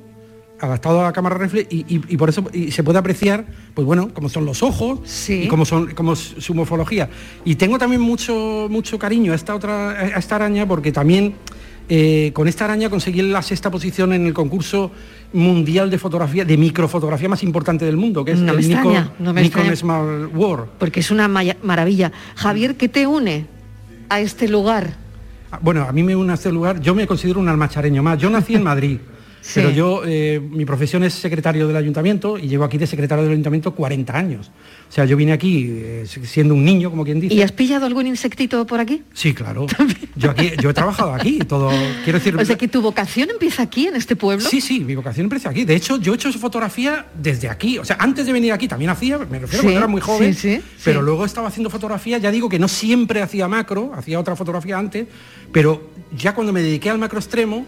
adaptado 0.61 1.01
a 1.01 1.05
la 1.05 1.13
cámara 1.13 1.37
reflex 1.37 1.69
y, 1.71 2.17
por 2.17 2.29
eso 2.29 2.45
se 2.71 2.83
puede 2.83 2.99
apreciar, 2.99 3.45
pues 3.75 3.87
bueno, 3.87 4.11
cómo 4.13 4.29
son 4.29 4.45
los 4.45 4.63
ojos 4.63 5.01
y 5.29 5.49
cómo 5.49 5.65
son 5.65 5.95
cómo 5.95 6.17
su 6.17 6.55
morfología. 6.55 7.09
Y 7.45 7.57
tengo 7.57 7.79
también 7.79 8.01
mucho 8.01 8.67
mucho 8.71 8.99
cariño 8.99 9.33
a 9.33 9.35
esta 9.35 9.55
otra 9.55 9.91
a 9.91 10.19
esta 10.19 10.37
araña 10.37 10.67
porque 10.67 10.93
también 10.93 11.35
eh, 11.89 12.33
con 12.35 12.49
esta 12.49 12.65
araña 12.65 12.91
conseguí 12.91 13.23
la 13.23 13.43
sexta 13.43 13.71
posición 13.71 14.13
en 14.13 14.27
el 14.27 14.35
concurso 14.35 14.91
mundial 15.33 15.89
de 15.89 15.99
fotografía, 15.99 16.45
de 16.45 16.57
microfotografía 16.57 17.29
más 17.29 17.43
importante 17.45 17.85
del 17.85 17.97
mundo, 17.97 18.25
que 18.25 18.33
es 18.33 18.41
el 18.41 18.69
Nikon, 18.69 19.77
Smart 19.77 20.35
World. 20.35 20.69
Porque 20.79 21.01
es 21.01 21.11
una 21.11 21.29
maravilla. 21.29 22.11
Javier, 22.35 22.77
¿qué 22.77 22.89
te 22.89 23.07
une 23.07 23.47
a 24.09 24.21
este 24.21 24.49
lugar? 24.49 24.97
Ah, 25.53 25.61
bueno, 25.63 25.83
a 25.83 25.93
mí 25.93 26.03
me 26.03 26.17
une 26.17 26.33
a 26.33 26.35
este 26.35 26.51
lugar, 26.51 26.81
yo 26.81 26.95
me 26.95 27.07
considero 27.07 27.39
un 27.39 27.49
almachareño 27.49 28.03
más. 28.03 28.19
Yo 28.19 28.31
nací 28.31 28.55
en 28.55 28.65
Madrid. 28.65 28.99
Pero 29.55 29.71
yo, 29.71 30.03
eh, 30.05 30.41
mi 30.41 30.65
profesión 30.65 31.05
es 31.05 31.15
secretario 31.15 31.67
del 31.67 31.77
ayuntamiento 31.77 32.39
y 32.39 32.49
llevo 32.49 32.65
aquí 32.65 32.79
de 32.79 32.87
secretario 32.87 33.25
del 33.25 33.33
ayuntamiento 33.33 33.75
40 33.75 34.17
años. 34.17 34.51
O 34.89 34.93
sea, 34.93 35.05
yo 35.05 35.17
vine 35.17 35.33
aquí 35.33 35.67
eh, 35.69 36.05
siendo 36.07 36.55
un 36.55 36.65
niño, 36.65 36.91
como 36.91 37.05
quien 37.05 37.21
dice. 37.21 37.35
¿Y 37.35 37.43
has 37.43 37.53
pillado 37.53 37.87
algún 37.87 38.07
insectito 38.07 38.67
por 38.67 38.81
aquí? 38.81 39.03
Sí, 39.13 39.35
claro. 39.35 39.67
Yo, 40.17 40.31
aquí, 40.31 40.53
yo 40.63 40.71
he 40.71 40.75
trabajado 40.75 41.13
aquí, 41.13 41.41
todo. 41.41 41.71
Quiero 42.03 42.19
decir. 42.19 42.35
O 42.35 42.43
sea, 42.43 42.57
que 42.57 42.69
tu 42.69 42.81
vocación 42.81 43.29
empieza 43.29 43.63
aquí, 43.63 43.87
en 43.87 43.97
este 43.97 44.17
pueblo. 44.17 44.49
Sí, 44.49 44.63
sí, 44.63 44.81
mi 44.81 44.95
vocación 44.95 45.25
empieza 45.25 45.51
aquí. 45.51 45.67
De 45.67 45.75
hecho, 45.75 45.99
yo 45.99 46.13
he 46.13 46.17
hecho 46.17 46.33
fotografía 46.33 47.05
desde 47.21 47.51
aquí. 47.51 47.79
O 47.79 47.85
sea, 47.85 47.97
antes 48.01 48.25
de 48.25 48.33
venir 48.33 48.53
aquí 48.53 48.67
también 48.67 48.91
hacía, 48.91 49.19
me 49.19 49.39
refiero 49.39 49.65
cuando 49.65 49.79
era 49.79 49.89
muy 49.89 50.01
joven. 50.01 50.35
Sí, 50.35 50.63
pero 50.83 51.03
luego 51.03 51.27
estaba 51.27 51.49
haciendo 51.49 51.69
fotografía, 51.69 52.17
ya 52.17 52.31
digo 52.31 52.49
que 52.49 52.59
no 52.59 52.69
siempre 52.69 53.21
hacía 53.21 53.47
macro, 53.47 53.93
hacía 53.95 54.19
otra 54.19 54.37
fotografía 54.37 54.79
antes, 54.79 55.07
pero 55.53 55.91
ya 56.17 56.35
cuando 56.35 56.53
me 56.53 56.63
dediqué 56.63 56.89
al 56.89 56.99
macro 56.99 57.19
extremo, 57.19 57.67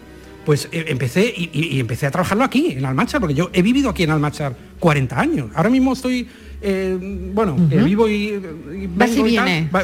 pues 0.49 0.67
eh, 0.71 0.85
empecé 0.87 1.31
y, 1.31 1.79
empecé 1.79 2.07
a 2.07 2.09
trabajarlo 2.09 2.43
aquí, 2.43 2.71
en 2.71 2.83
Almanchar, 2.83 3.21
porque 3.21 3.35
yo 3.35 3.51
he 3.53 3.61
vivido 3.61 3.87
aquí 3.87 4.01
en 4.01 4.09
Almanchar 4.09 4.55
40 4.79 5.19
años. 5.19 5.51
Ahora 5.53 5.69
mismo 5.69 5.93
estoy, 5.93 6.27
eh, 6.59 6.97
bueno, 7.35 7.55
eh, 7.69 7.83
vivo 7.83 8.09
y, 8.09 8.31
vengo 8.31 9.21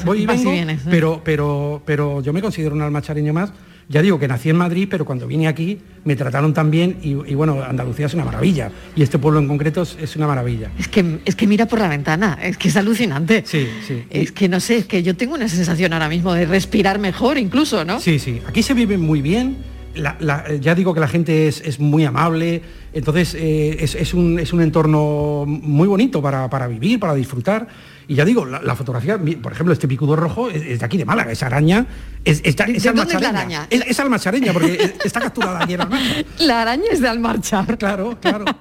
voy 0.03 0.23
y 0.23 0.25
vengo, 0.25 0.51
pero, 0.89 1.21
pero, 1.23 1.83
pero 1.85 2.19
yo 2.23 2.33
me 2.33 2.41
considero 2.41 2.73
un 2.73 2.81
almachareño 2.81 3.31
más. 3.31 3.53
Ya 3.89 4.01
digo 4.01 4.17
que 4.17 4.27
nací 4.27 4.49
en 4.49 4.55
Madrid, 4.55 4.87
pero 4.89 5.05
cuando 5.05 5.27
vine 5.27 5.47
aquí 5.47 5.77
me 6.03 6.15
trataron 6.15 6.51
tan 6.51 6.71
bien 6.71 6.97
y, 7.03 7.13
bueno, 7.35 7.61
Andalucía 7.61 8.07
es 8.07 8.15
una 8.15 8.25
maravilla 8.25 8.71
y 8.95 9.03
este 9.03 9.19
pueblo 9.19 9.39
en 9.39 9.47
concreto 9.47 9.83
es, 9.83 10.15
una 10.15 10.25
maravilla. 10.25 10.71
Es 10.79 10.87
que, 10.87 11.19
es 11.25 11.35
que 11.35 11.45
mira 11.45 11.67
por 11.67 11.77
la 11.77 11.89
ventana, 11.89 12.39
es 12.41 12.57
que 12.57 12.69
es 12.69 12.75
alucinante. 12.75 13.43
Sí, 13.45 13.67
sí. 13.85 14.03
Es 14.09 14.31
que 14.31 14.49
no 14.49 14.59
sé, 14.59 14.77
es 14.77 14.85
que 14.85 15.03
yo 15.03 15.15
tengo 15.15 15.35
una 15.35 15.47
sensación 15.47 15.93
ahora 15.93 16.09
mismo 16.09 16.33
de 16.33 16.47
respirar 16.47 16.97
mejor 16.97 17.37
incluso, 17.37 17.85
¿no? 17.85 17.99
Sí, 17.99 18.17
sí. 18.17 18.41
Aquí 18.47 18.63
se 18.63 18.73
vive 18.73 18.97
muy 18.97 19.21
bien 19.21 19.74
ya 20.59 20.75
digo 20.75 20.93
que 20.93 20.99
la 20.99 21.07
gente 21.07 21.47
es, 21.47 21.79
muy 21.79 22.05
amable, 22.05 22.61
entonces 22.93 23.35
eh, 23.37 23.77
es, 23.79 24.13
un, 24.13 24.39
entorno 24.39 25.45
muy 25.47 25.87
bonito 25.87 26.21
para, 26.21 26.67
vivir, 26.67 26.99
para 26.99 27.13
disfrutar. 27.13 27.67
Y 28.07 28.15
ya 28.15 28.25
digo, 28.25 28.45
la, 28.45 28.75
fotografía, 28.75 29.19
por 29.41 29.51
ejemplo, 29.51 29.73
este 29.73 29.87
picudo 29.87 30.15
rojo 30.15 30.49
es, 30.49 30.79
de 30.79 30.85
aquí 30.85 30.97
de 30.97 31.05
Málaga, 31.05 31.31
esa 31.31 31.47
araña 31.47 31.87
es, 32.23 32.41
es, 32.43 32.55
¿De 32.55 32.91
dónde 32.93 33.13
es 33.13 33.21
la 33.21 33.29
araña? 33.29 33.67
Es, 33.69 33.99
almachareña, 33.99 34.53
porque 34.53 34.95
está 35.03 35.21
capturada 35.21 35.63
aquí 35.63 35.73
en 35.73 35.81
Almarchar. 35.81 36.25
La 36.39 36.61
araña 36.61 36.85
es 36.91 36.99
de 36.99 37.07
Almarchar. 37.07 37.77
Claro, 37.77 38.17
claro. 38.19 38.45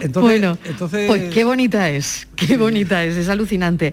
Entonces, 0.00 0.22
bueno, 0.22 0.56
entonces... 0.64 1.08
pues 1.08 1.34
qué 1.34 1.44
bonita 1.44 1.90
es, 1.90 2.28
qué 2.36 2.56
bonita 2.56 3.04
es, 3.04 3.16
es 3.16 3.28
alucinante. 3.28 3.92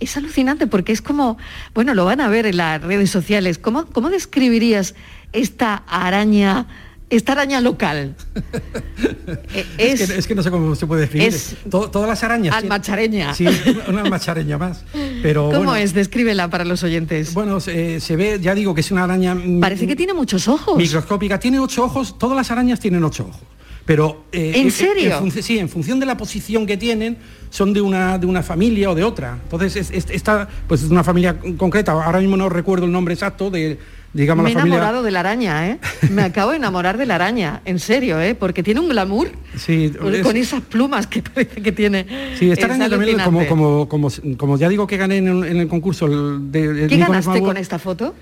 Es 0.00 0.16
alucinante 0.16 0.66
porque 0.66 0.92
es 0.92 1.02
como, 1.02 1.38
bueno, 1.74 1.94
lo 1.94 2.04
van 2.04 2.20
a 2.20 2.28
ver 2.28 2.46
en 2.46 2.56
las 2.56 2.82
redes 2.82 3.10
sociales. 3.10 3.58
¿Cómo, 3.58 3.86
cómo 3.86 4.10
describirías 4.10 4.94
esta 5.32 5.82
araña? 5.86 6.66
Esta 7.08 7.32
araña 7.32 7.60
local. 7.60 8.16
es, 9.78 10.26
que, 10.26 10.34
no 10.34 10.42
sé 10.42 10.50
cómo 10.50 10.74
se 10.74 10.86
puede 10.88 11.02
definir. 11.02 11.32
todas 11.70 12.08
las 12.08 12.24
arañas. 12.24 12.54
Almachareña. 12.54 13.32
Sí, 13.32 13.46
una 13.86 14.02
almachareña 14.02 14.58
más. 14.58 14.84
Pero, 15.22 15.50
¿Cómo 15.52 15.76
es? 15.76 15.94
Descríbela 15.94 16.50
para 16.50 16.64
los 16.64 16.82
oyentes. 16.82 17.32
Bueno, 17.32 17.60
se, 17.60 18.00
ve, 18.16 18.40
ya 18.42 18.56
digo 18.56 18.74
que 18.74 18.80
es 18.80 18.90
una 18.90 19.04
araña. 19.04 19.36
Parece 19.60 19.86
que 19.86 19.94
tiene 19.94 20.14
muchos 20.14 20.48
ojos. 20.48 20.76
Microscópica. 20.76 21.38
Tiene 21.38 21.60
ocho 21.60 21.84
ojos. 21.84 22.18
Todas 22.18 22.36
las 22.36 22.50
arañas 22.50 22.80
tienen 22.80 23.04
ocho 23.04 23.26
ojos. 23.28 23.42
Pero 23.86 24.24
eh, 24.32 24.52
¿En 24.56 24.72
serio? 24.72 25.22
sí, 25.30 25.60
en 25.60 25.68
función 25.68 26.00
de 26.00 26.06
la 26.06 26.16
posición 26.16 26.66
que 26.66 26.76
tienen, 26.76 27.18
son 27.50 27.72
de 27.72 27.80
una, 27.80 28.18
de 28.18 28.26
una 28.26 28.42
familia 28.42 28.90
o 28.90 28.96
de 28.96 29.04
otra. 29.04 29.38
Entonces, 29.44 29.92
esta 29.92 30.48
pues 30.66 30.82
es 30.82 30.90
una 30.90 31.04
familia 31.04 31.36
concreta. 31.56 31.92
Ahora 31.92 32.18
mismo 32.18 32.36
no 32.36 32.48
recuerdo 32.48 32.86
el 32.86 32.92
nombre 32.92 33.14
exacto 33.14 33.48
de, 33.48 33.78
digamos, 34.16 34.44
Me 34.44 34.50
he 34.50 34.52
enamorado 34.52 35.02
de 35.02 35.10
la 35.10 35.20
araña, 35.20 35.68
¿eh? 35.68 35.78
Me 36.10 36.22
acabo 36.22 36.50
de 36.50 36.56
enamorar 36.56 36.96
de 36.96 37.06
la 37.06 37.16
araña, 37.16 37.60
en 37.64 37.78
serio, 37.78 38.20
¿eh? 38.20 38.34
Porque 38.34 38.62
tiene 38.62 38.80
un 38.80 38.88
glamour 38.88 39.30
sí, 39.56 39.92
con 40.22 40.36
esas 40.36 40.62
plumas 40.62 41.06
que 41.06 41.22
parece 41.22 41.62
que 41.62 41.72
tiene. 41.72 42.06
Sí, 42.38 42.50
esta 42.50 42.66
araña 42.66 42.88
también, 42.88 43.18
como, 43.20 43.46
como, 43.46 43.88
como, 43.88 44.08
como, 44.36 44.58
ya 44.58 44.68
digo 44.68 44.86
que 44.86 44.96
gané 44.96 45.18
en, 45.18 45.44
el 45.44 45.68
concurso 45.68 46.08
de, 46.08 46.86
¿Qué 46.88 46.96
ganaste 46.96 47.40
con 47.40 47.56
esta 47.56 47.78
foto? 47.78 48.14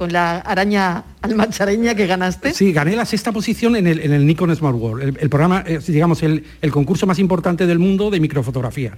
con 0.00 0.14
la 0.14 0.38
araña 0.38 1.04
almachareña 1.20 1.94
que 1.94 2.06
ganaste. 2.06 2.54
Sí, 2.54 2.72
gané 2.72 2.96
la 2.96 3.04
sexta 3.04 3.32
posición 3.32 3.76
en 3.76 3.86
el, 3.86 4.00
en 4.00 4.14
el 4.14 4.26
Nikon 4.26 4.56
Smart 4.56 4.74
World, 4.74 5.18
el, 5.20 5.28
programa, 5.28 5.62
eh, 5.66 5.78
digamos, 5.86 6.22
el, 6.22 6.42
concurso 6.70 7.06
más 7.06 7.18
importante 7.18 7.66
del 7.66 7.78
mundo 7.78 8.08
de 8.08 8.18
microfotografía, 8.18 8.96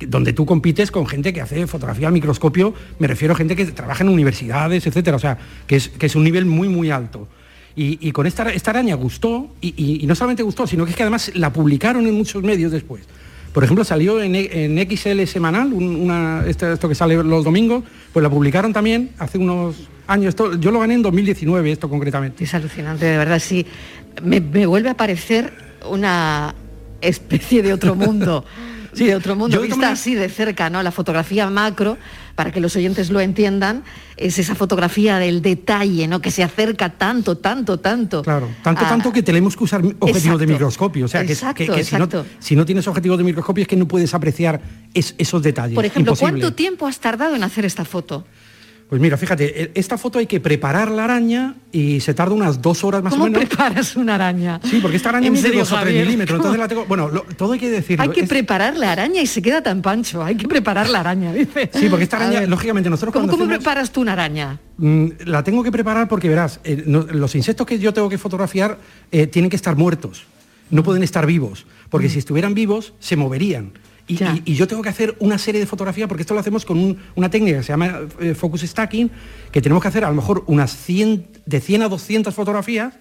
donde 0.00 0.32
tú 0.32 0.46
compites 0.46 0.90
con 0.90 1.06
gente 1.06 1.32
que 1.32 1.40
hace 1.40 1.66
fotografía 1.66 2.08
al 2.08 2.12
microscopio, 2.12 2.74
me 2.98 3.06
refiero 3.06 3.34
a 3.34 3.36
gente 3.36 3.56
que 3.56 3.66
trabaja 3.66 4.02
en 4.02 4.10
universidades, 4.10 4.86
etcétera, 4.86 5.16
o 5.16 5.20
sea, 5.20 5.38
que 5.66 5.76
es, 5.76 5.88
que 5.88 6.06
es 6.06 6.16
un 6.16 6.24
nivel 6.24 6.44
muy, 6.46 6.68
muy 6.68 6.90
alto. 6.90 7.28
Y, 7.76 8.12
con 8.12 8.24
esta, 8.28 8.52
esta 8.52 8.70
araña 8.70 8.94
gustó, 8.94 9.48
y, 9.60 9.74
y, 10.00 10.06
no 10.06 10.14
solamente 10.14 10.44
gustó, 10.44 10.64
sino 10.64 10.84
que 10.84 10.92
es 10.92 10.96
que 10.96 11.02
además 11.02 11.32
la 11.34 11.52
publicaron 11.52 12.06
en 12.06 12.14
muchos 12.14 12.40
medios 12.44 12.70
después 12.70 13.02
Por 13.52 13.64
ejemplo, 13.64 13.82
salió 13.82 14.22
en, 14.22 14.78
XL 14.88 15.24
semanal, 15.24 15.72
una, 15.72 16.44
esto, 16.46 16.88
que 16.88 16.94
sale 16.94 17.16
los 17.16 17.42
domingos, 17.42 17.82
pues 18.12 18.22
la 18.22 18.30
publicaron 18.30 18.72
también 18.72 19.10
hace 19.18 19.38
unos 19.38 19.88
años. 20.06 20.28
Esto, 20.28 20.56
yo 20.56 20.70
lo 20.70 20.78
gané 20.78 20.94
en 20.94 21.02
2019, 21.02 21.72
esto 21.72 21.90
concretamente. 21.90 22.44
Es 22.44 22.54
alucinante, 22.54 23.06
de 23.06 23.18
verdad, 23.18 23.40
sí. 23.40 23.66
Me, 24.22 24.40
me 24.40 24.66
vuelve 24.66 24.90
a 24.90 24.94
parecer 24.94 25.52
una 25.90 26.54
especie 27.00 27.60
de 27.60 27.72
otro 27.72 27.96
mundo. 27.96 28.44
sí, 28.94 29.06
de 29.06 29.14
otro 29.14 29.36
mundo, 29.36 29.60
vista 29.60 29.90
así 29.90 30.14
de 30.14 30.28
cerca, 30.28 30.70
¿no? 30.70 30.82
La 30.82 30.90
fotografía 30.90 31.48
macro, 31.50 31.98
para 32.34 32.52
que 32.52 32.60
los 32.60 32.74
oyentes 32.76 33.10
lo 33.10 33.20
entiendan, 33.20 33.84
es 34.16 34.38
esa 34.38 34.54
fotografía 34.54 35.18
del 35.18 35.42
detalle, 35.42 36.08
¿no? 36.08 36.20
Que 36.20 36.30
se 36.30 36.42
acerca 36.42 36.90
tanto, 36.90 37.36
tanto, 37.38 37.78
tanto. 37.78 38.22
Claro, 38.22 38.48
tanto, 38.62 38.82
tanto 38.82 39.12
que 39.12 39.22
tenemos 39.22 39.56
que 39.56 39.64
usar 39.64 39.82
objetivos 39.98 40.40
de 40.40 40.46
microscopio. 40.46 41.04
O 41.04 41.08
sea, 41.08 41.24
que, 41.24 41.34
Si, 42.40 42.56
no, 42.56 42.64
tienes 42.64 42.86
objetivos 42.86 43.18
de 43.18 43.24
microscopio 43.24 43.62
es 43.62 43.68
que 43.68 43.76
no 43.76 43.86
puedes 43.86 44.14
apreciar 44.14 44.60
esos 44.94 45.42
detalles. 45.42 45.74
Por 45.74 45.84
ejemplo, 45.84 46.14
¿cuánto 46.16 46.54
tiempo 46.54 46.86
has 46.86 46.98
tardado 46.98 47.34
en 47.36 47.44
hacer 47.44 47.64
esta 47.64 47.84
foto? 47.84 48.24
Pues 48.88 49.00
mira, 49.00 49.16
fíjate, 49.16 49.62
e, 49.62 49.70
esta 49.74 49.96
foto 49.96 50.18
hay 50.18 50.26
que 50.26 50.40
preparar 50.40 50.90
la 50.90 51.04
araña 51.04 51.54
y 51.72 52.00
se 52.00 52.12
tarda 52.12 52.34
unas 52.34 52.60
dos 52.60 52.84
horas 52.84 53.02
más 53.02 53.14
o 53.14 53.16
menos. 53.16 53.38
¿Cómo 53.38 53.48
preparas 53.48 53.96
una 53.96 54.16
araña? 54.16 54.60
Sí, 54.62 54.78
porque 54.80 54.96
esta 54.96 55.08
araña 55.08 55.30
mide 55.30 55.50
dos 55.52 55.72
o 55.72 55.80
tres 55.80 55.94
milímetros, 55.94 56.38
entonces 56.38 56.60
la 56.60 56.68
tengo... 56.68 56.84
Bueno, 56.84 57.10
todo 57.36 57.52
hay 57.52 57.58
que 57.58 57.70
decirlo. 57.70 58.04
Hay 58.04 58.10
que 58.10 58.24
preparar 58.24 58.76
la 58.76 58.92
araña 58.92 59.22
y 59.22 59.26
se 59.26 59.40
queda 59.40 59.62
tan 59.62 59.80
pancho, 59.80 60.22
hay 60.22 60.36
que 60.36 60.46
preparar 60.46 60.88
la 60.88 61.00
araña, 61.00 61.32
dice. 61.32 61.70
Sí, 61.72 61.88
porque 61.88 62.04
esta 62.04 62.18
araña, 62.18 62.42
lógicamente, 62.46 62.90
nosotros 62.90 63.12
¿Cómo, 63.12 63.28
¿cómo 63.28 63.46
preparas 63.46 63.90
tú 63.90 64.02
una 64.02 64.12
araña? 64.12 64.60
Mm, 64.76 65.08
la 65.24 65.42
tengo 65.42 65.62
que 65.62 65.72
preparar 65.72 66.06
porque, 66.06 66.28
verás, 66.28 66.60
eh, 66.64 66.84
los 66.86 67.34
insectos 67.34 67.66
que 67.66 67.78
yo 67.78 67.92
tengo 67.94 68.08
que 68.08 68.18
fotografiar 68.18 68.78
eh, 69.10 69.26
tienen 69.26 69.50
que 69.50 69.56
estar 69.56 69.76
muertos, 69.76 70.24
no 70.70 70.82
pueden 70.82 71.02
estar 71.02 71.26
vivos, 71.26 71.66
porque 71.88 72.08
mm. 72.08 72.10
si 72.10 72.18
estuvieran 72.18 72.54
vivos, 72.54 72.92
se 73.00 73.16
moverían. 73.16 73.72
Y, 74.06 74.54
yo 74.54 74.68
tengo 74.68 74.82
que 74.82 74.90
hacer 74.90 75.16
una 75.18 75.38
serie 75.38 75.60
de 75.60 75.66
fotografías, 75.66 76.08
porque 76.08 76.22
esto 76.22 76.34
lo 76.34 76.40
hacemos 76.40 76.64
con 76.64 76.98
una 77.14 77.30
técnica 77.30 77.58
que 77.58 77.62
se 77.62 77.72
llama 77.72 78.00
eh, 78.20 78.34
focus 78.34 78.62
stacking, 78.62 79.10
que 79.50 79.62
tenemos 79.62 79.82
que 79.82 79.88
hacer 79.88 80.04
a 80.04 80.08
lo 80.08 80.14
mejor 80.14 80.44
unas 80.46 80.76
100, 80.76 81.26
de 81.46 81.60
100 81.60 81.82
a 81.82 81.88
200 81.88 82.34
fotografías 82.34 82.94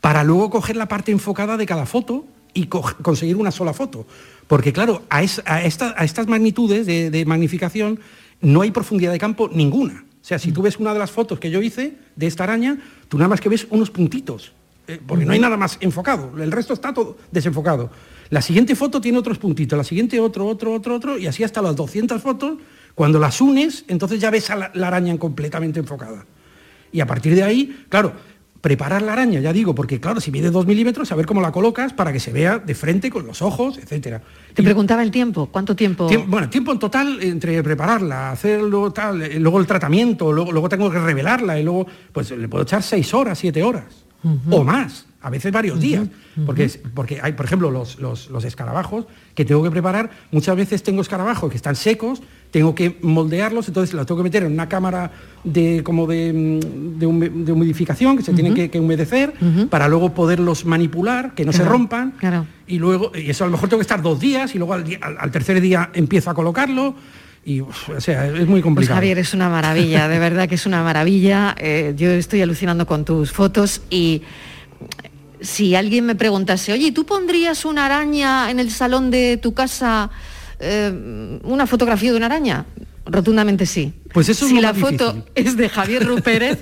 para 0.00 0.24
luego 0.24 0.50
coger 0.50 0.76
la 0.76 0.88
parte 0.88 1.12
enfocada 1.12 1.56
de 1.56 1.66
cada 1.66 1.84
foto 1.84 2.24
y 2.54 2.66
conseguir 2.66 3.36
una 3.36 3.50
sola 3.50 3.74
foto. 3.74 4.06
Porque 4.46 4.72
claro, 4.72 5.02
a, 5.10 5.22
estas 5.22 6.26
magnitudes 6.26 6.86
de, 6.86 7.24
magnificación 7.26 8.00
no 8.40 8.62
hay 8.62 8.70
profundidad 8.70 9.12
de 9.12 9.18
campo 9.18 9.50
ninguna. 9.52 10.04
O 10.22 10.24
sea, 10.26 10.38
si 10.38 10.52
tú 10.52 10.62
ves 10.62 10.78
una 10.78 10.92
de 10.92 10.98
las 10.98 11.10
fotos 11.10 11.38
que 11.38 11.50
yo 11.50 11.60
hice 11.60 11.94
de 12.16 12.26
esta 12.26 12.44
araña, 12.44 12.78
tú 13.08 13.18
nada 13.18 13.28
más 13.28 13.40
que 13.40 13.48
ves 13.48 13.66
unos 13.70 13.90
puntitos, 13.90 14.52
eh, 14.88 15.00
porque 15.06 15.24
no 15.24 15.32
hay 15.32 15.38
nada 15.38 15.56
más 15.56 15.78
enfocado, 15.80 16.32
el 16.42 16.50
resto 16.50 16.72
está 16.72 16.92
todo 16.94 17.18
desenfocado. 17.30 17.90
La 18.30 18.42
siguiente 18.42 18.74
foto 18.74 19.00
tiene 19.00 19.18
otros 19.18 19.38
puntitos, 19.38 19.76
la 19.76 19.84
siguiente 19.84 20.18
otro, 20.20 20.46
otro, 20.46 20.72
otro, 20.72 20.96
otro, 20.96 21.18
y 21.18 21.26
así 21.26 21.44
hasta 21.44 21.62
las 21.62 21.76
200 21.76 22.20
fotos. 22.20 22.58
Cuando 22.94 23.18
las 23.18 23.40
unes, 23.40 23.84
entonces 23.88 24.20
ya 24.20 24.30
ves 24.30 24.50
a 24.50 24.56
la, 24.56 24.86
araña 24.86 25.16
completamente 25.18 25.80
enfocada. 25.80 26.24
Y 26.92 27.00
a 27.00 27.06
partir 27.06 27.34
de 27.34 27.42
ahí, 27.42 27.84
claro, 27.90 28.12
preparar 28.62 29.02
la 29.02 29.12
araña, 29.12 29.38
ya 29.40 29.52
digo, 29.52 29.74
porque 29.74 30.00
claro, 30.00 30.18
si 30.18 30.30
mide 30.30 30.50
dos 30.50 30.66
milímetros, 30.66 31.08
saber 31.08 31.26
cómo 31.26 31.42
la 31.42 31.52
colocas 31.52 31.92
para 31.92 32.10
que 32.10 32.18
se 32.18 32.32
vea 32.32 32.58
de 32.58 32.74
frente 32.74 33.10
con 33.10 33.26
los 33.26 33.42
ojos, 33.42 33.76
etcétera. 33.76 34.22
Te 34.54 34.62
preguntaba 34.62 35.02
el 35.02 35.10
tiempo, 35.10 35.50
¿cuánto 35.52 35.76
tiempo? 35.76 36.08
bueno, 36.26 36.48
tiempo 36.48 36.72
en 36.72 36.78
total 36.78 37.22
entre 37.22 37.62
prepararla, 37.62 38.30
hacerlo 38.30 38.90
tal, 38.92 39.22
eh, 39.22 39.38
luego 39.38 39.60
el 39.60 39.66
tratamiento, 39.66 40.32
luego, 40.32 40.50
luego 40.50 40.68
tengo 40.68 40.90
que 40.90 40.98
revelarla 40.98 41.60
y 41.60 41.64
luego, 41.64 41.86
pues 42.12 42.30
le 42.30 42.48
puedo 42.48 42.64
echar 42.64 42.82
seis 42.82 43.12
horas, 43.12 43.38
siete 43.38 43.62
horas 43.62 44.06
o 44.50 44.64
más 44.64 45.05
a 45.22 45.30
veces 45.30 45.50
varios 45.50 45.80
días, 45.80 46.06
porque, 46.44 46.70
porque 46.94 47.18
hay, 47.22 47.32
por 47.32 47.46
ejemplo, 47.46 47.70
los, 47.70 47.98
los, 47.98 48.44
escarabajos 48.44 49.06
que 49.34 49.44
tengo 49.44 49.62
que 49.62 49.70
preparar, 49.70 50.10
muchas 50.30 50.54
veces 50.56 50.82
tengo 50.82 51.00
escarabajos 51.00 51.50
que 51.50 51.56
están 51.56 51.74
secos, 51.74 52.22
tengo 52.50 52.74
que 52.74 52.98
moldearlos, 53.02 53.66
entonces 53.68 53.94
los 53.94 54.06
tengo 54.06 54.18
que 54.18 54.24
meter 54.24 54.44
en 54.44 54.52
una 54.52 54.68
cámara 54.68 55.10
de, 55.42 55.82
como 55.82 56.06
de, 56.06 56.32
mm, 56.32 56.98
de, 56.98 57.52
humidificación 57.52 58.16
que 58.16 58.22
se 58.22 58.34
tienen 58.34 58.54
que, 58.54 58.78
humedecer 58.78 59.32
para 59.70 59.88
luego 59.88 60.14
poderlos 60.14 60.64
manipular, 60.64 61.34
que 61.34 61.44
no 61.44 61.52
se 61.52 61.64
rompan, 61.64 62.14
y 62.66 62.78
luego, 62.78 63.12
y 63.14 63.30
eso 63.30 63.44
a 63.44 63.46
lo 63.46 63.52
mejor 63.52 63.68
tengo 63.68 63.80
que 63.80 63.84
estar 63.84 64.02
dos 64.02 64.20
días 64.20 64.54
y 64.54 64.58
luego 64.58 64.74
al, 64.74 65.30
tercer 65.32 65.60
día 65.60 65.90
empiezo 65.94 66.30
a 66.30 66.34
colocarlo. 66.34 66.94
Y, 67.44 67.60
o 67.60 67.70
sea, 67.98 68.26
es 68.26 68.32
muy 68.32 68.46
pues, 68.46 68.62
complicado. 68.62 68.74
Pues 68.74 68.88
Javier, 68.88 69.18
es 69.18 69.32
una 69.32 69.48
maravilla, 69.48 70.08
de 70.08 70.18
verdad 70.18 70.48
que 70.48 70.56
es 70.56 70.66
una 70.66 70.82
maravilla. 70.82 71.54
Eh, 71.58 71.94
yo 71.96 72.10
estoy 72.10 72.42
alucinando 72.42 72.86
con 72.86 73.04
tus 73.04 73.30
fotos 73.30 73.82
y 73.88 74.22
si 75.40 75.74
alguien 75.74 76.06
me 76.06 76.14
preguntase, 76.14 76.72
oye, 76.72 76.92
¿tú 76.92 77.04
pondrías 77.04 77.64
una 77.64 77.86
araña 77.86 78.50
en 78.50 78.58
el 78.58 78.70
salón 78.70 79.10
de 79.10 79.36
tu 79.36 79.54
casa, 79.54 80.10
eh, 80.58 81.40
una 81.44 81.66
fotografía 81.66 82.10
de 82.10 82.16
una 82.16 82.26
araña? 82.26 82.66
Rotundamente 83.04 83.66
sí. 83.66 83.92
Pues 84.12 84.28
eso 84.28 84.48
si 84.48 84.60
la 84.60 84.74
foto 84.74 85.24
es 85.34 85.56
de 85.56 85.68
Javier 85.68 86.04
Rupérez, 86.04 86.58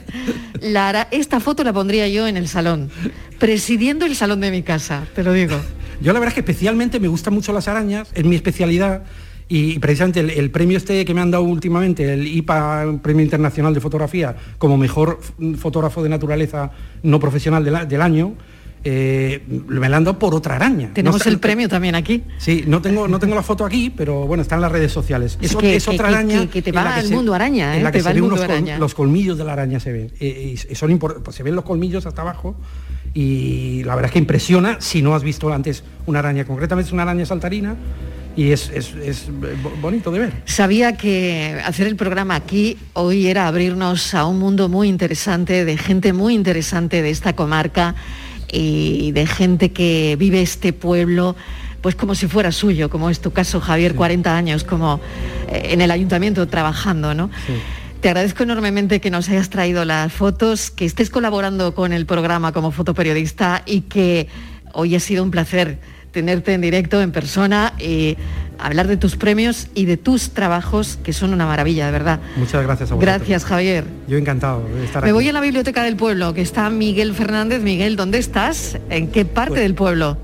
esta 1.11 1.41
foto 1.41 1.65
la 1.65 1.73
pondría 1.73 2.09
yo 2.09 2.27
en 2.27 2.37
el 2.37 2.49
salón, 2.49 2.91
presidiendo 3.39 4.05
el 4.05 4.15
salón 4.15 4.41
de 4.41 4.51
mi 4.51 4.63
casa, 4.63 5.07
te 5.15 5.23
lo 5.23 5.33
digo. 5.33 5.59
Yo 6.01 6.13
la 6.13 6.19
verdad 6.19 6.29
es 6.29 6.35
que 6.35 6.41
especialmente 6.41 7.01
me 7.01 7.09
gustan 7.09 7.33
mucho 7.33 7.53
las 7.53 7.69
arañas, 7.69 8.09
es 8.15 8.25
mi 8.25 8.37
especialidad. 8.37 9.05
Y 9.49 9.79
precisamente 9.79 10.21
el, 10.21 10.51
premio 10.51 10.79
este 10.79 11.05
que 11.05 11.15
me 11.15 11.21
han 11.21 11.31
dado 11.31 11.45
últimamente, 11.45 12.15
el 12.15 12.27
IPA, 12.27 12.99
Premio 13.03 13.23
Internacional 13.23 13.75
de 13.75 13.81
Fotografía, 13.81 14.35
como 14.59 14.79
mejor 14.79 15.21
fotógrafo 15.59 16.03
de 16.03 16.09
naturaleza 16.09 16.71
no 17.03 17.21
profesional 17.21 17.65
del 17.65 18.03
año, 18.03 18.35
eh, 18.87 19.43
me 19.49 19.89
la 19.89 19.97
han 19.97 20.05
dado 20.05 20.19
por 20.19 20.35
otra 20.35 20.57
araña. 20.57 20.91
Tenemos 20.93 21.27
el 21.27 21.39
premio 21.39 21.69
también 21.69 21.95
aquí. 21.95 22.23
Sí, 22.37 22.65
no 22.67 22.83
tengo, 22.83 23.09
no 23.09 23.19
tengo 23.19 23.35
la 23.35 23.43
foto 23.43 23.65
aquí, 23.65 23.91
pero 23.95 24.27
bueno, 24.27 24.43
está 24.43 24.57
en 24.57 24.61
las 24.61 24.73
redes 24.73 24.93
sociales. 24.93 25.39
Es, 25.41 25.57
es 25.63 25.89
otra 25.89 26.09
araña. 26.09 26.47
Que, 26.49 26.61
te 26.61 26.71
va 26.71 26.95
al 26.95 27.11
mundo 27.11 27.35
araña, 27.35 27.77
En 27.77 27.83
la 27.83 27.89
¿eh? 27.89 27.93
que 27.93 28.01
se 28.03 28.13
ven 28.13 28.79
los 28.79 28.95
colmillos 28.95 29.39
de 29.39 29.45
la 29.45 29.55
araña 29.55 29.81
se 29.81 29.91
ven. 29.91 30.13
Eh, 30.21 30.55
y 30.71 30.75
son 30.75 30.99
pues 30.99 31.35
se 31.35 31.43
ven 31.43 31.55
los 31.55 31.65
colmillos 31.65 32.05
hasta 32.05 32.21
abajo 32.21 32.57
y 33.15 33.83
la 33.85 33.95
verdad 33.95 34.11
es 34.11 34.13
que 34.13 34.19
impresiona 34.19 34.77
si 34.81 35.01
no 35.01 35.15
has 35.15 35.23
visto 35.23 35.51
antes 35.51 35.83
una 36.05 36.19
araña. 36.19 36.45
Concretamente 36.45 36.89
es 36.89 36.93
una 36.93 37.05
araña 37.05 37.25
saltarina 37.25 37.77
y 38.37 38.51
es, 38.51 38.71
es, 38.71 39.29
bonito 39.81 40.11
de 40.11 40.19
ver. 40.19 40.33
Sabía 40.45 40.97
que 40.97 41.61
hacer 41.65 41.87
el 41.87 41.97
programa 41.97 42.35
aquí 42.35 42.77
hoy 42.93 43.27
era 43.27 43.47
abrirnos 43.47 44.15
a 44.15 44.27
un 44.27 44.39
mundo 44.39 44.69
muy 44.69 44.89
interesante, 44.89 45.65
de 45.65 45.77
gente 45.77 46.13
muy 46.13 46.35
interesante 46.35 47.03
de 47.03 47.11
esta 47.11 47.35
comarca 47.35 47.95
y 48.51 49.13
de 49.13 49.27
gente 49.27 49.73
que 49.73 50.17
vive 50.19 50.43
este 50.43 50.73
pueblo 50.73 51.37
pues 51.81 51.97
como 51.97 52.15
si 52.15 52.29
fuera 52.29 52.51
suyo, 52.51 52.89
como 52.89 53.11
es 53.11 53.21
tu 53.21 53.31
caso, 53.31 53.61
Javier, 53.61 53.95
40 53.95 54.35
años 54.35 54.65
como 54.65 55.01
eh, 55.49 55.69
en 55.73 55.83
el 55.83 55.91
ayuntamiento 55.91 56.49
trabajando, 56.49 57.13
¿no? 57.13 57.29
Te 58.01 58.09
agradezco 58.09 58.43
enormemente 58.43 59.03
que 59.03 59.11
nos 59.11 59.29
hayas 59.29 59.51
traído 59.51 59.85
las 59.85 60.11
fotos, 60.11 60.71
que 60.71 60.87
estés 60.87 61.11
colaborando 61.11 61.75
con 61.75 61.93
el 61.93 62.07
programa 62.07 62.53
como 62.53 62.71
fotoperiodista 62.71 63.63
y 63.67 63.83
que 63.83 64.29
hoy 64.73 64.95
ha 64.95 65.01
sido 65.01 65.23
un 65.23 65.31
placer 65.31 65.79
tenerte 66.15 66.55
en 66.55 66.63
directo, 66.63 67.03
en 67.03 67.13
persona, 67.13 67.75
y 67.79 68.17
hablar 68.59 68.87
de 68.87 68.97
tus 68.97 69.17
premios 69.17 69.69
y 69.75 69.85
de 69.85 69.97
tus 69.97 70.31
trabajos, 70.31 70.99
que 71.03 71.13
son 71.13 71.35
una 71.35 71.45
maravilla, 71.45 71.87
de 71.87 71.93
verdad. 71.93 72.21
Muchas 72.37 72.63
gracias 72.63 72.91
a 72.91 72.95
vosotros. 72.95 73.19
Gracias, 73.19 73.45
Javier. 73.45 73.85
Yo 74.09 74.17
encantado 74.17 74.63
de 74.67 74.85
estar 74.85 75.05
Me 75.05 75.13
voy 75.13 75.29
a 75.29 75.33
la 75.33 75.41
Biblioteca 75.41 75.83
del 75.83 75.97
Pueblo, 75.97 76.33
que 76.33 76.41
está 76.41 76.71
Miguel 76.71 77.13
Fernández. 77.15 77.61
Miguel, 77.63 77.97
¿dónde 77.97 78.19
estás? 78.19 78.79
¿En 78.89 79.09
qué 79.09 79.25
parte 79.25 79.51
pues 79.51 79.63
del 79.63 79.75
pueblo? 79.75 80.17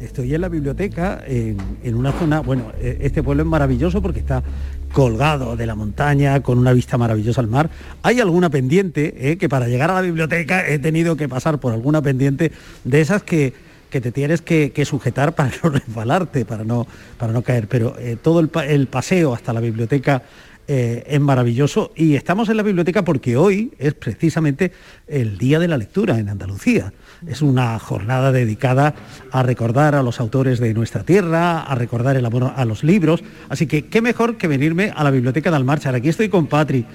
Estoy 0.00 0.34
en 0.34 0.40
la 0.40 0.48
biblioteca, 0.48 1.22
en, 1.26 1.94
una 1.94 2.12
zona, 2.12 2.40
bueno, 2.40 2.72
e, 2.80 2.98
este 3.02 3.22
pueblo 3.22 3.42
es 3.42 3.48
maravilloso 3.48 4.00
porque 4.00 4.20
está 4.20 4.42
colgado 4.92 5.56
de 5.56 5.66
la 5.66 5.74
montaña, 5.74 6.40
con 6.40 6.58
una 6.58 6.72
vista 6.72 6.96
maravillosa 6.96 7.42
al 7.42 7.48
mar. 7.48 7.68
Hay 8.02 8.18
alguna 8.18 8.48
pendiente, 8.48 9.30
eh, 9.30 9.36
que 9.36 9.50
para 9.50 9.68
llegar 9.68 9.90
a 9.90 9.94
la 9.94 10.00
biblioteca 10.00 10.66
he 10.66 10.78
tenido 10.78 11.16
que 11.16 11.28
pasar 11.28 11.60
por 11.60 11.74
alguna 11.74 12.00
pendiente 12.00 12.50
de 12.84 13.00
esas 13.02 13.22
que 13.22 13.52
que 13.90 14.00
te 14.00 14.12
tienes 14.12 14.40
que, 14.40 14.84
sujetar 14.84 15.34
para 15.34 15.50
no 15.62 15.70
resbalarte, 15.70 16.44
para 16.44 16.64
no, 16.64 16.86
para 17.18 17.32
no 17.32 17.42
caer. 17.42 17.68
Pero 17.68 17.96
eh, 17.98 18.16
todo 18.20 18.40
el, 18.40 18.86
paseo 18.86 19.34
hasta 19.34 19.52
la 19.52 19.60
biblioteca 19.60 20.22
eh, 20.66 21.04
es 21.06 21.20
maravilloso 21.20 21.92
y 21.96 22.14
estamos 22.14 22.48
en 22.48 22.56
la 22.56 22.62
biblioteca 22.62 23.04
porque 23.04 23.36
hoy 23.36 23.72
es 23.78 23.94
precisamente 23.94 24.72
el 25.06 25.36
Día 25.36 25.58
de 25.58 25.68
la 25.68 25.76
Lectura 25.76 26.18
en 26.18 26.28
Andalucía. 26.28 26.92
Es 27.26 27.42
una 27.42 27.78
jornada 27.78 28.32
dedicada 28.32 28.94
a 29.30 29.42
recordar 29.42 29.94
a 29.94 30.02
los 30.02 30.20
autores 30.20 30.58
de 30.58 30.72
nuestra 30.72 31.02
tierra, 31.02 31.60
a 31.60 31.74
recordar 31.74 32.16
el 32.16 32.24
amor 32.24 32.52
a 32.56 32.64
los 32.64 32.82
libros. 32.82 33.22
Así 33.48 33.66
que 33.66 33.86
qué 33.86 34.00
mejor 34.00 34.36
que 34.36 34.48
venirme 34.48 34.92
a 34.94 35.04
la 35.04 35.10
Biblioteca 35.10 35.50
de 35.50 35.56
Almarchar. 35.56 35.94
Aquí 35.94 36.08
estoy 36.08 36.28
con 36.28 36.46
Patri, 36.46 36.86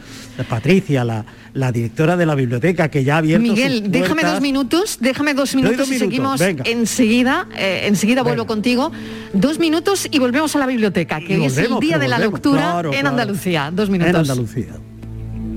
Patricia, 0.50 1.04
la, 1.04 1.26
la 1.54 1.72
directora 1.72 2.18
de 2.18 2.26
la 2.26 2.36
biblioteca 2.36 2.90
que 2.90 3.04
ya 3.04 3.16
ha 3.16 3.18
abierto 3.20 3.44
Miguel, 3.44 3.92
déjame 3.92 4.24
dos 4.24 4.42
minutos, 4.42 4.98
déjame 5.00 5.34
dos 5.34 5.56
minutos 5.56 5.90
y 5.92 6.00
seguimos 6.00 6.42
enseguida. 6.42 7.48
Eh, 7.56 7.82
enseguida 7.86 8.24
vuelvo 8.24 8.46
contigo. 8.46 8.92
Dos 9.34 9.60
minutos 9.60 10.08
y 10.10 10.20
volvemos 10.20 10.56
a 10.56 10.60
la 10.60 10.68
biblioteca, 10.68 11.20
que 11.20 11.46
es 11.46 11.58
el 11.58 11.80
día 11.80 11.98
de 11.98 12.08
la 12.08 12.20
lectura 12.20 12.82
en 12.92 13.08
Andalucía. 13.08 13.72
Dos 13.74 13.90
minutos. 13.90 14.10
En 14.10 14.20
Andalucía. 14.20 14.74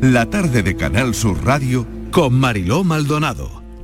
La 0.01 0.27
tarde 0.27 0.63
de 0.63 0.77
Canal 0.77 1.15
Sur 1.15 1.45
Radio 1.45 1.87
con 2.13 2.35
Mariló 2.35 2.85
Maldonado 2.85 3.58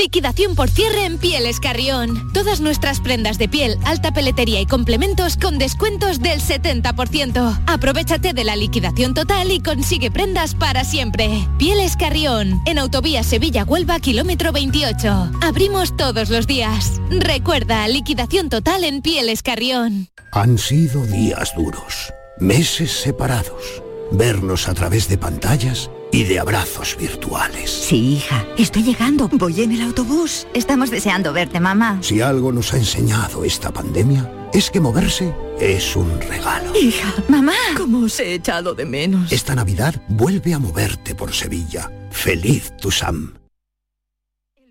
Liquidación 0.00 0.54
por 0.54 0.70
cierre 0.70 1.04
en 1.04 1.18
Pieles 1.18 1.58
Carrión. 1.60 2.32
Todas 2.32 2.60
nuestras 2.60 3.00
prendas 3.00 3.38
de 3.38 3.48
piel, 3.48 3.76
alta 3.84 4.12
peletería 4.12 4.60
y 4.60 4.64
complementos 4.64 5.36
con 5.36 5.58
descuentos 5.58 6.20
del 6.20 6.40
70%. 6.40 7.64
Aprovechate 7.66 8.32
de 8.32 8.44
la 8.44 8.56
liquidación 8.56 9.14
total 9.14 9.50
y 9.50 9.60
consigue 9.60 10.10
prendas 10.10 10.54
para 10.54 10.84
siempre. 10.84 11.28
Pieles 11.58 11.96
Carrión, 11.96 12.62
en 12.66 12.78
Autovía 12.78 13.22
Sevilla-Huelva, 13.22 14.00
kilómetro 14.00 14.52
28. 14.52 15.32
Abrimos 15.42 15.94
todos 15.96 16.30
los 16.30 16.46
días. 16.46 17.00
Recuerda, 17.10 17.86
liquidación 17.88 18.48
total 18.48 18.84
en 18.84 19.02
Pieles 19.02 19.42
Carrión. 19.42 20.08
Han 20.32 20.56
sido 20.56 21.04
días 21.04 21.52
duros, 21.54 22.14
meses 22.38 22.92
separados, 22.92 23.82
vernos 24.12 24.66
a 24.68 24.72
través 24.74 25.08
de 25.08 25.18
pantallas 25.18 25.90
y 26.12 26.24
de 26.24 26.38
abrazos 26.38 26.96
virtuales. 26.98 27.70
Sí, 27.70 28.14
hija, 28.16 28.46
estoy 28.58 28.82
llegando. 28.82 29.28
Voy 29.32 29.60
en 29.62 29.72
el 29.72 29.82
autobús. 29.82 30.46
Estamos 30.54 30.90
deseando 30.90 31.32
verte, 31.32 31.60
mamá. 31.60 31.98
Si 32.02 32.20
algo 32.20 32.52
nos 32.52 32.72
ha 32.72 32.76
enseñado 32.76 33.44
esta 33.44 33.70
pandemia, 33.70 34.30
es 34.52 34.70
que 34.70 34.80
moverse 34.80 35.34
es 35.60 35.94
un 35.94 36.20
regalo. 36.20 36.74
Hija, 36.76 37.14
mamá, 37.28 37.54
¿cómo 37.76 38.04
os 38.04 38.18
he 38.20 38.34
echado 38.34 38.74
de 38.74 38.86
menos? 38.86 39.30
Esta 39.30 39.54
Navidad 39.54 39.94
vuelve 40.08 40.54
a 40.54 40.58
moverte 40.58 41.14
por 41.14 41.32
Sevilla. 41.32 41.90
Feliz 42.10 42.72
tu 42.80 42.90
Sam. 42.90 43.34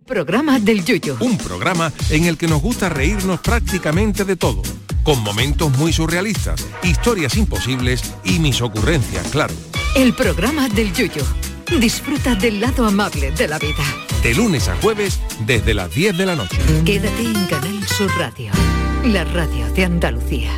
Programa 0.05 0.59
del 0.59 0.83
Yoyo. 0.83 1.17
Un 1.19 1.37
programa 1.37 1.93
en 2.09 2.25
el 2.25 2.35
que 2.35 2.47
nos 2.47 2.61
gusta 2.61 2.89
reírnos 2.89 3.41
prácticamente 3.41 4.25
de 4.25 4.35
todo, 4.35 4.63
con 5.03 5.21
momentos 5.21 5.71
muy 5.77 5.93
surrealistas, 5.93 6.65
historias 6.81 7.37
imposibles 7.37 8.01
y 8.23 8.39
mis 8.39 8.59
ocurrencias, 8.63 9.27
claro. 9.27 9.53
El 9.95 10.13
programa 10.13 10.69
del 10.69 10.93
Yoyo. 10.93 11.23
Disfruta 11.79 12.35
del 12.35 12.61
lado 12.61 12.85
amable 12.85 13.31
de 13.31 13.47
la 13.47 13.57
vida. 13.57 13.83
De 14.23 14.33
lunes 14.33 14.67
a 14.67 14.75
jueves 14.77 15.19
desde 15.45 15.73
las 15.73 15.93
10 15.93 16.17
de 16.17 16.25
la 16.25 16.35
noche. 16.35 16.57
Quédate 16.85 17.23
en 17.23 17.45
Canal 17.45 17.87
Sur 17.87 18.11
Radio, 18.17 18.51
la 19.05 19.23
radio 19.23 19.67
de 19.73 19.85
Andalucía. 19.85 20.51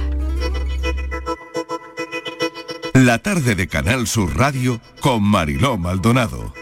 La 2.94 3.20
tarde 3.20 3.56
de 3.56 3.68
Canal 3.68 4.06
Sur 4.08 4.38
Radio 4.38 4.82
con 5.00 5.24
Mariló 5.24 5.78
Maldonado. 5.78 6.54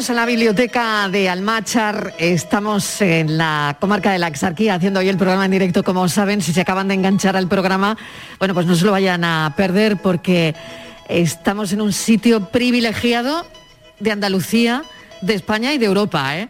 Volvemos 0.00 0.18
a 0.18 0.24
la 0.24 0.24
biblioteca 0.24 1.10
de 1.10 1.28
Almachar. 1.28 2.14
Estamos 2.16 3.02
en 3.02 3.36
la 3.36 3.76
comarca 3.78 4.10
de 4.10 4.18
la 4.18 4.28
Exarquía 4.28 4.76
haciendo 4.76 5.00
hoy 5.00 5.10
el 5.10 5.18
programa 5.18 5.44
en 5.44 5.50
directo. 5.50 5.84
Como 5.84 6.08
saben, 6.08 6.40
si 6.40 6.54
se 6.54 6.62
acaban 6.62 6.88
de 6.88 6.94
enganchar 6.94 7.36
al 7.36 7.48
programa, 7.48 7.98
bueno, 8.38 8.54
pues 8.54 8.64
no 8.64 8.74
se 8.76 8.86
lo 8.86 8.92
vayan 8.92 9.24
a 9.24 9.52
perder 9.58 9.98
porque 9.98 10.54
estamos 11.06 11.74
en 11.74 11.82
un 11.82 11.92
sitio 11.92 12.48
privilegiado 12.48 13.46
de 13.98 14.10
Andalucía, 14.10 14.84
de 15.20 15.34
España 15.34 15.74
y 15.74 15.76
de 15.76 15.84
Europa. 15.84 16.34
¿eh? 16.38 16.48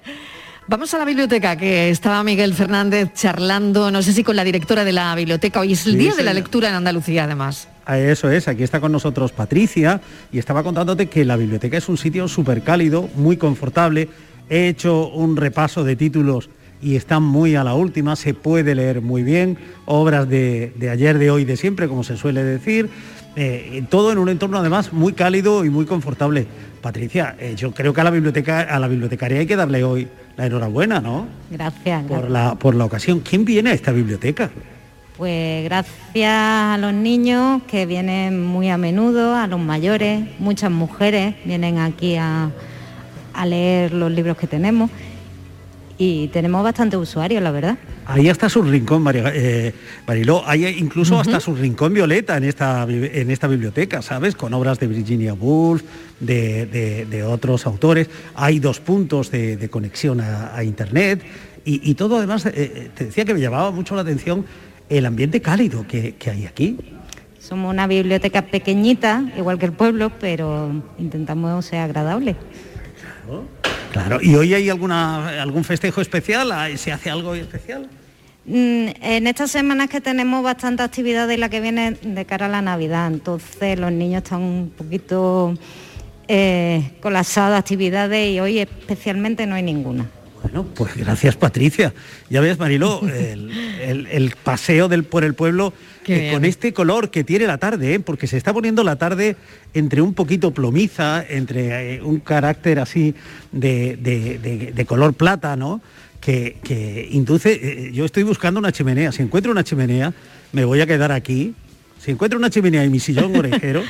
Vamos 0.68 0.94
a 0.94 0.98
la 0.98 1.04
biblioteca, 1.04 1.56
que 1.56 1.90
estaba 1.90 2.22
Miguel 2.22 2.54
Fernández 2.54 3.14
charlando, 3.14 3.90
no 3.90 4.00
sé 4.02 4.12
si 4.12 4.22
con 4.22 4.36
la 4.36 4.44
directora 4.44 4.84
de 4.84 4.92
la 4.92 5.12
biblioteca. 5.16 5.58
Hoy 5.58 5.72
es 5.72 5.84
el 5.86 5.94
Sí, 5.94 5.98
día 5.98 6.14
de 6.14 6.22
la 6.22 6.34
lectura 6.34 6.68
en 6.68 6.76
Andalucía, 6.76 7.24
además. 7.24 7.66
Eso 7.98 8.30
es, 8.30 8.48
aquí 8.48 8.62
está 8.62 8.80
con 8.80 8.92
nosotros 8.92 9.32
Patricia 9.32 10.00
y 10.32 10.38
estaba 10.38 10.62
contándote 10.62 11.06
que 11.06 11.24
la 11.24 11.36
biblioteca 11.36 11.76
es 11.76 11.88
un 11.88 11.96
sitio 11.96 12.28
súper 12.28 12.62
cálido, 12.62 13.08
muy 13.16 13.36
confortable. 13.36 14.08
He 14.48 14.68
hecho 14.68 15.08
un 15.08 15.36
repaso 15.36 15.84
de 15.84 15.96
títulos 15.96 16.50
y 16.82 16.96
están 16.96 17.22
muy 17.22 17.56
a 17.56 17.64
la 17.64 17.74
última, 17.74 18.16
se 18.16 18.34
puede 18.34 18.74
leer 18.74 19.00
muy 19.00 19.22
bien, 19.22 19.58
obras 19.86 20.28
de, 20.28 20.72
de 20.76 20.90
ayer, 20.90 21.18
de 21.18 21.30
hoy, 21.30 21.44
de 21.44 21.56
siempre, 21.56 21.88
como 21.88 22.04
se 22.04 22.16
suele 22.16 22.42
decir. 22.42 22.88
Eh, 23.36 23.84
todo 23.88 24.10
en 24.10 24.18
un 24.18 24.28
entorno 24.28 24.58
además 24.58 24.92
muy 24.92 25.12
cálido 25.12 25.64
y 25.64 25.70
muy 25.70 25.86
confortable. 25.86 26.46
Patricia, 26.80 27.36
eh, 27.38 27.54
yo 27.56 27.72
creo 27.72 27.92
que 27.92 28.00
a 28.00 28.04
la 28.04 28.10
biblioteca, 28.10 28.60
a 28.62 28.78
la 28.78 28.88
bibliotecaria 28.88 29.40
hay 29.40 29.46
que 29.46 29.56
darle 29.56 29.84
hoy 29.84 30.08
la 30.36 30.46
enhorabuena, 30.46 31.00
¿no? 31.00 31.28
Gracias. 31.50 32.04
Por 32.04 32.30
la, 32.30 32.54
por 32.56 32.74
la 32.74 32.84
ocasión. 32.86 33.20
¿Quién 33.20 33.44
viene 33.44 33.70
a 33.70 33.74
esta 33.74 33.92
biblioteca? 33.92 34.50
Pues 35.20 35.64
gracias 35.64 36.30
a 36.32 36.78
los 36.80 36.94
niños 36.94 37.62
que 37.64 37.84
vienen 37.84 38.42
muy 38.42 38.70
a 38.70 38.78
menudo, 38.78 39.34
a 39.36 39.46
los 39.48 39.60
mayores, 39.60 40.24
muchas 40.38 40.70
mujeres 40.70 41.34
vienen 41.44 41.76
aquí 41.76 42.16
a, 42.16 42.50
a 43.34 43.44
leer 43.44 43.92
los 43.92 44.10
libros 44.10 44.38
que 44.38 44.46
tenemos 44.46 44.90
y 45.98 46.28
tenemos 46.28 46.64
bastantes 46.64 46.98
usuarios, 46.98 47.42
la 47.42 47.50
verdad. 47.50 47.76
Ahí 48.06 48.30
hasta 48.30 48.48
su 48.48 48.62
rincón, 48.62 49.02
María, 49.02 49.30
eh, 49.34 49.74
Mariló, 50.06 50.42
hay 50.46 50.64
incluso 50.78 51.20
hasta 51.20 51.38
su 51.38 51.54
rincón 51.54 51.92
violeta 51.92 52.38
en 52.38 52.44
esta, 52.44 52.84
en 52.88 53.30
esta 53.30 53.46
biblioteca, 53.46 54.00
¿sabes? 54.00 54.34
Con 54.34 54.54
obras 54.54 54.78
de 54.80 54.86
Virginia 54.86 55.34
Woolf, 55.34 55.82
de, 56.18 56.64
de- 56.64 57.04
de 57.04 57.22
otros 57.24 57.66
autores. 57.66 58.08
Hay 58.34 58.58
dos 58.58 58.80
puntos 58.80 59.30
de, 59.30 59.58
de 59.58 59.68
conexión 59.68 60.22
a, 60.22 60.56
a 60.56 60.64
Internet 60.64 61.20
y, 61.66 61.90
y 61.90 61.94
todo 61.94 62.16
además, 62.16 62.46
eh, 62.46 62.52
eh, 62.56 62.90
te 62.94 63.04
decía 63.04 63.26
que 63.26 63.34
me 63.34 63.40
llamaba 63.40 63.70
mucho 63.70 63.94
la 63.94 64.00
atención 64.00 64.46
el 64.90 65.06
ambiente 65.06 65.40
cálido 65.40 65.86
que, 65.86 66.14
que 66.16 66.30
hay 66.30 66.46
aquí. 66.46 66.76
Somos 67.38 67.72
una 67.72 67.86
biblioteca 67.86 68.42
pequeñita, 68.42 69.24
igual 69.36 69.58
que 69.58 69.66
el 69.66 69.72
pueblo, 69.72 70.12
pero 70.20 70.70
intentamos 70.98 71.64
ser 71.64 71.80
agradables. 71.80 72.36
Claro, 73.92 74.18
¿y 74.22 74.34
hoy 74.34 74.54
hay 74.54 74.68
alguna, 74.68 75.40
algún 75.42 75.64
festejo 75.64 76.00
especial? 76.00 76.52
¿Hay- 76.52 76.76
¿Se 76.76 76.92
hace 76.92 77.10
algo 77.10 77.34
especial? 77.34 77.88
Mm, 78.44 78.88
En 79.02 79.26
estas 79.26 79.50
semanas 79.50 79.88
que 79.88 80.00
tenemos 80.00 80.42
bastante 80.42 80.82
actividades, 80.82 81.38
la 81.38 81.48
que 81.48 81.60
viene 81.60 81.92
de 81.92 82.24
cara 82.24 82.46
a 82.46 82.48
la 82.48 82.62
Navidad, 82.62 83.06
entonces 83.08 83.78
los 83.78 83.90
niños 83.92 84.22
están 84.22 84.42
un 84.42 84.70
poquito 84.76 85.54
eh, 86.28 86.92
colapsados 87.00 87.52
de 87.52 87.58
actividades 87.58 88.30
y 88.30 88.38
hoy 88.40 88.58
especialmente 88.60 89.46
no 89.46 89.56
hay 89.56 89.62
ninguna. 89.62 90.06
Bueno, 90.52 90.66
pues 90.74 90.96
gracias 90.96 91.36
Patricia. 91.36 91.92
Ya 92.28 92.40
ves, 92.40 92.58
Mariló, 92.58 93.00
el, 93.08 93.50
el- 93.80 94.06
el 94.08 94.34
paseo 94.42 94.88
del, 94.88 95.04
por 95.04 95.22
el 95.22 95.34
pueblo 95.34 95.72
eh, 96.06 96.30
con 96.32 96.44
este 96.44 96.72
color 96.72 97.10
que 97.10 97.22
tiene 97.22 97.46
la 97.46 97.58
tarde, 97.58 97.94
¿eh? 97.94 98.00
porque 98.00 98.26
se 98.26 98.36
está 98.36 98.52
poniendo 98.52 98.82
la 98.82 98.96
tarde 98.96 99.36
entre 99.74 100.00
un 100.02 100.14
poquito 100.14 100.52
plomiza, 100.52 101.24
entre 101.28 101.94
eh, 101.96 102.02
un 102.02 102.18
carácter 102.18 102.80
así 102.80 103.14
de, 103.52 103.96
de- 103.96 104.38
de- 104.38 104.72
de 104.72 104.84
color 104.86 105.14
plata, 105.14 105.54
¿no? 105.54 105.80
Que, 106.20 106.56
que 106.64 107.08
induce, 107.12 107.52
eh, 107.52 107.92
yo 107.92 108.04
estoy 108.04 108.24
buscando 108.24 108.58
una 108.58 108.72
chimenea, 108.72 109.12
si 109.12 109.22
encuentro 109.22 109.52
una 109.52 109.62
chimenea, 109.64 110.12
me 110.52 110.64
voy 110.64 110.80
a 110.80 110.86
quedar 110.86 111.12
aquí. 111.12 111.54
Si 111.98 112.10
encuentro 112.10 112.38
una 112.38 112.50
chimenea 112.50 112.84
y 112.84 112.90
mi 112.90 112.98
sillón 112.98 113.36
orejero, 113.38 113.82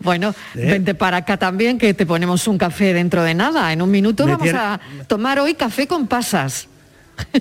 Bueno, 0.00 0.34
¿Eh? 0.54 0.66
vente 0.70 0.94
para 0.94 1.18
acá 1.18 1.36
también, 1.38 1.78
que 1.78 1.94
te 1.94 2.04
ponemos 2.04 2.46
un 2.46 2.58
café 2.58 2.92
dentro 2.92 3.22
de 3.22 3.34
nada. 3.34 3.72
En 3.72 3.80
un 3.80 3.90
minuto 3.90 4.24
Me 4.26 4.32
vamos 4.32 4.44
tiene- 4.44 4.58
a 4.58 4.80
tomar 5.06 5.38
hoy 5.38 5.54
café 5.54 5.86
con 5.86 6.06
pasas. 6.06 6.68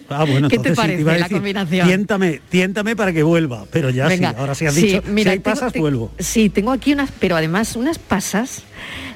ah, 0.10 0.24
bueno, 0.24 0.48
¿Qué 0.50 0.60
te 0.60 0.70
sí, 0.70 0.76
parece 0.76 1.02
iba 1.02 1.12
a 1.12 1.16
la 1.16 1.20
decir, 1.24 1.38
combinación? 1.38 1.88
Tiéntame, 1.88 2.42
tiéntame 2.50 2.96
para 2.96 3.12
que 3.12 3.24
vuelva, 3.24 3.66
pero 3.72 3.90
ya 3.90 4.08
Venga, 4.08 4.30
sí, 4.30 4.36
ahora 4.38 4.56
sí 4.56 4.66
has 4.66 4.74
sí, 4.76 4.82
dicho, 4.88 5.04
mira, 5.08 5.32
si 5.32 5.34
hay 5.34 5.40
tengo- 5.40 5.56
pasas, 5.56 5.74
te- 5.74 5.80
vuelvo. 5.80 6.12
Sí, 6.20 6.50
tengo 6.50 6.72
aquí 6.72 6.94
unas, 6.94 7.10
pero 7.20 7.36
además 7.36 7.76
unas 7.76 7.98
pasas 8.00 8.64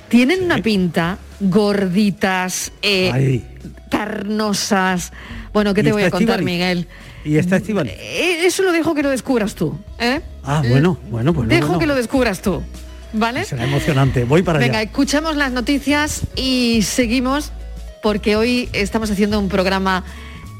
tienen 0.09 0.43
una 0.43 0.57
pinta 0.57 1.17
gorditas, 1.39 2.71
eh, 2.81 3.43
carnosas. 3.89 5.13
Bueno, 5.53 5.73
¿qué 5.73 5.81
¿Y 5.81 5.83
te 5.85 5.91
voy 5.91 6.03
a 6.03 6.11
contar? 6.11 6.41
Miguel? 6.43 6.88
Y 7.23 7.38
está 7.38 7.57
Estíbaliz. 7.57 7.93
Eh, 7.93 8.45
Eso 8.45 8.63
lo 8.63 8.71
dejo 8.71 8.93
que 8.95 9.03
lo 9.03 9.09
descubras 9.09 9.53
tú. 9.55 9.77
¿eh? 9.99 10.21
Ah, 10.43 10.63
bueno, 10.67 10.97
bueno, 11.09 11.33
pues 11.33 11.47
no, 11.47 11.53
Dejo 11.53 11.67
bueno. 11.67 11.79
que 11.79 11.88
lo 11.88 11.95
descubras 11.95 12.41
tú. 12.41 12.63
¿Vale? 13.18 13.45
Será 13.45 13.65
emocionante. 13.65 14.24
Voy 14.24 14.41
para 14.43 14.59
Venga, 14.59 14.80
allá. 14.80 14.89
escuchamos 14.89 15.36
las 15.36 15.51
noticias 15.51 16.22
y 16.36 16.82
seguimos 16.84 17.51
porque 18.01 18.36
hoy 18.36 18.70
estamos 18.74 19.11
haciendo 19.11 19.39
un 19.39 19.49
programa 19.49 20.03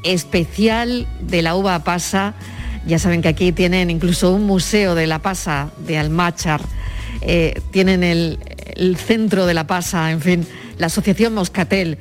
especial 0.04 1.06
de 1.20 1.42
la 1.42 1.54
uva 1.54 1.84
pasa. 1.84 2.34
Ya 2.86 2.98
saben 2.98 3.22
que 3.22 3.28
aquí 3.28 3.52
tienen 3.52 3.90
incluso 3.90 4.32
un 4.32 4.44
museo 4.44 4.94
de 4.94 5.06
la 5.06 5.20
pasa 5.20 5.70
de 5.86 5.98
Almachar. 5.98 6.60
Eh, 7.20 7.60
tienen 7.70 8.04
el, 8.04 8.38
el 8.76 8.96
centro 8.96 9.46
de 9.46 9.54
la 9.54 9.66
pasa, 9.66 10.10
en 10.10 10.20
fin, 10.20 10.46
la 10.78 10.86
asociación 10.86 11.34
Moscatel. 11.34 11.98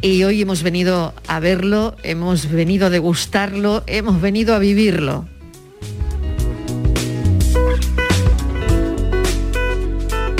Y 0.00 0.22
hoy 0.22 0.42
hemos 0.42 0.62
venido 0.62 1.12
a 1.26 1.40
verlo, 1.40 1.96
hemos 2.04 2.50
venido 2.50 2.86
a 2.86 2.90
degustarlo, 2.90 3.82
hemos 3.86 4.20
venido 4.20 4.54
a 4.54 4.58
vivirlo. 4.58 5.26